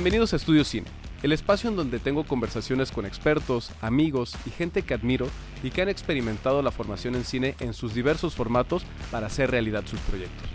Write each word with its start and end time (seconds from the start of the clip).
Bienvenidos 0.00 0.32
a 0.32 0.36
Estudio 0.36 0.64
Cine, 0.64 0.86
el 1.22 1.30
espacio 1.30 1.68
en 1.68 1.76
donde 1.76 1.98
tengo 1.98 2.24
conversaciones 2.24 2.90
con 2.90 3.04
expertos, 3.04 3.70
amigos 3.82 4.34
y 4.46 4.50
gente 4.50 4.80
que 4.80 4.94
admiro 4.94 5.28
y 5.62 5.68
que 5.68 5.82
han 5.82 5.90
experimentado 5.90 6.62
la 6.62 6.70
formación 6.70 7.16
en 7.16 7.24
cine 7.24 7.54
en 7.60 7.74
sus 7.74 7.92
diversos 7.92 8.34
formatos 8.34 8.82
para 9.10 9.26
hacer 9.26 9.50
realidad 9.50 9.84
sus 9.84 10.00
proyectos. 10.00 10.48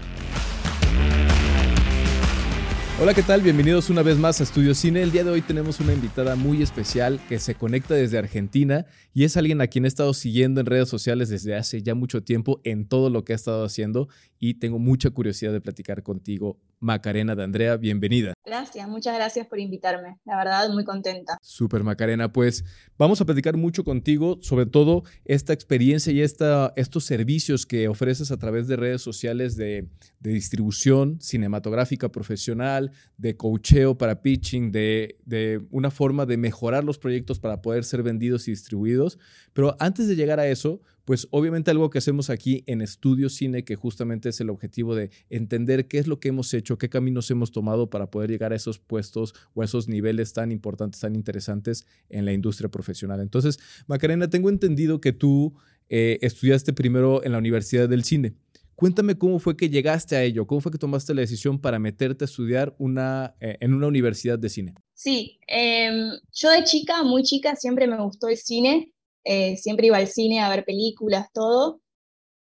Hola, 2.99 3.13
¿qué 3.13 3.23
tal? 3.23 3.41
Bienvenidos 3.41 3.89
una 3.89 4.03
vez 4.03 4.17
más 4.17 4.39
a 4.39 4.43
Estudio 4.45 4.73
Cine. 4.73 5.03
El 5.03 5.11
día 5.11 5.25
de 5.25 5.29
hoy 5.29 5.41
tenemos 5.41 5.81
una 5.81 5.93
invitada 5.93 6.37
muy 6.37 6.63
especial 6.63 7.19
que 7.27 7.39
se 7.39 7.53
conecta 7.53 7.93
desde 7.93 8.17
Argentina 8.17 8.85
y 9.13 9.25
es 9.25 9.35
alguien 9.35 9.59
a 9.59 9.67
quien 9.67 9.83
he 9.83 9.89
estado 9.89 10.13
siguiendo 10.13 10.61
en 10.61 10.65
redes 10.65 10.87
sociales 10.87 11.27
desde 11.27 11.55
hace 11.55 11.83
ya 11.83 11.93
mucho 11.93 12.23
tiempo 12.23 12.61
en 12.63 12.87
todo 12.87 13.09
lo 13.09 13.25
que 13.25 13.33
ha 13.33 13.35
estado 13.35 13.65
haciendo 13.65 14.07
y 14.39 14.55
tengo 14.55 14.79
mucha 14.79 15.09
curiosidad 15.09 15.53
de 15.53 15.61
platicar 15.61 16.03
contigo 16.03 16.59
Macarena 16.79 17.35
de 17.35 17.43
Andrea, 17.43 17.77
bienvenida. 17.77 18.33
Gracias, 18.45 18.87
muchas 18.87 19.15
gracias 19.15 19.47
por 19.47 19.59
invitarme. 19.59 20.19
La 20.25 20.37
verdad, 20.37 20.69
muy 20.69 20.83
contenta. 20.83 21.37
Super 21.41 21.83
Macarena, 21.83 22.31
pues 22.31 22.63
vamos 22.97 23.19
a 23.21 23.25
platicar 23.25 23.57
mucho 23.57 23.83
contigo, 23.83 24.37
sobre 24.41 24.65
todo 24.65 25.03
esta 25.23 25.53
experiencia 25.53 26.13
y 26.13 26.21
esta, 26.21 26.73
estos 26.75 27.05
servicios 27.05 27.65
que 27.65 27.87
ofreces 27.87 28.31
a 28.31 28.37
través 28.37 28.67
de 28.67 28.75
redes 28.75 29.01
sociales 29.01 29.55
de, 29.55 29.87
de 30.19 30.31
distribución 30.31 31.19
cinematográfica 31.21 32.09
profesional, 32.09 32.91
de 33.17 33.35
coacheo 33.35 33.97
para 33.97 34.21
pitching, 34.21 34.71
de, 34.71 35.17
de 35.25 35.61
una 35.71 35.89
forma 35.89 36.25
de 36.25 36.37
mejorar 36.37 36.83
los 36.83 36.99
proyectos 36.99 37.39
para 37.39 37.61
poder 37.61 37.83
ser 37.83 38.03
vendidos 38.03 38.47
y 38.47 38.51
distribuidos. 38.51 39.17
Pero 39.55 39.77
antes 39.79 40.09
de 40.09 40.17
llegar 40.17 40.41
a 40.41 40.49
eso, 40.49 40.81
pues 41.05 41.29
obviamente 41.31 41.71
algo 41.71 41.89
que 41.89 41.99
hacemos 41.99 42.29
aquí 42.29 42.65
en 42.67 42.81
Estudio 42.81 43.29
Cine, 43.29 43.63
que 43.63 43.77
justamente 43.77 44.27
es 44.27 44.41
el 44.41 44.49
objetivo 44.49 44.95
de 44.95 45.11
entender 45.29 45.87
qué 45.87 45.97
es 45.97 46.07
lo 46.07 46.19
que 46.19 46.27
hemos 46.27 46.53
hecho, 46.53 46.77
qué 46.77 46.89
caminos 46.89 47.31
hemos 47.31 47.53
tomado 47.53 47.89
para 47.89 48.11
poder 48.11 48.29
llegar 48.29 48.51
a 48.51 48.57
esos 48.57 48.79
puestos 48.79 49.33
o 49.53 49.61
a 49.61 49.65
esos 49.65 49.87
niveles 49.87 50.33
tan 50.33 50.51
importantes, 50.51 50.99
tan 50.99 51.15
interesantes 51.15 51.87
en 52.09 52.25
la 52.25 52.33
industria 52.33 52.69
profesional. 52.69 53.21
Entonces, 53.21 53.57
Macarena, 53.87 54.29
tengo 54.29 54.49
entendido 54.49 54.99
que 54.99 55.13
tú 55.13 55.53
eh, 55.87 56.19
estudiaste 56.21 56.73
primero 56.73 57.23
en 57.23 57.31
la 57.31 57.37
Universidad 57.37 57.87
del 57.87 58.03
Cine. 58.03 58.33
Cuéntame 58.75 59.17
cómo 59.17 59.39
fue 59.39 59.55
que 59.55 59.69
llegaste 59.69 60.17
a 60.17 60.23
ello, 60.23 60.45
cómo 60.45 60.59
fue 60.59 60.73
que 60.73 60.77
tomaste 60.77 61.13
la 61.13 61.21
decisión 61.21 61.61
para 61.61 61.79
meterte 61.79 62.25
a 62.25 62.27
estudiar 62.27 62.75
una, 62.77 63.35
eh, 63.39 63.55
en 63.61 63.73
una 63.73 63.87
universidad 63.87 64.37
de 64.37 64.49
cine. 64.49 64.73
Sí, 64.93 65.39
em, 65.47 66.11
yo 66.33 66.49
de 66.49 66.65
chica, 66.65 67.03
muy 67.03 67.23
chica, 67.23 67.55
siempre 67.55 67.87
me 67.87 68.01
gustó 68.01 68.27
el 68.27 68.35
cine. 68.35 68.91
Eh, 69.25 69.57
siempre 69.57 69.87
iba 69.87 69.97
al 69.97 70.07
cine 70.07 70.39
a 70.39 70.49
ver 70.49 70.63
películas, 70.63 71.27
todo. 71.33 71.81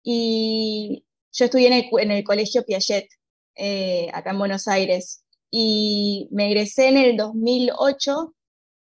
Y 0.03 1.05
yo 1.33 1.45
estudié 1.45 1.67
en 1.67 2.11
el, 2.11 2.25
colegio 2.25 2.65
Piaget, 2.65 3.09
eh, 3.57 4.09
acá 4.15 4.31
en 4.31 4.39
Buenos 4.39 4.69
Aires, 4.69 5.25
y 5.51 6.29
me 6.31 6.47
egresé 6.47 6.89
en 6.89 6.97
el 6.97 7.17
2008 7.17 8.35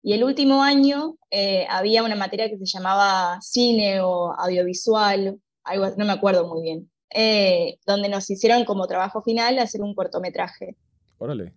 y 0.02 0.12
el 0.14 0.24
último 0.24 0.62
año 0.62 1.16
eh, 1.30 1.66
había 1.68 2.02
una 2.02 2.14
materia 2.14 2.48
que 2.48 2.56
se 2.58 2.64
llamaba 2.64 3.38
cine 3.42 4.00
o 4.00 4.32
audiovisual, 4.32 5.38
algo, 5.64 5.90
no 5.96 6.04
me 6.04 6.12
acuerdo 6.12 6.46
muy 6.48 6.62
bien, 6.62 6.90
donde 7.86 8.08
nos 8.08 8.30
hicieron 8.30 8.64
como 8.64 8.86
trabajo 8.86 9.20
final 9.20 9.58
hacer 9.58 9.82
un 9.82 9.94
cortometraje. 9.94 10.76
Órale. 11.18 11.52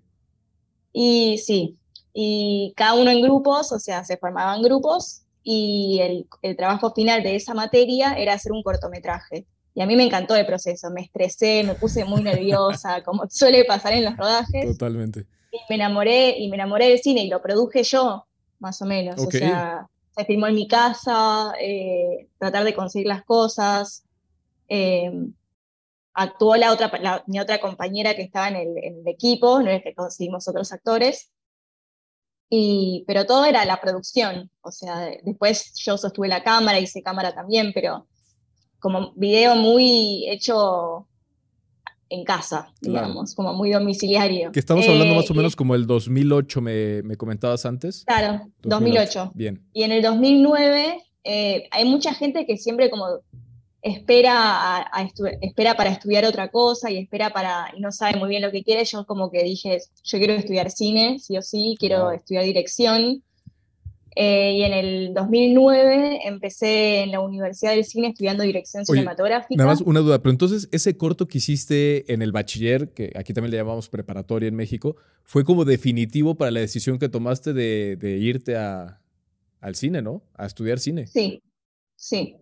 Y 0.91 1.37
sí, 1.37 1.77
y 2.13 2.73
cada 2.75 2.95
uno 2.95 3.11
en 3.11 3.21
grupos, 3.21 3.71
o 3.71 3.79
sea, 3.79 4.03
se 4.03 4.17
formaban 4.17 4.61
grupos 4.61 5.22
y 5.43 5.99
el, 6.41 6.55
trabajo 6.55 6.93
final 6.93 7.21
de 7.21 7.35
esa 7.35 7.53
materia 7.53 8.13
era 8.13 8.33
hacer 8.33 8.51
un 8.51 8.63
cortometraje. 8.63 9.45
Y 9.75 9.81
a 9.81 9.85
mí 9.85 9.95
me 9.95 10.03
encantó 10.03 10.35
el 10.35 10.45
proceso, 10.45 10.89
me 10.91 11.01
estresé, 11.01 11.63
me 11.63 11.75
puse 11.75 12.05
muy 12.05 12.21
nerviosa, 12.21 13.01
como 13.05 13.29
suele 13.29 13.65
pasar 13.65 13.93
en 13.93 14.05
los 14.05 14.15
rodajes. 14.15 14.65
Totalmente. 14.65 15.25
Y 15.51 15.59
me 15.69 15.75
enamoré, 15.75 16.37
y 16.37 16.49
me 16.49 16.55
enamoré 16.55 16.89
del 16.89 16.99
cine 16.99 17.23
y 17.23 17.29
lo 17.29 17.41
produje 17.41 17.83
yo, 17.83 18.25
más 18.59 18.81
o 18.81 18.85
menos. 18.85 19.19
O 19.19 19.29
sea, 19.29 19.87
se 20.15 20.25
filmó 20.25 20.47
en 20.47 20.55
mi 20.55 20.67
casa, 20.67 21.53
eh, 21.59 22.27
tratar 22.37 22.63
de 22.63 22.73
conseguir 22.73 23.07
las 23.07 23.23
cosas. 23.23 24.03
Eh, 24.69 25.11
actuó 26.13 26.55
la 26.55 26.71
otra, 26.71 26.91
mi 27.27 27.39
otra 27.39 27.59
compañera 27.59 28.15
que 28.15 28.21
estaba 28.21 28.47
en 28.47 28.55
el, 28.55 28.77
en 28.77 28.99
el 28.99 29.07
equipo, 29.07 29.61
no 29.61 29.69
es 29.69 29.83
que 29.83 29.93
conseguimos 29.93 30.47
otros 30.47 30.71
actores 30.71 31.32
pero 33.07 33.25
todo 33.25 33.45
era 33.45 33.65
la 33.65 33.81
producción, 33.81 34.49
o 34.61 34.71
sea, 34.71 35.09
después 35.23 35.73
yo 35.75 35.97
sostuve 35.97 36.27
la 36.27 36.43
cámara, 36.43 36.79
hice 36.79 37.01
cámara 37.01 37.33
también, 37.33 37.71
pero 37.73 38.07
como 38.79 39.13
video 39.15 39.55
muy 39.55 40.25
hecho 40.29 41.07
en 42.09 42.23
casa, 42.25 42.71
digamos, 42.81 43.33
como 43.33 43.53
muy 43.53 43.71
domiciliario. 43.71 44.51
Que 44.51 44.59
estamos 44.59 44.87
hablando 44.87 45.15
más 45.15 45.29
o 45.29 45.33
eh, 45.33 45.37
menos 45.37 45.55
como 45.55 45.73
el 45.73 45.87
2008, 45.87 46.61
me, 46.61 47.01
me 47.01 47.15
comentabas 47.17 47.65
antes. 47.65 48.03
Claro, 48.05 48.51
2008. 48.61 49.31
Bien. 49.33 49.65
Y 49.73 49.83
en 49.83 49.93
el 49.93 50.03
2009 50.03 51.01
eh, 51.23 51.67
hay 51.71 51.85
mucha 51.85 52.13
gente 52.13 52.45
que 52.45 52.57
siempre 52.57 52.89
como 52.89 53.05
espera, 53.83 54.77
a, 54.77 55.09
espera 55.41 55.75
para 55.75 55.91
estudiar 55.91 56.23
otra 56.23 56.49
cosa 56.49 56.89
y 56.89 56.97
espera 56.97 57.31
para, 57.31 57.67
y 57.77 57.81
no 57.81 57.91
sabe 57.91 58.17
muy 58.17 58.29
bien 58.29 58.41
lo 58.41 58.49
que 58.49 58.63
quiere, 58.63 58.85
yo 58.85 59.05
como 59.05 59.29
que 59.29 59.43
dije, 59.43 59.77
yo 60.03 60.17
quiero 60.17 60.33
estudiar 60.33 60.71
cine, 60.71 61.19
sí 61.19 61.37
o 61.37 61.41
sí, 61.41 61.75
quiero 61.77 62.11
estudiar 62.11 62.45
dirección. 62.45 63.21
Eh, 64.15 64.57
y 64.57 64.63
en 64.63 64.73
el 64.73 65.13
2009 65.15 66.19
empecé 66.25 67.01
en 67.01 67.11
la 67.11 67.19
Universidad 67.19 67.71
del 67.71 67.83
Cine 67.83 68.09
estudiando 68.09 68.43
dirección 68.43 68.85
cinematográfica. 68.85 69.57
Nada 69.57 69.71
más 69.71 69.81
una 69.81 70.01
duda, 70.01 70.19
pero 70.19 70.31
entonces 70.31 70.69
ese 70.71 70.95
corto 70.95 71.27
que 71.27 71.39
hiciste 71.39 72.13
en 72.13 72.21
el 72.21 72.31
bachiller, 72.31 72.93
que 72.93 73.11
aquí 73.15 73.33
también 73.33 73.51
le 73.51 73.57
llamamos 73.57 73.89
preparatoria 73.89 74.47
en 74.47 74.55
México, 74.55 74.95
¿fue 75.23 75.43
como 75.43 75.65
definitivo 75.65 76.35
para 76.35 76.51
la 76.51 76.59
decisión 76.59 76.99
que 76.99 77.09
tomaste 77.09 77.53
de, 77.53 77.97
de 77.97 78.17
irte 78.19 78.55
a, 78.55 79.01
al 79.59 79.75
cine, 79.75 80.03
¿no? 80.03 80.21
A 80.35 80.45
estudiar 80.45 80.79
cine. 80.79 81.07
Sí, 81.07 81.41
sí. 81.95 82.37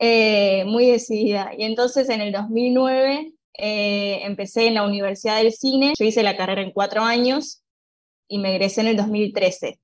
Eh, 0.00 0.64
muy 0.66 0.86
decidida. 0.86 1.52
Y 1.56 1.64
entonces 1.64 2.08
en 2.08 2.20
el 2.20 2.32
2009 2.32 3.32
eh, 3.58 4.20
empecé 4.24 4.66
en 4.66 4.74
la 4.74 4.86
Universidad 4.86 5.36
del 5.36 5.52
Cine, 5.52 5.94
yo 5.98 6.04
hice 6.04 6.22
la 6.22 6.36
carrera 6.36 6.62
en 6.62 6.72
cuatro 6.72 7.02
años 7.02 7.62
y 8.28 8.38
me 8.38 8.50
egresé 8.50 8.80
en 8.80 8.88
el 8.88 8.96
2013 8.96 9.78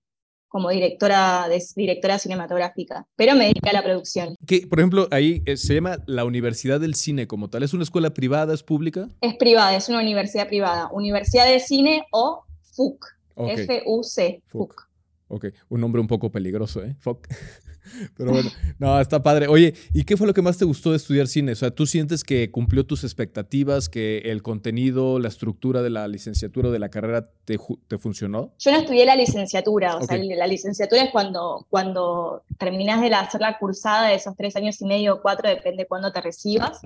como 0.49 0.71
directora, 0.71 1.47
de, 1.49 1.63
directora 1.77 2.19
cinematográfica, 2.19 3.07
pero 3.15 3.37
me 3.37 3.45
dediqué 3.45 3.71
a 3.71 3.73
la 3.73 3.85
producción. 3.85 4.35
Que, 4.45 4.67
por 4.67 4.81
ejemplo, 4.81 5.07
ahí 5.13 5.43
eh, 5.47 5.57
se 5.57 5.75
llama 5.75 5.99
la 6.07 6.25
Universidad 6.25 6.81
del 6.81 6.97
Cine 6.97 7.29
como 7.29 7.49
tal. 7.49 7.63
¿Es 7.63 7.73
una 7.73 7.85
escuela 7.85 8.11
privada, 8.11 8.53
es 8.53 8.65
pública? 8.65 9.09
Es 9.21 9.37
privada, 9.37 9.77
es 9.77 9.89
una 9.89 10.01
universidad 10.01 10.49
privada. 10.49 10.91
Universidad 10.93 11.47
del 11.47 11.61
Cine 11.61 12.05
o 12.11 12.43
FUC. 12.75 13.07
F-U-C. 13.37 14.43
FUC. 14.49 14.89
Ok, 15.29 15.47
un 15.69 15.81
nombre 15.81 16.01
un 16.01 16.09
poco 16.09 16.33
peligroso, 16.33 16.83
¿eh? 16.83 16.97
FUC. 16.99 17.29
Pero 18.17 18.33
bueno, 18.33 18.51
no, 18.79 19.01
está 19.01 19.23
padre. 19.23 19.49
Oye, 19.49 19.75
¿y 19.93 20.05
qué 20.05 20.17
fue 20.17 20.27
lo 20.27 20.35
que 20.35 20.43
más 20.43 20.59
te 20.59 20.65
gustó 20.65 20.91
de 20.91 20.97
estudiar 20.97 21.27
cine? 21.27 21.53
O 21.53 21.57
sea, 21.57 21.71
¿tú 21.71 21.87
sientes 21.87 22.25
que 22.25 22.51
cumplió 22.51 22.85
tus 22.85 23.05
expectativas, 23.05 23.89
que 23.89 24.19
el 24.27 24.43
contenido, 24.43 25.19
la 25.19 25.29
estructura 25.29 25.83
de 25.83 25.91
la 25.91 26.09
licenciatura 26.09 26.69
o 26.69 26.73
de 26.73 26.79
la 26.79 26.89
carrera 26.89 27.29
te, 27.45 27.59
te 27.89 27.99
funcionó? 27.99 28.53
Yo 28.59 28.73
no 28.73 28.79
estudié 28.79 29.07
la 29.07 29.17
licenciatura, 29.17 29.97
o 29.97 30.03
sea, 30.03 30.19
la 30.19 30.47
licenciatura 30.47 31.03
es 31.03 31.11
cuando, 31.11 31.67
cuando 31.71 32.43
terminas 32.59 33.01
de 33.01 33.15
hacer 33.15 33.41
la 33.41 33.59
cursada 33.59 34.09
de 34.09 34.15
esos 34.15 34.37
tres 34.37 34.57
años 34.57 34.81
y 34.81 34.87
medio 34.87 35.15
o 35.15 35.23
cuatro, 35.23 35.49
depende 35.49 35.85
de 35.85 35.89
cuándo 35.89 36.13
te 36.13 36.21
recibas. 36.21 36.81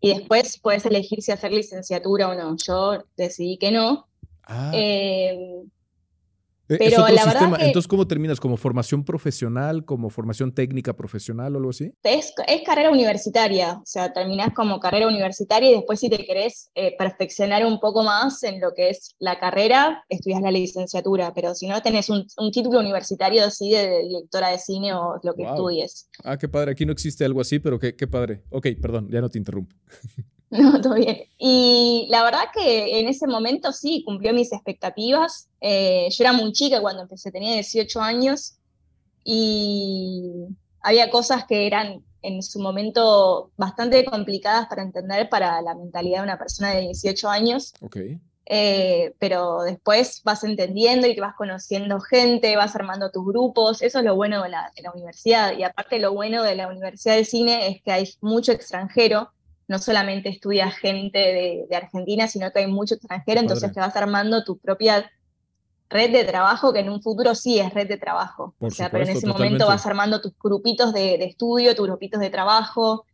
Y 0.00 0.14
después 0.14 0.58
puedes 0.58 0.86
elegir 0.86 1.22
si 1.22 1.30
hacer 1.30 1.52
licenciatura 1.52 2.28
o 2.28 2.34
no. 2.34 2.56
Yo 2.56 3.04
decidí 3.16 3.58
que 3.58 3.70
no. 3.70 4.06
Ah. 4.44 4.72
Eh, 4.74 5.62
eh, 6.70 6.76
Pero 6.78 7.08
la 7.08 7.24
Verdad 7.24 7.56
Entonces, 7.60 7.88
¿cómo 7.88 8.06
terminas? 8.06 8.38
¿Como 8.38 8.56
formación 8.56 9.04
profesional, 9.04 9.84
como 9.84 10.08
formación 10.08 10.52
técnica 10.52 10.94
profesional 10.94 11.54
o 11.54 11.58
algo 11.58 11.70
así? 11.70 11.92
Es, 12.02 12.32
carrera 12.64 12.90
universitaria, 12.90 13.74
o 13.74 13.86
sea, 13.86 14.12
terminás 14.12 14.54
como 14.54 14.78
carrera 14.78 15.08
universitaria 15.08 15.70
y 15.70 15.74
después 15.74 15.98
si 15.98 16.08
te 16.08 16.24
querés 16.24 16.70
eh, 16.76 16.94
perfeccionar 16.96 17.66
un 17.66 17.80
poco 17.80 18.04
más 18.04 18.42
en 18.44 18.60
lo 18.60 18.72
que 18.74 18.90
es 18.90 19.16
la 19.18 19.40
carrera, 19.40 20.04
estudias 20.08 20.40
la 20.42 20.52
licenciatura, 20.52 21.34
pero 21.34 21.54
si 21.54 21.66
no 21.66 21.82
tenés 21.82 22.08
un, 22.08 22.26
título 22.52 22.80
universitario 22.80 23.44
así 23.44 23.72
de, 23.72 24.02
directora 24.02 24.48
de 24.48 24.58
cine 24.58 24.94
o 24.94 25.18
lo 25.22 25.34
que 25.34 25.42
estudies. 25.42 26.08
Ah, 26.22 26.38
qué 26.38 26.48
padre, 26.48 26.72
aquí 26.72 26.86
no 26.86 26.92
existe 26.92 27.24
algo 27.24 27.40
así, 27.40 27.58
pero 27.58 27.78
qué, 27.78 27.96
qué 27.96 28.06
padre. 28.06 28.42
Ok, 28.50 28.68
perdón, 28.80 29.08
ya 29.10 29.20
no 29.20 29.28
te 29.28 29.38
interrumpo. 29.38 29.74
No, 30.58 30.80
todo 30.80 30.94
bien. 30.94 31.22
Y 31.38 32.08
la 32.10 32.24
verdad 32.24 32.46
que 32.52 32.98
en 32.98 33.08
ese 33.08 33.28
momento 33.28 33.70
sí, 33.72 34.02
cumplió 34.04 34.34
mis 34.34 34.52
expectativas. 34.52 35.48
Eh, 35.60 36.08
yo 36.10 36.24
era 36.24 36.32
muy 36.32 36.52
chica 36.52 36.80
cuando 36.80 37.02
empecé, 37.02 37.30
tenía 37.30 37.54
18 37.54 38.00
años 38.00 38.56
y 39.22 40.46
había 40.82 41.08
cosas 41.10 41.44
que 41.46 41.68
eran 41.68 42.02
en 42.22 42.42
su 42.42 42.60
momento 42.60 43.52
bastante 43.56 44.04
complicadas 44.04 44.66
para 44.66 44.82
entender 44.82 45.28
para 45.28 45.62
la 45.62 45.74
mentalidad 45.74 46.18
de 46.18 46.24
una 46.24 46.38
persona 46.38 46.70
de 46.70 46.80
18 46.80 47.28
años. 47.28 47.72
Okay. 47.80 48.18
Eh, 48.52 49.14
pero 49.20 49.62
después 49.62 50.22
vas 50.24 50.42
entendiendo 50.42 51.06
y 51.06 51.14
te 51.14 51.20
vas 51.20 51.36
conociendo 51.36 52.00
gente, 52.00 52.56
vas 52.56 52.74
armando 52.74 53.12
tus 53.12 53.24
grupos, 53.24 53.80
eso 53.80 54.00
es 54.00 54.04
lo 54.04 54.16
bueno 54.16 54.42
de 54.42 54.48
la, 54.48 54.72
de 54.74 54.82
la 54.82 54.90
universidad. 54.90 55.56
Y 55.56 55.62
aparte 55.62 56.00
lo 56.00 56.12
bueno 56.12 56.42
de 56.42 56.56
la 56.56 56.66
Universidad 56.66 57.14
de 57.14 57.24
Cine 57.24 57.68
es 57.68 57.82
que 57.82 57.92
hay 57.92 58.12
mucho 58.20 58.50
extranjero, 58.50 59.30
no 59.70 59.78
solamente 59.78 60.28
estudia 60.28 60.68
gente 60.72 61.20
de, 61.70 61.76
Argentina, 61.76 62.26
sino 62.26 62.50
que 62.50 62.58
hay 62.58 62.66
mucho 62.66 62.96
extranjero, 62.96 63.38
entonces 63.38 63.72
te 63.72 63.78
vas 63.78 63.94
armando 63.94 64.42
tu 64.42 64.58
propia 64.58 65.08
red 65.88 66.10
de 66.10 66.24
trabajo 66.24 66.72
que 66.72 66.80
en 66.80 66.90
un 66.90 67.00
futuro 67.00 67.36
sí 67.36 67.60
es 67.60 67.72
red 67.72 67.86
de 67.86 67.96
trabajo. 67.96 68.52
o 68.58 68.70
sea, 68.70 68.90
pero 68.90 69.04
en 69.04 69.10
ese 69.10 69.28
momento 69.28 69.68
vas 69.68 69.86
armando 69.86 70.20
tus 70.20 70.32
grupitos 70.42 70.92
de, 70.92 71.14
estudio, 71.22 71.76
tus 71.76 71.86
grupitos 71.86 72.18
de 72.18 72.30
trabajo, 72.30 73.06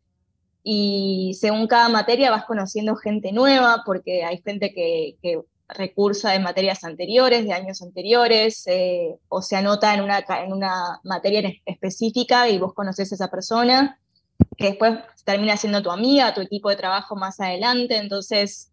y 0.63 1.37
según 1.39 1.67
cada 1.67 1.91
materia 1.91 2.31
vas 2.31 2.47
conociendo 2.47 2.97
gente 2.97 3.33
nueva, 3.33 3.83
porque 3.85 4.25
hay 4.25 4.41
gente 4.41 4.73
que, 4.73 5.43
recursa 5.69 6.31
de 6.31 6.39
materias 6.39 6.85
anteriores, 6.85 7.45
de 7.45 7.53
años 7.53 7.83
anteriores, 7.83 8.63
eh, 8.67 9.19
o 9.29 9.43
se 9.43 9.57
anota 9.57 9.93
en 9.93 10.01
una, 10.01 10.25
en 10.43 10.53
una 10.53 11.01
materia 11.03 11.53
específica 11.67 12.49
y 12.49 12.59
vos 12.59 12.73
conoces 12.73 13.11
a 13.11 13.17
esa 13.17 13.29
persona, 13.29 13.99
que 14.57 14.67
después 14.67 14.99
termina 15.25 15.57
siendo 15.57 15.83
tu 15.83 15.91
amiga, 15.91 16.35
tu 16.35 16.41
equipo 16.41 16.71
de 16.71 16.77
trabajo 16.77 17.17
más 17.17 17.41
adelante, 17.41 17.97
entonces... 17.97 18.71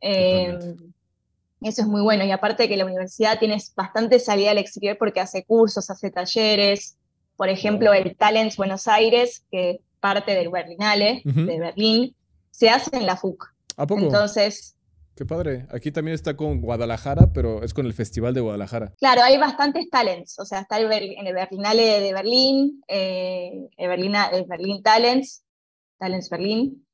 Eso 1.64 1.82
es 1.82 1.88
muy 1.88 2.02
bueno. 2.02 2.26
Y 2.26 2.32
aparte 2.32 2.68
que 2.68 2.76
la 2.76 2.86
universidad 2.86 3.40
tiene 3.40 3.58
bastante 3.76 4.20
salida 4.20 4.52
al 4.52 4.58
exterior 4.58 4.98
porque 4.98 5.22
hace 5.22 5.46
cursos, 5.46 5.90
hace 5.90 6.12
talleres. 6.12 6.98
Por 7.38 7.48
ejemplo, 7.50 7.94
el 7.94 8.16
Talents 8.18 8.58
Buenos 8.58 8.88
Aires, 8.88 9.46
que 9.50 9.80
parte 10.00 10.36
del 10.36 10.50
Berlinale, 10.50 11.22
de 11.24 11.60
Berlín, 11.60 12.16
se 12.52 12.70
hace 12.70 12.96
en 12.98 13.06
la 13.06 13.16
FUC. 13.16 13.48
¿A 13.78 13.88
poco? 13.88 14.02
Entonces... 14.02 14.76
Qué 15.16 15.26
padre. 15.26 15.68
Aquí 15.72 15.92
también 15.92 16.16
está 16.16 16.36
con 16.36 16.60
Guadalajara, 16.60 17.32
pero 17.34 17.64
es 17.64 17.74
con 17.74 17.86
el 17.86 17.94
Festival 17.94 18.34
de 18.34 18.42
Guadalajara. 18.42 18.92
Claro, 18.98 19.22
hay 19.22 19.38
bastantes 19.38 19.90
talents. 19.90 20.40
O 20.40 20.46
sea, 20.46 20.62
está 20.62 20.80
el 20.80 20.92
en 20.92 21.28
el 21.28 21.34
Berlinale 21.34 22.02
de 22.02 22.14
Berlín, 22.14 22.84
eh, 22.88 23.70
el, 23.78 23.92
el 23.92 24.46
Berlín 24.46 24.84
Talents, 24.84 25.44
Talents 26.04 26.30
Berlín, 26.30 26.86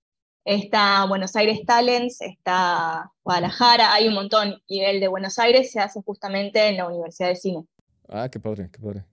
está 0.45 1.03
Buenos 1.05 1.35
Aires 1.35 1.61
Talents, 1.65 2.21
está 2.21 3.11
Guadalajara, 3.23 3.91
hay 3.91 4.07
un 4.07 4.13
montón. 4.13 4.61
Y 4.67 4.81
el 4.81 4.99
de 4.99 5.07
Buenos 5.07 5.39
Aires 5.39 5.71
se 5.71 5.79
hace 5.79 5.99
justamente 6.03 6.67
en 6.67 6.77
la 6.77 6.87
Universidad 6.87 7.29
de 7.29 7.35
Cine. 7.35 7.65
Ah, 8.07 8.29
qué 8.29 8.39
padre, 8.39 8.69
qué 8.71 8.79
padre. 8.79 9.05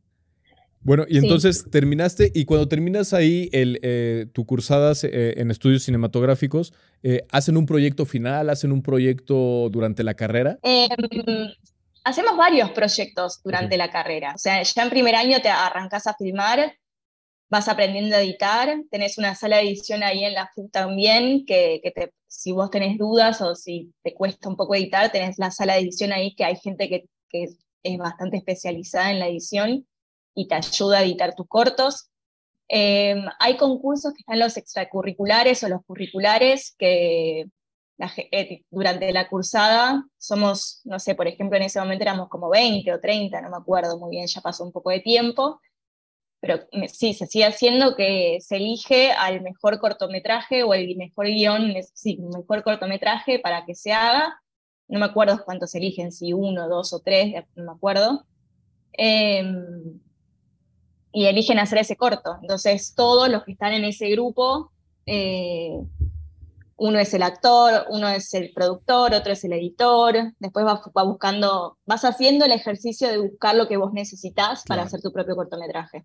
Bueno, 0.82 1.06
y 1.08 1.16
entonces 1.16 1.64
terminaste, 1.70 2.30
y 2.34 2.44
cuando 2.44 2.68
terminas 2.68 3.14
ahí 3.14 3.48
el, 3.52 3.80
eh, 3.82 4.26
tu 4.34 4.44
cursadas 4.44 5.02
eh, 5.02 5.32
en 5.38 5.50
estudios 5.50 5.82
cinematográficos, 5.84 6.74
eh, 7.02 7.22
¿hacen 7.30 7.56
un 7.56 7.64
proyecto 7.64 8.04
final? 8.04 8.50
¿Hacen 8.50 8.70
un 8.70 8.82
proyecto 8.82 9.70
durante 9.70 10.04
la 10.04 10.12
carrera? 10.12 10.58
Em, 10.62 10.88
hacemos 12.04 12.36
varios 12.36 12.70
proyectos 12.72 13.40
durante 13.42 13.78
la 13.78 13.90
carrera. 13.90 14.34
O 14.34 14.38
sea, 14.38 14.62
ya 14.62 14.82
en 14.82 14.90
primer 14.90 15.14
año 15.14 15.40
te 15.40 15.48
arrancas 15.48 16.06
a 16.06 16.14
filmar 16.14 16.74
vas 17.48 17.68
aprendiendo 17.68 18.16
a 18.16 18.20
editar, 18.20 18.76
tenés 18.90 19.18
una 19.18 19.34
sala 19.34 19.56
de 19.56 19.62
edición 19.64 20.02
ahí 20.02 20.24
en 20.24 20.34
la 20.34 20.50
FUC 20.54 20.70
también, 20.72 21.44
que, 21.46 21.80
te, 21.94 22.12
si 22.26 22.52
vos 22.52 22.70
tenés 22.70 22.98
dudas 22.98 23.40
o 23.40 23.54
si 23.54 23.92
te 24.02 24.14
cuesta 24.14 24.48
un 24.48 24.56
poco 24.56 24.74
editar, 24.74 25.10
tenés 25.12 25.38
la 25.38 25.50
sala 25.50 25.74
de 25.74 25.80
edición 25.80 26.12
ahí 26.12 26.34
que 26.34 26.44
hay 26.44 26.56
gente 26.56 26.88
que, 26.88 27.04
es 27.82 27.98
bastante 27.98 28.38
especializada 28.38 29.12
en 29.12 29.20
la 29.20 29.28
edición 29.28 29.86
y 30.34 30.48
te 30.48 30.54
ayuda 30.54 30.98
a 30.98 31.02
editar 31.04 31.34
tus 31.34 31.46
cortos. 31.46 32.10
Em, 32.66 33.24
hay 33.38 33.56
concursos 33.56 34.12
que 34.12 34.20
están 34.20 34.40
los 34.40 34.56
extracurriculares 34.56 35.62
o 35.62 35.68
los 35.68 35.84
curriculares 35.84 36.74
que 36.78 37.46
eh, 37.98 38.62
durante 38.70 39.12
la 39.12 39.28
cursada 39.28 40.04
somos, 40.18 40.80
no 40.84 40.98
sé, 40.98 41.14
por 41.14 41.28
ejemplo, 41.28 41.56
en 41.56 41.64
ese 41.64 41.78
momento 41.78 42.02
éramos 42.02 42.28
como 42.28 42.48
20 42.50 42.92
o 42.92 43.00
30, 43.00 43.40
no 43.40 43.50
me 43.50 43.56
acuerdo 43.56 43.98
muy 43.98 44.10
bien, 44.10 44.26
ya 44.26 44.40
pasó 44.40 44.64
un 44.64 44.72
poco 44.72 44.90
de 44.90 45.00
tiempo, 45.00 45.60
pero 46.46 46.64
sí, 46.88 47.12
se 47.12 47.26
sigue 47.26 47.44
haciendo 47.44 47.96
que 47.96 48.38
se 48.40 48.56
elige 48.56 49.10
al 49.10 49.40
mejor 49.42 49.80
cortometraje 49.80 50.62
o 50.62 50.74
el 50.74 50.96
mejor 50.96 51.26
guion, 51.26 51.74
sí, 51.92 52.18
mejor 52.18 52.62
cortometraje 52.62 53.40
para 53.40 53.64
que 53.64 53.74
se 53.74 53.92
haga. 53.92 54.40
No 54.86 55.00
me 55.00 55.06
acuerdo 55.06 55.44
cuántos 55.44 55.74
eligen, 55.74 56.12
si 56.12 56.32
uno, 56.32 56.68
dos 56.68 56.92
o 56.92 57.00
tres, 57.00 57.44
no 57.56 57.64
me 57.64 57.72
acuerdo. 57.72 58.24
Em, 58.92 60.00
y 61.12 61.26
eligen 61.26 61.58
hacer 61.58 61.78
ese 61.78 61.96
corto. 61.96 62.38
Entonces, 62.40 62.94
todos 62.94 63.28
los 63.28 63.42
que 63.42 63.52
están 63.52 63.72
en 63.72 63.84
ese 63.84 64.08
grupo, 64.10 64.70
eh, 65.06 65.80
uno 66.76 66.98
es 67.00 67.12
el 67.12 67.22
actor, 67.24 67.86
uno 67.90 68.08
es 68.08 68.32
el 68.34 68.52
productor, 68.52 69.14
otro 69.14 69.32
es 69.32 69.42
el 69.44 69.52
editor, 69.54 70.32
después 70.38 70.64
va, 70.64 70.80
va 70.96 71.02
buscando, 71.02 71.78
vas 71.86 72.04
haciendo 72.04 72.44
el 72.44 72.52
ejercicio 72.52 73.08
de 73.08 73.18
buscar 73.18 73.56
lo 73.56 73.66
que 73.66 73.78
vos 73.78 73.92
necesitas 73.92 74.62
para 74.64 74.82
hacer 74.82 75.00
tu 75.00 75.10
propio 75.10 75.34
cortometraje. 75.34 76.04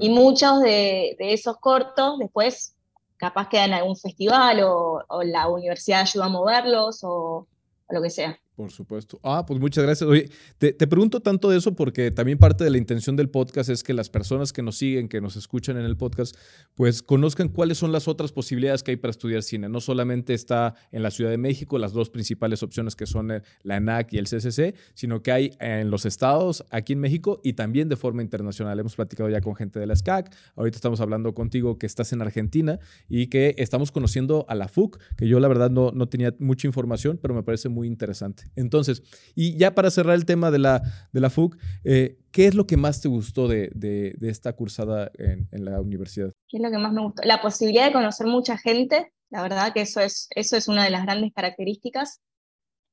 Y 0.00 0.08
muchos 0.08 0.60
de, 0.60 1.16
esos 1.18 1.58
cortos 1.58 2.18
después 2.18 2.74
capaz 3.18 3.48
quedan 3.48 3.70
en 3.70 3.74
algún 3.74 3.96
festival 3.96 4.62
o, 4.64 5.04
la 5.22 5.48
universidad 5.48 6.00
ayuda 6.00 6.24
a 6.24 6.28
moverlos 6.30 7.00
o 7.02 7.46
lo 7.90 8.02
que 8.02 8.08
sea. 8.10 8.40
Por 8.60 8.72
supuesto. 8.72 9.18
Ah, 9.22 9.46
pues 9.46 9.58
muchas 9.58 9.84
gracias. 9.84 10.06
Oye, 10.06 10.28
te, 10.58 10.74
pregunto 10.74 11.20
tanto 11.20 11.48
de 11.48 11.56
eso 11.56 11.74
porque 11.74 12.10
también 12.10 12.36
parte 12.36 12.62
de 12.62 12.68
la 12.68 12.76
intención 12.76 13.16
del 13.16 13.30
podcast 13.30 13.70
es 13.70 13.82
que 13.82 13.94
las 13.94 14.10
personas 14.10 14.52
que 14.52 14.60
nos 14.60 14.76
siguen, 14.76 15.08
que 15.08 15.22
nos 15.22 15.34
escuchan 15.36 15.78
en 15.78 15.86
el 15.86 15.96
podcast, 15.96 16.36
pues 16.74 17.02
conozcan 17.02 17.48
cuáles 17.48 17.78
son 17.78 17.90
las 17.90 18.06
otras 18.06 18.32
posibilidades 18.32 18.82
que 18.82 18.90
hay 18.90 18.98
para 18.98 19.12
estudiar 19.12 19.42
cine. 19.42 19.70
No 19.70 19.80
solamente 19.80 20.34
está 20.34 20.74
en 20.92 21.02
la 21.02 21.10
Ciudad 21.10 21.30
de 21.30 21.38
México 21.38 21.78
las 21.78 21.94
dos 21.94 22.10
principales 22.10 22.62
opciones 22.62 22.96
que 22.96 23.06
son 23.06 23.32
la 23.62 23.76
ENAC 23.78 24.12
y 24.12 24.18
el 24.18 24.26
CCC, 24.26 24.74
sino 24.92 25.22
que 25.22 25.32
hay 25.32 25.50
en 25.58 25.88
los 25.88 26.04
estados, 26.04 26.62
aquí 26.68 26.92
en 26.92 27.00
México 27.00 27.40
y 27.42 27.54
también 27.54 27.88
de 27.88 27.96
forma 27.96 28.20
internacional. 28.20 28.78
Hemos 28.78 28.94
platicado 28.94 29.30
ya 29.30 29.40
con 29.40 29.54
gente 29.54 29.80
de 29.80 29.86
la 29.86 29.96
SCAC. 29.96 30.36
Ahorita 30.54 30.76
estamos 30.76 31.00
hablando 31.00 31.32
contigo 31.32 31.78
que 31.78 31.86
estás 31.86 32.12
en 32.12 32.20
Argentina 32.20 32.78
y 33.08 33.28
que 33.28 33.54
estamos 33.56 33.90
conociendo 33.90 34.44
a 34.50 34.54
la 34.54 34.68
FUC, 34.68 34.98
que 35.16 35.28
yo 35.28 35.40
la 35.40 35.48
verdad 35.48 35.70
no, 35.70 35.92
no 35.92 36.10
tenía 36.10 36.34
mucha 36.38 36.68
información, 36.68 37.18
pero 37.22 37.32
me 37.32 37.42
parece 37.42 37.70
muy 37.70 37.88
interesante. 37.88 38.49
Entonces, 38.56 39.02
y 39.34 39.56
ya 39.56 39.74
para 39.74 39.90
cerrar 39.90 40.14
el 40.14 40.24
tema 40.24 40.50
de 40.50 40.58
la, 40.58 40.82
de 41.12 41.20
la 41.20 41.30
FUC, 41.30 41.56
eh, 41.84 42.18
¿qué 42.32 42.46
es 42.46 42.54
lo 42.54 42.66
que 42.66 42.76
más 42.76 43.00
te 43.00 43.08
gustó 43.08 43.48
de, 43.48 44.16
esta 44.22 44.52
cursada 44.54 45.10
en, 45.18 45.64
la 45.64 45.80
universidad? 45.80 46.32
¿Qué 46.48 46.58
es 46.58 46.62
lo 46.62 46.70
que 46.70 46.78
más 46.78 46.92
me 46.92 47.02
gustó? 47.02 47.22
La 47.24 47.40
posibilidad 47.40 47.86
de 47.86 47.92
conocer 47.92 48.26
mucha 48.26 48.58
gente, 48.58 49.12
la 49.30 49.42
verdad 49.42 49.72
que 49.72 49.82
eso 49.82 50.00
es, 50.00 50.28
eso 50.34 50.56
es 50.56 50.68
una 50.68 50.84
de 50.84 50.90
las 50.90 51.04
grandes 51.04 51.32
características. 51.32 52.20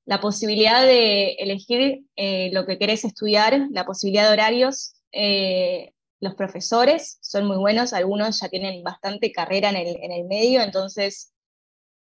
La 0.05 0.21
posibilidad 0.21 0.83
de 0.83 1.33
elegir 1.33 2.05
eh, 2.15 2.49
lo 2.53 2.65
que 2.65 2.77
querés 2.77 3.03
estudiar, 3.03 3.67
la 3.71 3.85
posibilidad 3.85 4.27
de 4.27 4.33
horarios. 4.33 4.93
Eh, 5.11 5.93
los 6.19 6.35
profesores 6.35 7.17
son 7.21 7.45
muy 7.45 7.57
buenos, 7.57 7.93
algunos 7.93 8.39
ya 8.39 8.49
tienen 8.49 8.83
bastante 8.83 9.31
carrera 9.31 9.69
en 9.69 9.75
el, 9.75 9.97
en 10.01 10.11
el 10.11 10.25
medio, 10.25 10.61
entonces 10.61 11.31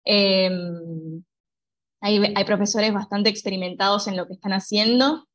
em, 0.04 1.24
hay, 2.06 2.44
profesores 2.44 2.92
bastante 2.92 3.30
experimentados 3.30 4.06
en 4.06 4.16
lo 4.16 4.26
que 4.26 4.34
están 4.34 4.52
haciendo. 4.52 5.26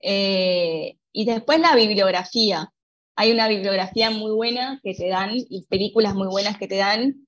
Eh, 0.00 0.96
y 1.12 1.24
después 1.24 1.60
la 1.60 1.74
bibliografía. 1.74 2.72
Hay 3.16 3.32
una 3.32 3.48
bibliografía 3.48 4.10
muy 4.10 4.32
buena 4.32 4.80
que 4.82 4.94
te 4.94 5.08
dan 5.08 5.32
y 5.34 5.66
películas 5.68 6.14
muy 6.14 6.28
buenas 6.28 6.56
que 6.56 6.68
te 6.68 6.76
dan, 6.76 7.26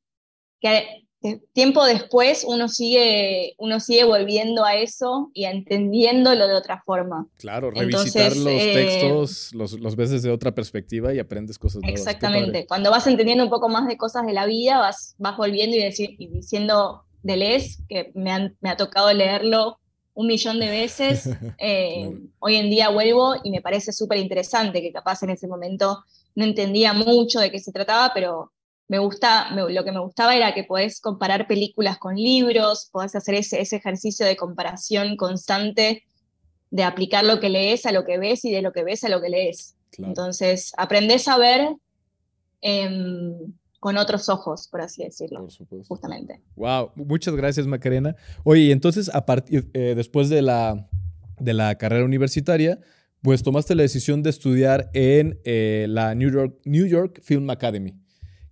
que 0.61 1.05
tiempo 1.53 1.85
después 1.85 2.45
uno 2.47 2.69
sigue, 2.69 3.55
uno 3.59 3.79
sigue 3.81 4.05
volviendo 4.05 4.65
a 4.65 4.77
eso 4.77 5.31
y 5.35 5.45
entendiéndolo 5.45 6.49
de 6.49 6.55
otra 6.55 6.83
forma. 6.85 7.27
Claro, 7.37 7.71
revisitar 7.71 8.37
los 8.37 8.53
eh, 8.53 8.73
textos 8.75 9.55
los, 9.55 9.73
los, 9.75 9.97
ves 9.97 10.11
desde 10.11 10.31
otra 10.31 10.53
perspectiva 10.53 11.15
y 11.15 11.19
aprendes 11.19 11.59
cosas 11.59 11.83
nuevas. 11.83 12.01
Exactamente. 12.01 12.67
Cuando 12.67 12.91
vas 12.91 13.07
entendiendo 13.07 13.45
un 13.45 13.51
poco 13.51 13.69
más 13.69 13.87
de 13.87 13.97
cosas 13.97 14.27
de 14.27 14.33
la 14.33 14.47
vida, 14.47 14.79
vas, 14.79 15.15
vas 15.19 15.37
volviendo 15.37 15.77
y, 15.77 15.83
decir, 15.83 16.17
y 16.19 16.29
diciendo, 16.29 17.05
de 17.23 17.37
Les, 17.37 17.79
que 17.89 18.13
me, 18.15 18.55
ha 18.65 18.77
tocado 18.77 19.13
leerlo 19.13 19.79
un 20.15 20.27
millón 20.27 20.61
de 20.61 20.69
veces. 20.69 21.29
Eh, 21.59 22.11
hoy 22.41 22.57
en 22.57 22.71
día 22.71 22.89
vuelvo 22.89 23.37
y 23.45 23.51
me 23.51 23.63
parece 23.63 23.93
súper 23.93 24.19
interesante, 24.19 24.83
que 24.83 24.93
capaz 24.93 25.23
en 25.23 25.31
ese 25.31 25.47
momento 25.47 26.05
no 26.35 26.45
entendía 26.45 26.93
mucho 26.93 27.39
de 27.39 27.51
qué 27.51 27.61
se 27.61 27.73
trataba, 27.73 28.11
pero 28.13 28.53
me 28.89 28.99
gusta, 28.99 29.51
lo 29.55 29.85
que 29.85 29.93
me 29.93 30.01
gustaba 30.01 30.35
era 30.35 30.55
que 30.55 30.65
podés 30.65 31.01
comparar 31.01 31.47
películas 31.47 31.99
con 31.99 32.17
libros, 32.17 32.89
podés 32.93 33.15
hacer 33.15 33.37
ese, 33.37 33.61
ese 33.61 33.77
ejercicio 33.77 34.27
de 34.27 34.37
comparación 34.37 35.17
constante, 35.17 36.05
de 36.71 36.85
aplicar 36.85 37.25
lo 37.25 37.39
que 37.39 37.49
lees 37.49 37.87
a 37.87 37.93
lo 37.93 38.05
que 38.05 38.19
ves 38.19 38.45
y 38.45 38.51
de 38.51 38.63
lo 38.63 38.73
que 38.73 38.83
ves 38.83 39.05
a 39.05 39.09
lo 39.09 39.21
que 39.21 39.29
lees. 39.29 39.77
Entonces, 39.99 40.73
aprendés 40.77 41.29
a 41.29 41.39
ver 41.39 41.69
em, 42.61 43.53
con 43.83 43.97
otros 43.97 44.29
ojos, 44.29 44.69
por 44.69 44.81
así 44.81 45.03
decirlo. 45.03 45.41
Por 45.41 45.51
supuesto. 45.51 45.89
Justamente. 45.89 46.41
Wow, 46.55 46.93
muchas 46.95 47.35
gracias 47.35 47.67
Macarena. 47.67 48.15
Oye, 48.45 48.71
entonces 48.71 49.13
a 49.13 49.27
partir, 49.27 49.69
eh, 49.75 49.95
después 49.97 50.29
de 50.29 50.41
la, 50.41 50.89
de 51.41 51.53
la 51.53 51.75
carrera 51.75 52.05
universitaria, 52.05 52.79
pues 53.23 53.43
tomaste 53.43 53.75
la 53.75 53.83
decisión 53.83 54.23
de 54.23 54.31
estudiar 54.31 54.89
en 54.95 55.41
eh, 55.43 55.87
la 55.89 56.15
New 56.15 56.31
York, 56.31 56.61
New 56.65 56.87
York 56.87 57.23
Film 57.25 57.51
Academy. 57.51 58.01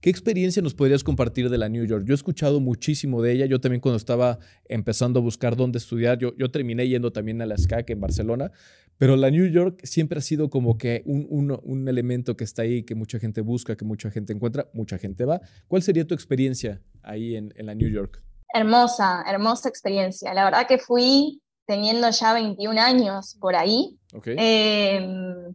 ¿Qué 0.01 0.09
experiencia 0.09 0.63
nos 0.63 0.75
podrías 0.75 1.05
compartir 1.05 1.51
de 1.51 1.59
la 1.59 1.69
New 1.69 1.85
York? 1.85 2.05
Yo 2.07 2.15
he 2.15 2.17
escuchado 2.17 2.59
muchísimo 2.59 3.21
de 3.21 3.33
ella. 3.33 3.47
Yo 3.47 3.61
también 3.61 3.81
cuando 3.81 3.99
estaba 3.99 4.39
empezando 4.65 5.21
a 5.21 5.23
buscar 5.23 5.57
dónde 5.57 5.79
estudiar, 5.79 6.19
yo, 6.19 6.35
yo 6.39 6.51
terminé 6.51 6.89
yendo 6.89 7.13
también 7.13 7.43
a 7.43 7.47
la 7.47 7.59
SCAC 7.59 7.91
en 7.91 8.01
Barcelona, 8.01 8.51
pero 8.97 9.17
la 9.17 9.31
New 9.31 9.47
York 9.47 9.81
siempre 9.85 10.19
ha 10.19 10.23
sido 10.23 10.49
como 10.49 10.79
que 10.79 11.03
un, 11.05 11.27
un, 11.63 11.89
elemento 11.89 12.35
que 12.37 12.45
está 12.45 12.63
ahí, 12.63 12.83
que 12.83 12.95
mucha 12.95 13.19
gente 13.19 13.43
busca, 13.43 13.77
que 13.77 13.85
mucha 13.85 14.11
gente 14.11 14.33
encuentra, 14.33 14.69
mucha 14.73 14.97
gente 14.97 15.27
va. 15.27 15.41
¿Cuál 15.69 15.83
sería 15.83 16.07
tu 16.07 16.15
experiencia 16.15 16.81
ahí 17.03 17.37
en, 17.37 17.53
en 17.57 17.67
la 17.67 17.75
New 17.75 17.91
York? 17.91 18.23
Hermosa, 18.55 19.23
hermosa 19.29 19.69
experiencia. 19.69 20.33
La 20.33 20.45
verdad 20.45 20.67
que 20.67 20.79
fui 20.79 21.43
teniendo 21.67 22.11
ya 22.11 22.33
21 22.33 22.81
años 22.81 23.37
por 23.39 23.55
ahí. 23.55 23.99
Em, 24.25 25.55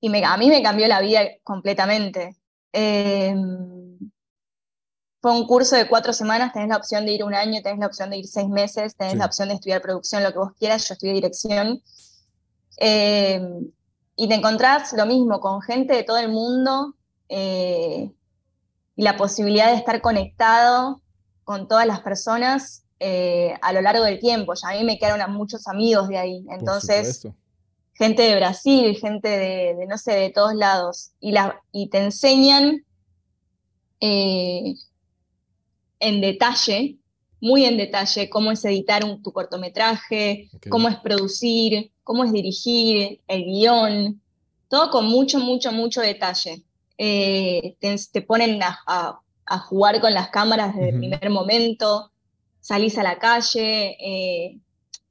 y 0.00 0.08
me, 0.08 0.24
a 0.24 0.36
mí 0.36 0.48
me 0.48 0.62
cambió 0.62 0.86
la 0.86 1.00
vida 1.00 1.22
completamente. 1.42 2.36
Em, 2.72 3.98
fue 5.20 5.32
un 5.32 5.46
curso 5.46 5.76
de 5.76 5.88
cuatro 5.88 6.12
semanas, 6.12 6.52
tenés 6.52 6.68
la 6.68 6.76
opción 6.76 7.04
de 7.04 7.12
ir 7.12 7.24
un 7.24 7.34
año, 7.34 7.60
tenés 7.62 7.78
la 7.78 7.86
opción 7.86 8.10
de 8.10 8.18
ir 8.18 8.26
seis 8.26 8.48
meses, 8.48 8.96
tenés 8.96 9.16
la 9.16 9.26
opción 9.26 9.48
de 9.48 9.54
estudiar 9.54 9.82
producción, 9.82 10.22
lo 10.22 10.32
que 10.32 10.38
vos 10.38 10.52
quieras, 10.58 10.88
yo 10.88 10.94
estudié 10.94 11.14
dirección. 11.14 11.82
Em, 12.78 13.70
y 14.16 14.28
te 14.28 14.34
encontrás 14.34 14.92
lo 14.94 15.06
mismo 15.06 15.40
con 15.40 15.60
gente 15.62 15.94
de 15.94 16.02
todo 16.02 16.18
el 16.18 16.30
mundo 16.30 16.94
eh, 17.28 18.10
y 18.96 19.02
la 19.02 19.16
posibilidad 19.16 19.68
de 19.68 19.76
estar 19.76 20.00
conectado 20.00 21.02
con 21.44 21.68
todas 21.68 21.86
las 21.86 22.00
personas 22.00 22.84
eh, 22.98 23.54
a 23.62 23.72
lo 23.72 23.80
largo 23.80 24.04
del 24.04 24.18
tiempo. 24.18 24.54
Ya 24.54 24.68
a 24.68 24.72
mí 24.72 24.84
me 24.84 24.98
quedaron 24.98 25.32
muchos 25.32 25.66
amigos 25.68 26.08
de 26.08 26.18
ahí. 26.18 26.44
Entonces, 26.50 27.26
gente 28.00 28.22
de 28.22 28.36
Brasil, 28.36 28.96
gente 28.96 29.28
de, 29.28 29.86
no 29.86 29.98
sé, 29.98 30.12
de 30.12 30.30
todos 30.30 30.54
lados. 30.54 31.10
Y, 31.20 31.32
la, 31.32 31.60
y 31.70 31.90
te 31.90 31.98
enseñan 31.98 32.82
eh, 34.00 34.74
en 35.98 36.20
detalle, 36.22 36.96
muy 37.42 37.66
en 37.66 37.76
detalle, 37.76 38.30
cómo 38.30 38.52
es 38.52 38.64
editar 38.64 39.04
un, 39.04 39.22
tu 39.22 39.32
cortometraje, 39.32 40.48
cómo 40.70 40.88
es 40.88 40.96
producir, 40.96 41.92
cómo 42.02 42.24
es 42.24 42.32
dirigir, 42.32 43.20
el 43.28 43.44
guion, 43.44 44.22
todo 44.68 44.90
con 44.90 45.04
mucho, 45.04 45.38
mucho, 45.38 45.70
mucho 45.70 46.00
detalle. 46.00 46.62
Eh, 46.96 47.76
te, 47.80 48.22
ponen 48.22 48.60
a, 48.62 49.20
jugar 49.68 50.00
con 50.00 50.14
las 50.14 50.30
cámaras 50.30 50.74
desde 50.74 50.88
el 50.88 50.98
primer 50.98 51.28
momento, 51.28 52.10
salís 52.60 52.96
a 52.96 53.02
la 53.02 53.18
calle, 53.18 53.96
eh, 54.00 54.58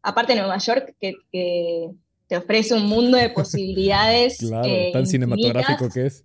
aparte 0.02 0.34
de 0.34 0.40
Nueva 0.40 0.58
York, 0.58 0.96
que, 1.00 1.92
te 2.30 2.38
ofrece 2.38 2.76
un 2.76 2.86
mundo 2.86 3.18
de 3.18 3.30
posibilidades. 3.36 4.38
claro, 4.38 4.70
eh, 4.70 4.92
tan 4.94 5.06
cinematográfico 5.06 5.90
que 5.90 6.06
es. 6.06 6.24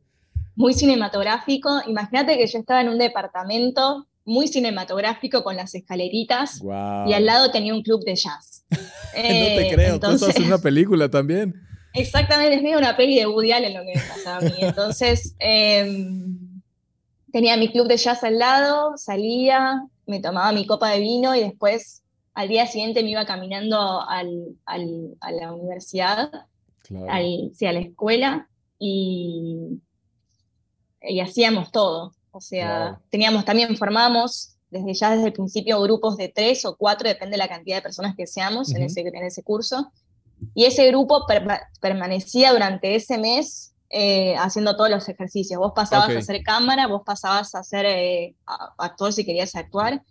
Muy 0.54 0.75
cinematográfico. 0.75 1.80
Imagínate 1.88 2.38
que 2.38 2.46
yo 2.46 2.58
estaba 2.61 2.80
en 2.82 2.90
un 2.90 2.99
departamento 2.99 4.06
muy 4.25 4.46
cinematográfico 4.46 5.42
con 5.42 5.56
las 5.56 5.75
escaleritas 5.75 6.62
y 6.62 7.12
al 7.12 7.26
lado 7.26 7.50
tenía 7.50 7.75
un 7.75 7.82
club 7.82 8.04
de 8.04 8.14
jazz. 8.14 8.64
no 8.70 8.78
te 9.16 9.70
creo, 9.73 9.99
tú 9.99 10.11
estás 10.12 10.37
en 10.37 10.44
una 10.44 10.58
película 10.58 11.11
también. 11.11 11.54
Exactamente, 11.94 12.56
es 12.56 12.62
medio 12.62 12.78
una 12.78 12.96
peli 12.96 13.18
de 13.18 13.26
Woody 13.26 13.52
Allen 13.52 13.75
lo 13.75 13.80
que 13.80 13.94
me 13.94 14.02
pasaba 14.08 14.38
a 14.38 14.40
mí. 14.40 14.52
Entonces, 14.58 15.34
em, 15.38 16.61
tenía 17.32 17.56
mi 17.56 17.70
club 17.70 17.87
de 17.88 17.96
jazz 17.96 18.25
al 18.25 18.38
lado, 18.38 18.96
salía, 18.96 19.87
me 20.06 20.20
tomaba 20.20 20.52
mi 20.52 20.66
copa 20.66 20.90
de 20.90 21.00
vino 21.00 21.34
y 21.34 21.40
después 21.40 22.03
al 22.35 22.49
día 22.49 22.67
siguiente 22.67 23.03
me 23.03 23.11
iba 23.11 23.25
caminando 23.25 24.00
al, 24.00 24.57
a 24.67 24.79
la 25.31 25.53
universidad, 25.53 26.31
al, 27.09 27.50
sí, 27.55 27.67
a 27.67 27.73
la 27.73 27.81
escuela 27.81 28.49
y, 28.79 29.81
y 31.00 31.21
hacíamos 31.21 31.71
todo. 31.71 32.12
O 32.33 32.41
sea, 32.41 33.00
teníamos 33.11 33.45
también, 33.45 33.76
formamos 33.76 34.57
desde 34.69 34.95
ya 34.95 35.11
desde 35.12 35.26
el 35.26 35.33
principio 35.33 35.81
grupos 35.81 36.17
de 36.17 36.29
tres 36.29 36.64
o 36.64 36.76
cuatro, 36.76 37.09
depende 37.09 37.35
de 37.35 37.38
la 37.38 37.49
cantidad 37.49 37.76
de 37.76 37.83
personas 37.83 38.17
que 38.17 38.26
seamos 38.26 38.75
en, 38.75 38.83
ese, 38.83 39.03
en 39.03 39.25
ese 39.25 39.45
curso. 39.45 39.93
Y 40.53 40.64
ese 40.64 40.88
grupo 40.88 41.25
permanecía 41.81 42.53
durante 42.53 42.97
ese 42.97 43.19
mes 43.19 43.73
eh, 43.88 44.35
haciendo 44.37 44.76
todos 44.76 44.91
los 44.91 45.09
ejercicios. 45.09 45.61
Vos 45.61 45.73
pasabas 45.76 46.11
a 46.11 46.19
hacer 46.19 46.43
cámara, 46.43 46.88
vos 46.88 47.03
pasabas 47.07 47.55
a 47.55 47.62
ser 47.62 47.87
eh, 47.87 48.35
actor 48.76 49.12
si 49.12 49.25
querías 49.25 49.55
actuar, 49.55 50.03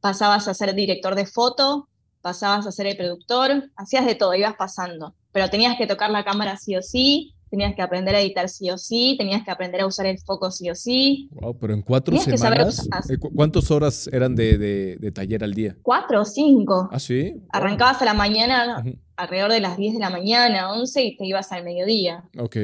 pasabas 0.00 0.48
a 0.48 0.54
ser 0.54 0.74
director 0.74 1.14
de 1.14 1.26
foto, 1.26 1.88
pasabas 2.20 2.66
a 2.66 2.72
ser 2.72 2.86
el 2.86 2.96
productor, 2.96 3.70
hacías 3.76 4.06
de 4.06 4.14
todo, 4.14 4.34
ibas 4.34 4.54
pasando. 4.56 5.14
Pero 5.32 5.48
tenías 5.48 5.76
que 5.76 5.86
tocar 5.86 6.10
la 6.10 6.24
cámara 6.24 6.56
sí 6.56 6.76
o 6.76 6.82
sí, 6.82 7.34
tenías 7.50 7.74
que 7.74 7.82
aprender 7.82 8.14
a 8.14 8.20
editar 8.20 8.48
sí 8.48 8.70
o 8.70 8.78
sí, 8.78 9.16
tenías 9.18 9.44
que 9.44 9.50
aprender 9.50 9.80
a 9.80 9.86
usar 9.86 10.06
el 10.06 10.18
foco 10.18 10.50
sí 10.50 10.70
o 10.70 10.74
sí. 10.74 11.28
Wow, 11.32 11.58
pero 11.58 11.74
en 11.74 11.82
cuatro 11.82 12.16
semanas, 12.18 12.88
eh, 13.08 13.18
¿cuántas 13.18 13.70
horas 13.70 14.08
eran 14.12 14.34
de, 14.34 15.12
taller 15.14 15.44
al 15.44 15.54
día? 15.54 15.76
Cuatro 15.82 16.22
o 16.22 16.24
cinco. 16.24 16.88
Ah, 16.92 16.98
sí. 16.98 17.34
Arrancabas 17.50 18.00
a 18.02 18.04
la 18.04 18.14
mañana, 18.14 18.82
alrededor 19.16 19.52
de 19.52 19.60
las 19.60 19.76
10 19.76 19.94
de 19.94 20.00
la 20.00 20.10
mañana, 20.10 20.72
11, 20.72 21.04
y 21.04 21.16
te 21.16 21.26
ibas 21.26 21.52
al 21.52 21.64
mediodía. 21.64 22.24
Ok. 22.38 22.56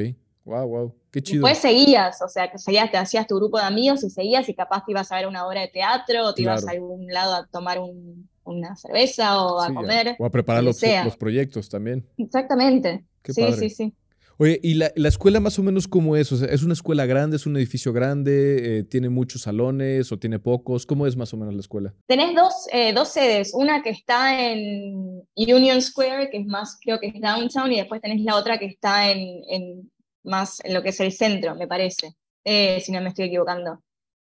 Wow, 0.47 0.67
wow. 0.67 0.95
Qué 1.11 1.21
chido. 1.21 1.45
Después 1.45 1.57
seguías, 1.57 2.21
o 2.21 2.29
sea, 2.29 2.49
que 2.49 2.57
seguías, 2.57 2.89
te 2.89 2.97
hacías 2.97 3.27
tu 3.27 3.35
grupo 3.35 3.57
de 3.57 3.65
amigos 3.65 4.01
y 4.05 4.09
seguías 4.09 4.47
y 4.47 4.55
capaz 4.55 4.85
te 4.85 4.93
ibas 4.93 5.11
a 5.11 5.17
ver 5.17 5.27
una 5.27 5.45
obra 5.45 5.59
de 5.59 5.67
teatro 5.67 6.25
o 6.25 6.33
te 6.33 6.43
ibas 6.43 6.65
a 6.65 6.71
algún 6.71 7.05
lado 7.07 7.35
a 7.35 7.47
tomar 7.47 7.79
una 8.45 8.75
cerveza 8.77 9.43
o 9.43 9.59
a 9.59 9.73
comer. 9.73 10.15
O 10.17 10.25
a 10.25 10.29
preparar 10.29 10.63
los, 10.63 10.81
los, 10.81 11.17
proyectos 11.17 11.67
también. 11.67 12.07
Exactamente. 12.17 13.03
sí, 13.25 13.43
sí, 13.59 13.69
sí. 13.69 13.93
Oye, 14.39 14.59
¿y 14.61 14.75
la, 14.75 14.91
escuela 15.07 15.39
más 15.39 15.57
o 15.57 15.63
menos 15.63 15.87
cómo 15.87 16.15
es? 16.15 16.31
O 16.31 16.37
sea, 16.37 16.47
¿es 16.49 16.61
una 16.61 16.73
escuela 16.73 17.07
grande, 17.07 17.37
es 17.37 17.47
un 17.47 17.57
edificio 17.57 17.91
grande, 17.91 18.79
eh, 18.79 18.83
tiene 18.83 19.09
muchos 19.09 19.41
salones 19.41 20.11
o 20.11 20.19
tiene 20.19 20.37
pocos? 20.37 20.85
¿Cómo 20.85 21.07
es 21.07 21.17
más 21.17 21.33
o 21.33 21.37
menos 21.37 21.55
la 21.55 21.61
escuela? 21.61 21.95
Tenés 22.05 22.35
dos, 22.35 22.53
eh, 22.71 22.93
dos 22.93 23.09
sedes, 23.09 23.51
una 23.55 23.81
que 23.81 23.89
está 23.89 24.51
en 24.51 25.23
Union 25.35 25.81
Square, 25.81 26.29
que 26.29 26.37
es 26.37 26.45
más, 26.45 26.77
creo 26.79 26.99
que 26.99 27.07
es 27.07 27.19
downtown, 27.19 27.71
y 27.71 27.77
después 27.77 27.99
tenés 27.99 28.21
la 28.21 28.35
otra 28.35 28.59
que 28.59 28.67
está 28.67 29.11
en, 29.11 29.89
más 30.27 30.63
en 30.63 30.73
lo 30.73 30.83
que 30.83 30.89
es 30.89 30.99
el 30.99 31.11
centro, 31.11 31.55
me 31.55 31.67
parece, 31.67 32.15
eh, 32.43 32.79
si 32.81 32.91
no 32.91 33.01
me 33.01 33.09
estoy 33.09 33.25
equivocando. 33.25 33.81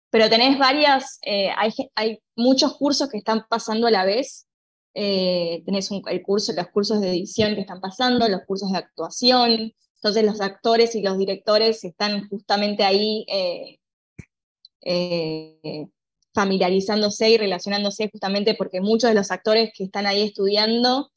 Pero 0.10 0.30
tenés 0.30 0.58
varias, 0.58 1.20
hay, 1.58 1.74
hay 1.96 2.20
muchos 2.36 2.78
cursos 2.78 3.10
que 3.10 3.18
están 3.18 3.46
pasando 3.50 3.88
a 3.88 3.92
la 3.92 4.06
vez, 4.06 4.48
tenés 4.94 5.92
el 5.92 6.22
curso, 6.24 6.54
los 6.54 6.68
cursos 6.70 7.02
de 7.02 7.10
edición 7.10 7.56
que 7.56 7.62
están 7.62 7.82
pasando, 7.82 8.30
los 8.30 8.42
cursos 8.46 8.72
de 8.72 8.78
actuación, 8.78 9.74
entonces 9.98 10.24
los 10.24 10.42
actores 10.42 10.96
y 10.96 11.02
los 11.02 11.18
directores 11.18 11.84
están 11.84 12.30
justamente 12.30 12.84
ahí 12.84 13.26
eh, 13.28 13.80
eh, 14.82 15.88
familiarizándose 16.34 17.32
y 17.32 17.38
relacionándose 17.38 18.10
justamente 18.12 18.54
porque 18.54 18.80
muchos 18.80 19.10
de 19.10 19.16
los 19.16 19.32
actores 19.32 19.72
que 19.76 19.86
están 19.86 20.06
ahí 20.06 20.22
estudiando, 20.22 21.12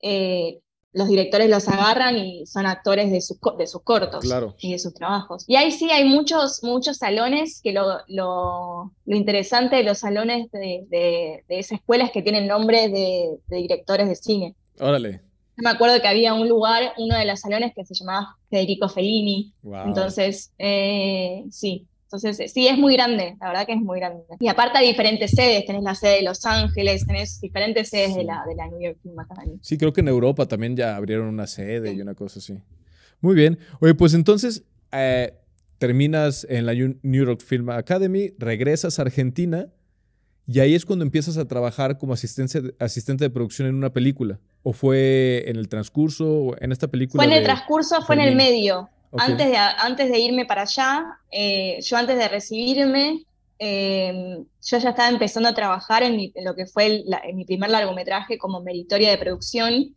eh, 0.00 0.60
los 0.92 1.08
directores 1.08 1.48
los 1.48 1.68
agarran 1.68 2.18
y 2.18 2.46
son 2.46 2.66
actores 2.66 3.06
de, 3.06 3.14
de 3.58 3.66
sus 3.66 3.82
cortos 3.82 4.24
y 4.58 4.72
de 4.72 4.78
sus 4.78 4.92
trabajos. 4.94 5.44
Y 5.46 5.56
ahí 5.56 5.72
sí 5.72 5.90
hay 5.90 6.04
muchos, 6.04 6.62
muchos 6.62 6.98
salones, 6.98 7.60
que 7.62 7.72
lo, 7.72 7.98
lo, 8.08 8.92
interesante 9.06 9.76
de 9.76 9.84
los 9.84 9.98
salones 9.98 10.50
de, 10.52 10.84
de, 10.90 11.44
esa 11.48 11.76
escuela 11.76 12.04
es 12.04 12.10
que 12.10 12.22
tienen 12.22 12.46
nombres 12.46 12.92
de, 12.92 13.38
directores 13.48 14.08
de 14.08 14.16
cine. 14.16 14.54
Órale 14.80 15.22
me 15.56 15.70
acuerdo 15.70 16.00
que 16.00 16.08
había 16.08 16.34
un 16.34 16.48
lugar, 16.48 16.92
uno 16.98 17.16
de 17.16 17.24
los 17.24 17.40
salones 17.40 17.72
que 17.74 17.84
se 17.84 17.94
llamaba 17.94 18.36
Federico 18.50 18.88
Fellini. 18.88 19.52
Entonces, 19.84 20.52
eh, 20.58 21.44
sí. 21.50 21.86
Entonces, 22.12 22.52
sí, 22.52 22.68
es 22.68 22.76
muy 22.76 22.94
grande, 22.94 23.36
la 23.40 23.48
verdad 23.48 23.66
que 23.66 23.72
es 23.72 23.80
muy 23.80 23.98
grande. 23.98 24.22
Y 24.38 24.48
aparte 24.48 24.78
hay 24.78 24.88
diferentes 24.88 25.30
sedes, 25.30 25.64
tenés 25.64 25.82
la 25.82 25.94
sede 25.94 26.16
de 26.16 26.22
Los 26.22 26.44
Ángeles, 26.44 27.06
tenés 27.06 27.40
diferentes 27.40 27.88
sedes 27.88 28.14
de, 28.14 28.24
la, 28.24 28.44
de 28.46 28.54
la 28.54 28.68
New 28.68 28.80
York 28.80 28.98
Film 29.02 29.18
Academy. 29.18 29.58
Sí, 29.62 29.78
creo 29.78 29.94
que 29.94 30.02
en 30.02 30.08
Europa 30.08 30.46
también 30.46 30.76
ya 30.76 30.96
abrieron 30.96 31.28
una 31.28 31.46
sede 31.46 31.94
y 31.94 32.00
una 32.02 32.14
cosa 32.14 32.40
así. 32.40 32.58
Muy 33.22 33.34
bien. 33.34 33.58
Oye, 33.80 33.94
pues 33.94 34.12
entonces 34.12 34.64
eh, 34.92 35.32
terminas 35.78 36.46
en 36.50 36.66
la 36.66 36.74
New 36.74 37.24
York 37.24 37.40
Film 37.40 37.70
Academy, 37.70 38.34
regresas 38.38 38.98
a 38.98 39.02
Argentina 39.02 39.68
y 40.46 40.60
ahí 40.60 40.74
es 40.74 40.84
cuando 40.84 41.04
empiezas 41.04 41.38
a 41.38 41.46
trabajar 41.46 41.96
como 41.96 42.12
asistente, 42.12 42.74
asistente 42.78 43.24
de 43.24 43.30
producción 43.30 43.68
en 43.68 43.74
una 43.74 43.92
película. 43.92 44.38
¿O 44.62 44.72
fue 44.72 45.44
en 45.46 45.56
el 45.56 45.68
transcurso, 45.68 46.56
en 46.60 46.72
esta 46.72 46.88
película? 46.88 47.22
Fue 47.22 47.32
en 47.32 47.38
el 47.38 47.44
transcurso, 47.44 48.02
fue 48.02 48.16
en 48.16 48.20
el 48.20 48.36
medio. 48.36 48.90
Antes, 49.18 49.48
de, 49.48 49.56
antes 49.56 50.10
de 50.10 50.18
irme 50.18 50.46
para 50.46 50.62
allá, 50.62 51.04
eh, 51.30 51.78
yo 51.82 51.96
antes 51.96 52.16
de 52.16 52.28
recibirme, 52.28 53.24
em, 53.58 54.44
yo 54.62 54.78
ya 54.78 54.90
estaba 54.90 55.08
empezando 55.08 55.48
a 55.48 55.54
trabajar 55.54 56.02
en, 56.02 56.32
lo 56.42 56.54
que 56.54 56.66
fue 56.66 57.04
en 57.06 57.36
mi 57.36 57.44
primer 57.44 57.70
largometraje 57.70 58.38
como 58.38 58.62
meritoria 58.62 59.10
de 59.10 59.18
producción, 59.18 59.94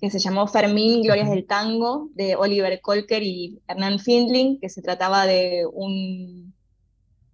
que 0.00 0.10
se 0.10 0.18
llamó 0.18 0.46
Fermín, 0.46 1.02
Glorias 1.02 1.30
del 1.30 1.46
Tango, 1.46 2.08
de 2.14 2.36
Oliver 2.36 2.80
Kolker 2.80 3.22
y 3.22 3.60
Hernán 3.66 3.98
Findling, 3.98 4.60
que 4.60 4.68
se 4.68 4.82
trataba 4.82 5.26
de 5.26 5.66
un 5.72 6.54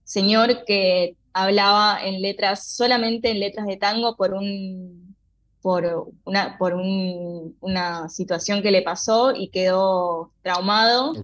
señor 0.05 0.65
que 0.65 1.17
hablaba 1.33 1.99
en 2.05 2.23
letras, 2.23 2.67
solamente 2.67 3.31
en 3.31 3.41
letras 3.41 3.67
de 3.67 3.77
tango 3.77 4.17
por 4.17 4.35
un 4.35 5.00
por 5.63 6.13
una, 6.25 6.57
por 6.59 6.75
una 6.75 8.09
situación 8.09 8.63
que 8.63 8.71
le 8.71 8.83
pasó 8.83 9.35
y 9.35 9.49
quedó 9.49 10.33
traumado. 10.43 11.15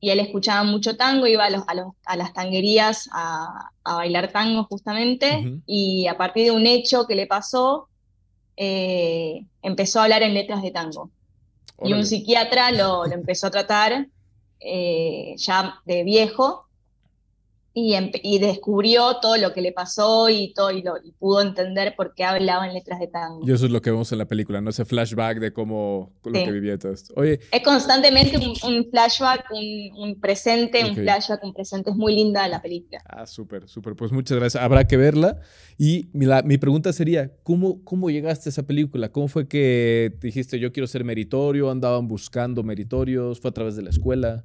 Y 0.00 0.10
él 0.10 0.20
escuchaba 0.20 0.64
mucho 0.64 0.96
tango, 0.96 1.26
iba 1.26 1.46
a, 1.46 1.50
los, 1.50 1.62
a, 2.04 2.16
las 2.16 2.32
tanguerías 2.34 3.08
a, 3.12 3.70
bailar 3.84 4.32
tango 4.32 4.64
justamente, 4.64 5.60
y 5.66 6.06
a 6.06 6.16
partir 6.16 6.44
de 6.44 6.50
un 6.50 6.66
hecho 6.66 7.06
que 7.06 7.14
le 7.14 7.26
pasó, 7.26 7.88
eh, 8.56 9.46
empezó 9.62 10.00
a 10.00 10.04
hablar 10.04 10.22
en 10.22 10.34
letras 10.34 10.62
de 10.62 10.70
tango. 10.70 11.10
Y 11.82 11.92
un 11.92 12.04
psiquiatra 12.04 12.70
lo, 12.70 13.04
empezó 13.06 13.48
a 13.48 13.50
tratar 13.50 14.06
eh, 14.60 15.34
ya 15.36 15.80
de 15.84 16.04
viejo, 16.04 16.63
y, 17.76 18.38
descubrió 18.38 19.16
todo 19.20 19.36
lo 19.36 19.52
que 19.52 19.60
le 19.60 19.72
pasó 19.72 20.28
y 20.28 20.54
todo 20.54 20.70
y, 20.70 20.82
lo, 20.82 20.94
pudo 21.18 21.42
entender 21.42 21.94
por 21.96 22.14
qué 22.14 22.22
hablaba 22.22 22.68
en 22.68 22.74
letras 22.74 23.00
de 23.00 23.08
tango. 23.08 23.40
Y 23.44 23.50
eso 23.50 23.66
es 23.66 23.72
lo 23.72 23.82
que 23.82 23.90
vemos 23.90 24.12
en 24.12 24.18
la 24.18 24.26
película, 24.26 24.60
¿no? 24.60 24.70
Ese 24.70 24.84
flashback 24.84 25.40
de 25.40 25.52
cómo 25.52 26.12
lo 26.22 26.32
que 26.32 26.52
vivía 26.52 26.78
todo 26.78 26.92
esto. 26.92 27.12
Oye. 27.16 27.40
Es 27.50 27.62
constantemente 27.62 28.38
un, 28.38 28.88
flashback, 28.90 29.46
un, 29.50 30.20
presente, 30.20 30.84
un 30.84 30.94
flashback, 30.94 31.42
un 31.42 31.52
presente. 31.52 31.90
Es 31.90 31.96
muy 31.96 32.14
linda 32.14 32.46
la 32.46 32.62
película. 32.62 33.02
Ah, 33.08 33.26
súper, 33.26 33.68
súper. 33.68 33.96
Pues 33.96 34.12
muchas 34.12 34.38
gracias. 34.38 34.62
Habrá 34.62 34.86
que 34.86 34.96
verla. 34.96 35.40
Y 35.76 36.10
mi, 36.12 36.26
mi 36.44 36.58
pregunta 36.58 36.92
sería, 36.92 37.32
¿cómo, 37.42 37.82
¿cómo 37.82 38.08
llegaste 38.08 38.48
a 38.48 38.50
esa 38.50 38.62
película? 38.62 39.10
¿Cómo 39.10 39.26
fue 39.26 39.48
que 39.48 40.16
dijiste 40.20 40.60
yo 40.60 40.72
quiero 40.72 40.86
ser 40.86 41.02
meritorio? 41.02 41.70
¿Andaban 41.70 42.06
buscando 42.06 42.62
meritorios? 42.62 43.40
¿Fue 43.40 43.50
a 43.50 43.54
través 43.54 43.74
de 43.74 43.82
la 43.82 43.90
escuela? 43.90 44.44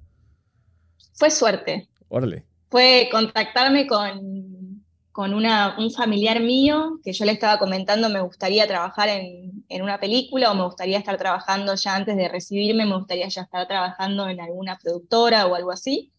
Fue 1.13 1.29
suerte. 1.29 1.89
Órale 2.07 2.48
fue 2.69 3.09
contactarme 3.11 3.87
con, 3.87 4.83
con 5.11 5.33
una, 5.33 5.75
un 5.77 5.91
familiar 5.91 6.39
mío 6.39 6.99
que 7.03 7.13
yo 7.13 7.25
le 7.25 7.31
estaba 7.31 7.57
comentando 7.57 8.09
me 8.09 8.21
gustaría 8.21 8.67
trabajar 8.67 9.09
en, 9.09 9.65
en, 9.67 9.81
una 9.81 9.99
película 9.99 10.51
o 10.51 10.55
me 10.55 10.63
gustaría 10.63 10.97
estar 10.97 11.17
trabajando 11.17 11.75
ya 11.75 11.95
antes 11.95 12.15
de 12.15 12.27
recibirme, 12.27 12.85
me 12.85 12.95
gustaría 12.95 13.27
ya 13.27 13.41
estar 13.41 13.67
trabajando 13.67 14.29
en 14.29 14.39
alguna 14.39 14.77
productora 14.77 15.47
o 15.47 15.55
algo 15.55 15.71
así. 15.71 16.11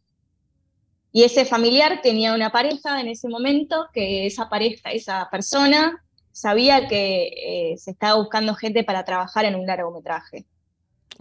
Y 1.12 1.24
ese 1.24 1.44
familiar 1.44 2.00
tenía 2.02 2.34
una 2.34 2.52
pareja 2.52 3.00
en 3.00 3.08
ese 3.08 3.28
momento, 3.28 3.88
que 3.92 4.26
esa 4.26 4.48
pareja, 4.48 4.90
esa 4.92 5.28
persona, 5.30 6.04
sabía 6.30 6.86
que 6.86 7.72
eh, 7.72 7.76
se 7.78 7.90
estaba 7.90 8.14
buscando 8.20 8.54
gente 8.54 8.84
para 8.84 9.04
trabajar 9.04 9.44
en 9.44 9.56
un 9.56 9.66
largometraje. 9.66 10.46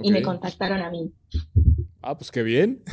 Y 0.02 0.12
me 0.12 0.22
contactaron 0.22 0.82
a 0.82 0.90
mí. 0.90 1.12
Ah, 2.02 2.18
pues 2.18 2.32
qué 2.32 2.44
bien. 2.44 2.84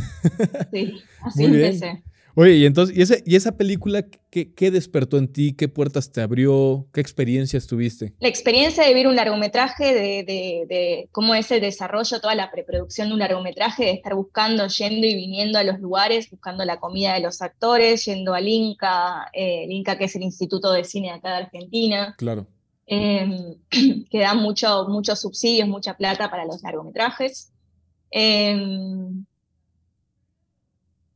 Sí, 0.73 1.00
así 1.23 1.45
empecé. 1.45 2.02
Oye, 2.38 2.57
y 2.57 2.66
entonces, 2.66 2.95
¿y, 2.95 3.00
ese, 3.00 3.23
y 3.25 3.35
esa 3.35 3.57
película 3.57 4.05
qué, 4.31 4.71
despertó 4.71 5.16
en 5.16 5.33
ti? 5.33 5.55
¿Qué 5.55 5.69
puertas 5.69 6.12
te 6.12 6.21
abrió? 6.21 6.87
¿Qué 6.93 7.00
experiencias 7.00 7.66
tuviste? 7.66 8.12
La 8.21 8.28
experiencia 8.28 8.85
de 8.85 8.93
ver 8.93 9.07
un 9.07 9.16
largometraje, 9.16 9.95
de, 9.95 11.09
cómo 11.12 11.35
es 11.35 11.50
el 11.50 11.62
desarrollo, 11.62 12.21
toda 12.21 12.35
la 12.35 12.50
preproducción 12.50 13.09
de 13.09 13.14
un 13.14 13.21
largometraje, 13.21 13.87
de 13.87 13.93
estar 13.93 14.14
buscando, 14.14 14.66
yendo 14.66 15.07
y 15.07 15.14
viniendo 15.14 15.59
a 15.59 15.64
los 15.64 15.81
lugares, 15.81 16.31
buscando 16.31 16.62
la 16.66 16.78
comida 16.78 17.14
de 17.14 17.21
los 17.21 17.40
actores, 17.40 18.05
yendo 18.05 18.35
al 18.35 18.47
INCA, 18.47 19.31
eh, 19.33 19.64
el 19.64 19.73
INCA 19.73 19.97
que 19.97 20.05
es 20.05 20.14
el 20.14 20.23
Instituto 20.23 20.73
de 20.73 20.85
Cine 20.85 21.12
acá 21.12 21.31
de 21.31 21.45
Argentina. 21.45 22.14
Claro. 22.19 22.47
Em, 22.85 23.55
que 24.11 24.19
da 24.19 24.35
mucho, 24.35 24.87
muchos 24.90 25.23
subsidios, 25.23 25.66
mucha 25.66 25.97
plata 25.97 26.31
para 26.31 26.45
los 26.45 26.62
largometrajes. 26.62 27.50
Em, 28.11 29.25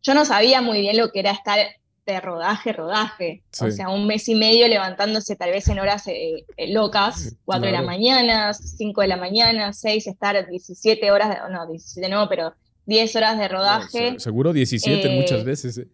yo 0.03 0.15
no 0.15 0.25
sabía 0.25 0.61
muy 0.63 0.81
bien 0.81 0.97
lo 0.97 1.11
que 1.11 1.21
era 1.21 1.33
estar 1.33 1.59
de 2.07 2.21
rodaje, 2.21 2.73
rodaje. 2.73 3.43
O 3.61 3.71
sea, 3.71 3.89
un 3.89 4.07
mes 4.07 4.29
y 4.29 4.35
medio 4.35 4.67
levantándose 4.69 5.37
tal 5.37 5.51
vez 5.51 5.69
en 5.69 5.79
horas 5.79 6.07
eh, 6.09 6.45
eh, 6.57 6.73
locas, 6.73 7.37
4 7.45 7.67
de 7.67 7.73
la 7.73 7.83
mañana, 7.83 8.53
5 8.55 9.01
de 9.01 9.07
la 9.07 9.17
mañana, 9.17 9.73
6, 9.73 10.07
estar 10.07 10.49
17 10.49 11.11
horas, 11.11 11.39
no, 11.51 11.67
17 11.67 12.09
no, 12.09 12.29
pero 12.29 12.55
10 12.87 13.17
horas 13.17 13.39
de 13.39 13.49
rodaje. 13.49 14.19
seguro 14.19 14.53
17 14.53 15.07
eh, 15.07 15.21
muchas 15.21 15.45
veces. 15.45 15.87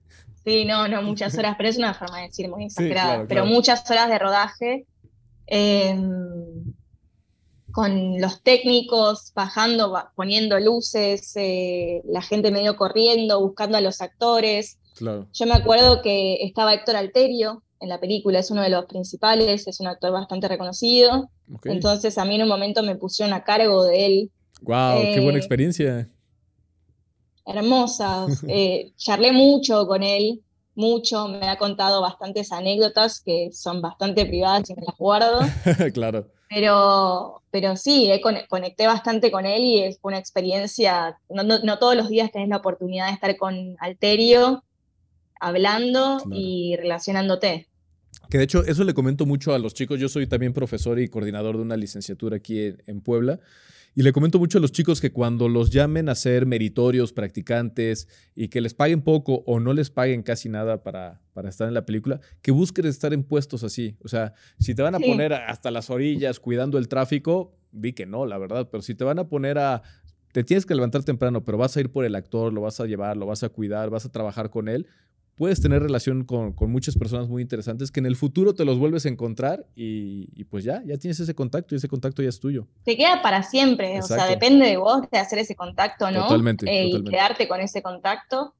Sí, 0.44 0.64
no, 0.64 0.86
no 0.88 1.02
muchas 1.02 1.36
horas, 1.36 1.56
pero 1.56 1.68
es 1.68 1.76
una 1.76 1.92
forma 1.92 2.18
de 2.18 2.28
decir 2.28 2.48
muy 2.48 2.64
exagerada. 2.66 3.26
Pero 3.28 3.44
muchas 3.46 3.88
horas 3.90 4.08
de 4.08 4.18
rodaje. 4.18 4.86
Con 7.76 8.22
los 8.22 8.42
técnicos 8.42 9.32
bajando, 9.34 9.94
poniendo 10.14 10.58
luces, 10.58 11.32
eh, 11.36 12.00
la 12.06 12.22
gente 12.22 12.50
medio 12.50 12.74
corriendo, 12.74 13.38
buscando 13.38 13.76
a 13.76 13.82
los 13.82 14.00
actores. 14.00 14.78
Yo 14.98 15.44
me 15.46 15.52
acuerdo 15.52 16.00
que 16.00 16.38
estaba 16.40 16.72
Héctor 16.72 16.96
Alterio 16.96 17.62
en 17.80 17.90
la 17.90 18.00
película, 18.00 18.38
es 18.38 18.50
uno 18.50 18.62
de 18.62 18.70
los 18.70 18.86
principales, 18.86 19.66
es 19.66 19.78
un 19.78 19.88
actor 19.88 20.10
bastante 20.10 20.48
reconocido. 20.48 21.28
Entonces 21.64 22.16
a 22.16 22.24
mí 22.24 22.36
en 22.36 22.44
un 22.44 22.48
momento 22.48 22.82
me 22.82 22.96
pusieron 22.96 23.34
a 23.34 23.44
cargo 23.44 23.84
de 23.84 24.06
él. 24.06 24.30
¡Wow! 24.62 25.02
¡Qué 25.12 25.20
buena 25.20 25.36
eh, 25.36 25.42
experiencia! 25.42 26.08
Hermosa. 27.44 28.26
Eh, 28.48 28.92
charlé 28.96 29.32
mucho 29.32 29.86
con 29.86 30.02
él, 30.02 30.40
mucho. 30.74 31.28
Me 31.28 31.46
ha 31.46 31.58
contado 31.58 32.00
bastantes 32.00 32.52
anécdotas 32.52 33.20
que 33.20 33.50
son 33.52 33.82
bastante 33.82 34.24
privadas 34.24 34.70
y 34.70 34.74
me 34.76 34.80
las 34.86 34.96
guardo. 34.96 35.40
claro. 35.92 36.35
Pero, 36.48 37.42
pero 37.50 37.76
sí, 37.76 38.10
conecté 38.48 38.86
bastante 38.86 39.30
con 39.30 39.46
él 39.46 39.62
y 39.62 39.96
fue 40.00 40.10
una 40.10 40.18
experiencia, 40.18 41.18
no, 41.28 41.78
todos 41.78 41.96
los 41.96 42.08
días 42.08 42.30
tenés 42.30 42.48
la 42.48 42.58
oportunidad 42.58 43.08
de 43.08 43.14
estar 43.14 43.36
con 43.36 43.76
Alterio 43.80 44.62
hablando 45.40 46.22
y 46.30 46.76
relacionándote. 46.76 47.66
Que 48.30 48.38
de 48.38 48.44
hecho 48.44 48.64
eso 48.64 48.84
le 48.84 48.94
comento 48.94 49.26
mucho 49.26 49.54
a 49.54 49.58
los 49.58 49.74
chicos, 49.74 50.00
yo 50.00 50.08
soy 50.08 50.26
también 50.26 50.52
profesor 50.52 50.98
y 50.98 51.08
coordinador 51.08 51.56
de 51.56 51.62
una 51.62 51.76
licenciatura 51.76 52.36
aquí 52.36 52.74
en 52.86 53.00
Puebla 53.00 53.40
y 53.98 54.02
le 54.02 54.12
comento 54.12 54.38
mucho 54.38 54.58
a 54.58 54.60
los 54.60 54.72
chicos 54.72 55.00
que 55.00 55.10
cuando 55.10 55.48
los 55.48 55.70
llamen 55.70 56.10
a 56.10 56.14
ser 56.14 56.44
meritorios, 56.44 57.14
practicantes 57.14 58.08
y 58.34 58.48
que 58.48 58.60
les 58.60 58.74
paguen 58.74 59.00
poco 59.00 59.42
o 59.46 59.58
no 59.58 59.72
les 59.72 59.88
paguen 59.88 60.22
casi 60.22 60.50
nada 60.50 60.82
para, 60.82 61.22
para 61.32 61.48
estar 61.48 61.66
en 61.66 61.72
la 61.72 61.86
película, 61.86 62.20
que 62.42 62.50
busquen 62.50 62.84
estar 62.84 63.14
en 63.14 63.24
puestos 63.24 63.64
así. 63.64 63.96
O 64.04 64.08
sea, 64.08 64.34
si 64.58 64.74
te 64.74 64.82
van 64.82 64.94
a 64.94 64.98
poner 64.98 65.32
hasta 65.32 65.70
las 65.70 65.88
orillas 65.88 66.40
cuidando 66.40 66.76
el 66.76 66.88
tráfico, 66.88 67.56
vi 67.72 67.94
que 67.94 68.04
no, 68.04 68.26
la 68.26 68.36
verdad, 68.36 68.68
pero 68.70 68.82
si 68.82 68.94
te 68.94 69.02
van 69.02 69.18
a 69.18 69.28
poner 69.28 69.56
a 69.56 69.82
te 70.32 70.44
tienes 70.44 70.66
que 70.66 70.74
levantar 70.74 71.02
temprano, 71.02 71.46
pero 71.46 71.56
vas 71.56 71.74
a 71.78 71.80
ir 71.80 71.90
por 71.90 72.04
el 72.04 72.14
actor, 72.14 72.52
lo 72.52 72.60
vas 72.60 72.78
a 72.78 72.84
llevar, 72.84 73.16
lo 73.16 73.24
vas 73.24 73.42
a 73.42 73.48
cuidar, 73.48 73.88
vas 73.88 74.04
a 74.04 74.12
trabajar 74.12 74.50
con 74.50 74.68
él, 74.68 74.86
puedes 75.36 75.60
tener 75.60 75.82
relación 75.82 76.24
con, 76.24 76.54
muchas 76.70 76.96
personas 76.96 77.28
muy 77.28 77.42
interesantes 77.42 77.92
que 77.92 78.00
en 78.00 78.06
el 78.06 78.16
futuro 78.16 78.54
te 78.54 78.64
los 78.64 78.78
vuelves 78.78 79.06
a 79.06 79.08
encontrar 79.08 79.66
y, 79.74 80.44
pues 80.44 80.64
ya, 80.64 80.82
ya 80.84 80.96
tienes 80.96 81.20
ese 81.20 81.34
contacto 81.34 81.74
y 81.74 81.78
ese 81.78 81.88
contacto 81.88 82.22
ya 82.22 82.28
es 82.28 82.40
tuyo. 82.40 82.66
Te 82.84 82.96
queda 82.96 83.22
para 83.22 83.42
siempre, 83.42 83.98
o 84.00 84.02
sea, 84.02 84.26
depende 84.26 84.66
de 84.66 84.76
vos 84.76 85.02
de 85.10 85.18
hacer 85.18 85.38
ese 85.38 85.54
contacto, 85.54 86.10
¿no? 86.10 86.22
Totalmente. 86.22 86.66
Eh, 86.68 86.86
y 86.86 87.04
quedarte 87.04 87.46
con 87.46 87.60
ese 87.60 87.82
contacto. 87.82 88.54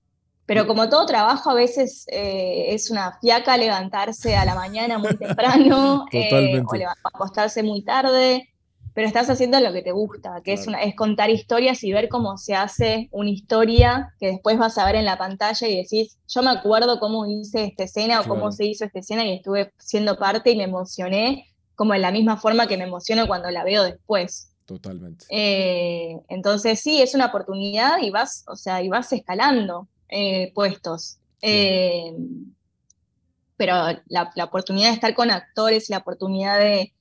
Pero 0.44 0.68
como 0.68 0.88
todo 0.88 1.06
trabajo, 1.06 1.50
a 1.50 1.54
veces 1.54 2.06
eh, 2.06 2.66
es 2.68 2.90
una 2.92 3.18
fiaca 3.20 3.56
levantarse 3.56 4.36
a 4.36 4.44
la 4.44 4.54
mañana 4.54 4.96
muy 4.96 5.16
temprano 5.16 6.04
eh, 6.12 6.62
o 6.64 7.08
acostarse 7.08 7.64
muy 7.64 7.82
tarde 7.82 8.48
pero 8.96 9.08
estás 9.08 9.28
haciendo 9.28 9.60
lo 9.60 9.74
que 9.74 9.82
te 9.82 9.92
gusta, 9.92 10.40
que 10.42 10.54
es, 10.54 10.66
una, 10.66 10.82
es 10.82 10.96
contar 10.96 11.28
historias 11.28 11.84
y 11.84 11.92
ver 11.92 12.08
cómo 12.08 12.38
se 12.38 12.54
hace 12.54 13.10
una 13.12 13.28
historia 13.28 14.14
que 14.18 14.28
después 14.28 14.56
vas 14.56 14.78
a 14.78 14.86
ver 14.86 14.94
en 14.94 15.04
la 15.04 15.18
pantalla 15.18 15.68
y 15.68 15.76
decís, 15.76 16.16
yo 16.26 16.42
me 16.42 16.48
acuerdo 16.48 16.98
cómo 16.98 17.26
hice 17.26 17.64
esta 17.64 17.84
escena 17.84 18.22
o 18.22 18.24
cómo 18.24 18.50
se 18.52 18.64
hizo 18.64 18.86
esta 18.86 19.00
escena 19.00 19.26
y 19.26 19.34
estuve 19.34 19.70
siendo 19.76 20.16
parte 20.16 20.50
y 20.50 20.56
me 20.56 20.64
emocioné 20.64 21.46
como 21.74 21.92
en 21.92 22.00
la 22.00 22.10
misma 22.10 22.38
forma 22.38 22.66
que 22.66 22.78
me 22.78 22.84
emociono 22.84 23.26
cuando 23.26 23.50
la 23.50 23.64
veo 23.64 23.82
después. 23.82 24.50
Totalmente. 24.64 25.26
Eh, 25.28 26.18
entonces 26.30 26.80
sí, 26.80 27.02
es 27.02 27.14
una 27.14 27.26
oportunidad 27.26 27.98
y 28.00 28.08
vas, 28.08 28.44
o 28.48 28.56
sea, 28.56 28.82
y 28.82 28.88
vas 28.88 29.12
escalando 29.12 29.88
eh, 30.08 30.52
puestos. 30.54 31.18
Eh, 31.42 32.16
pero 33.58 33.74
la, 34.08 34.32
la, 34.34 34.44
oportunidad 34.44 34.88
de 34.88 34.94
estar 34.94 35.14
con 35.14 35.30
actores, 35.30 35.90
la 35.90 35.98
oportunidad 35.98 36.58
de, 36.58 36.94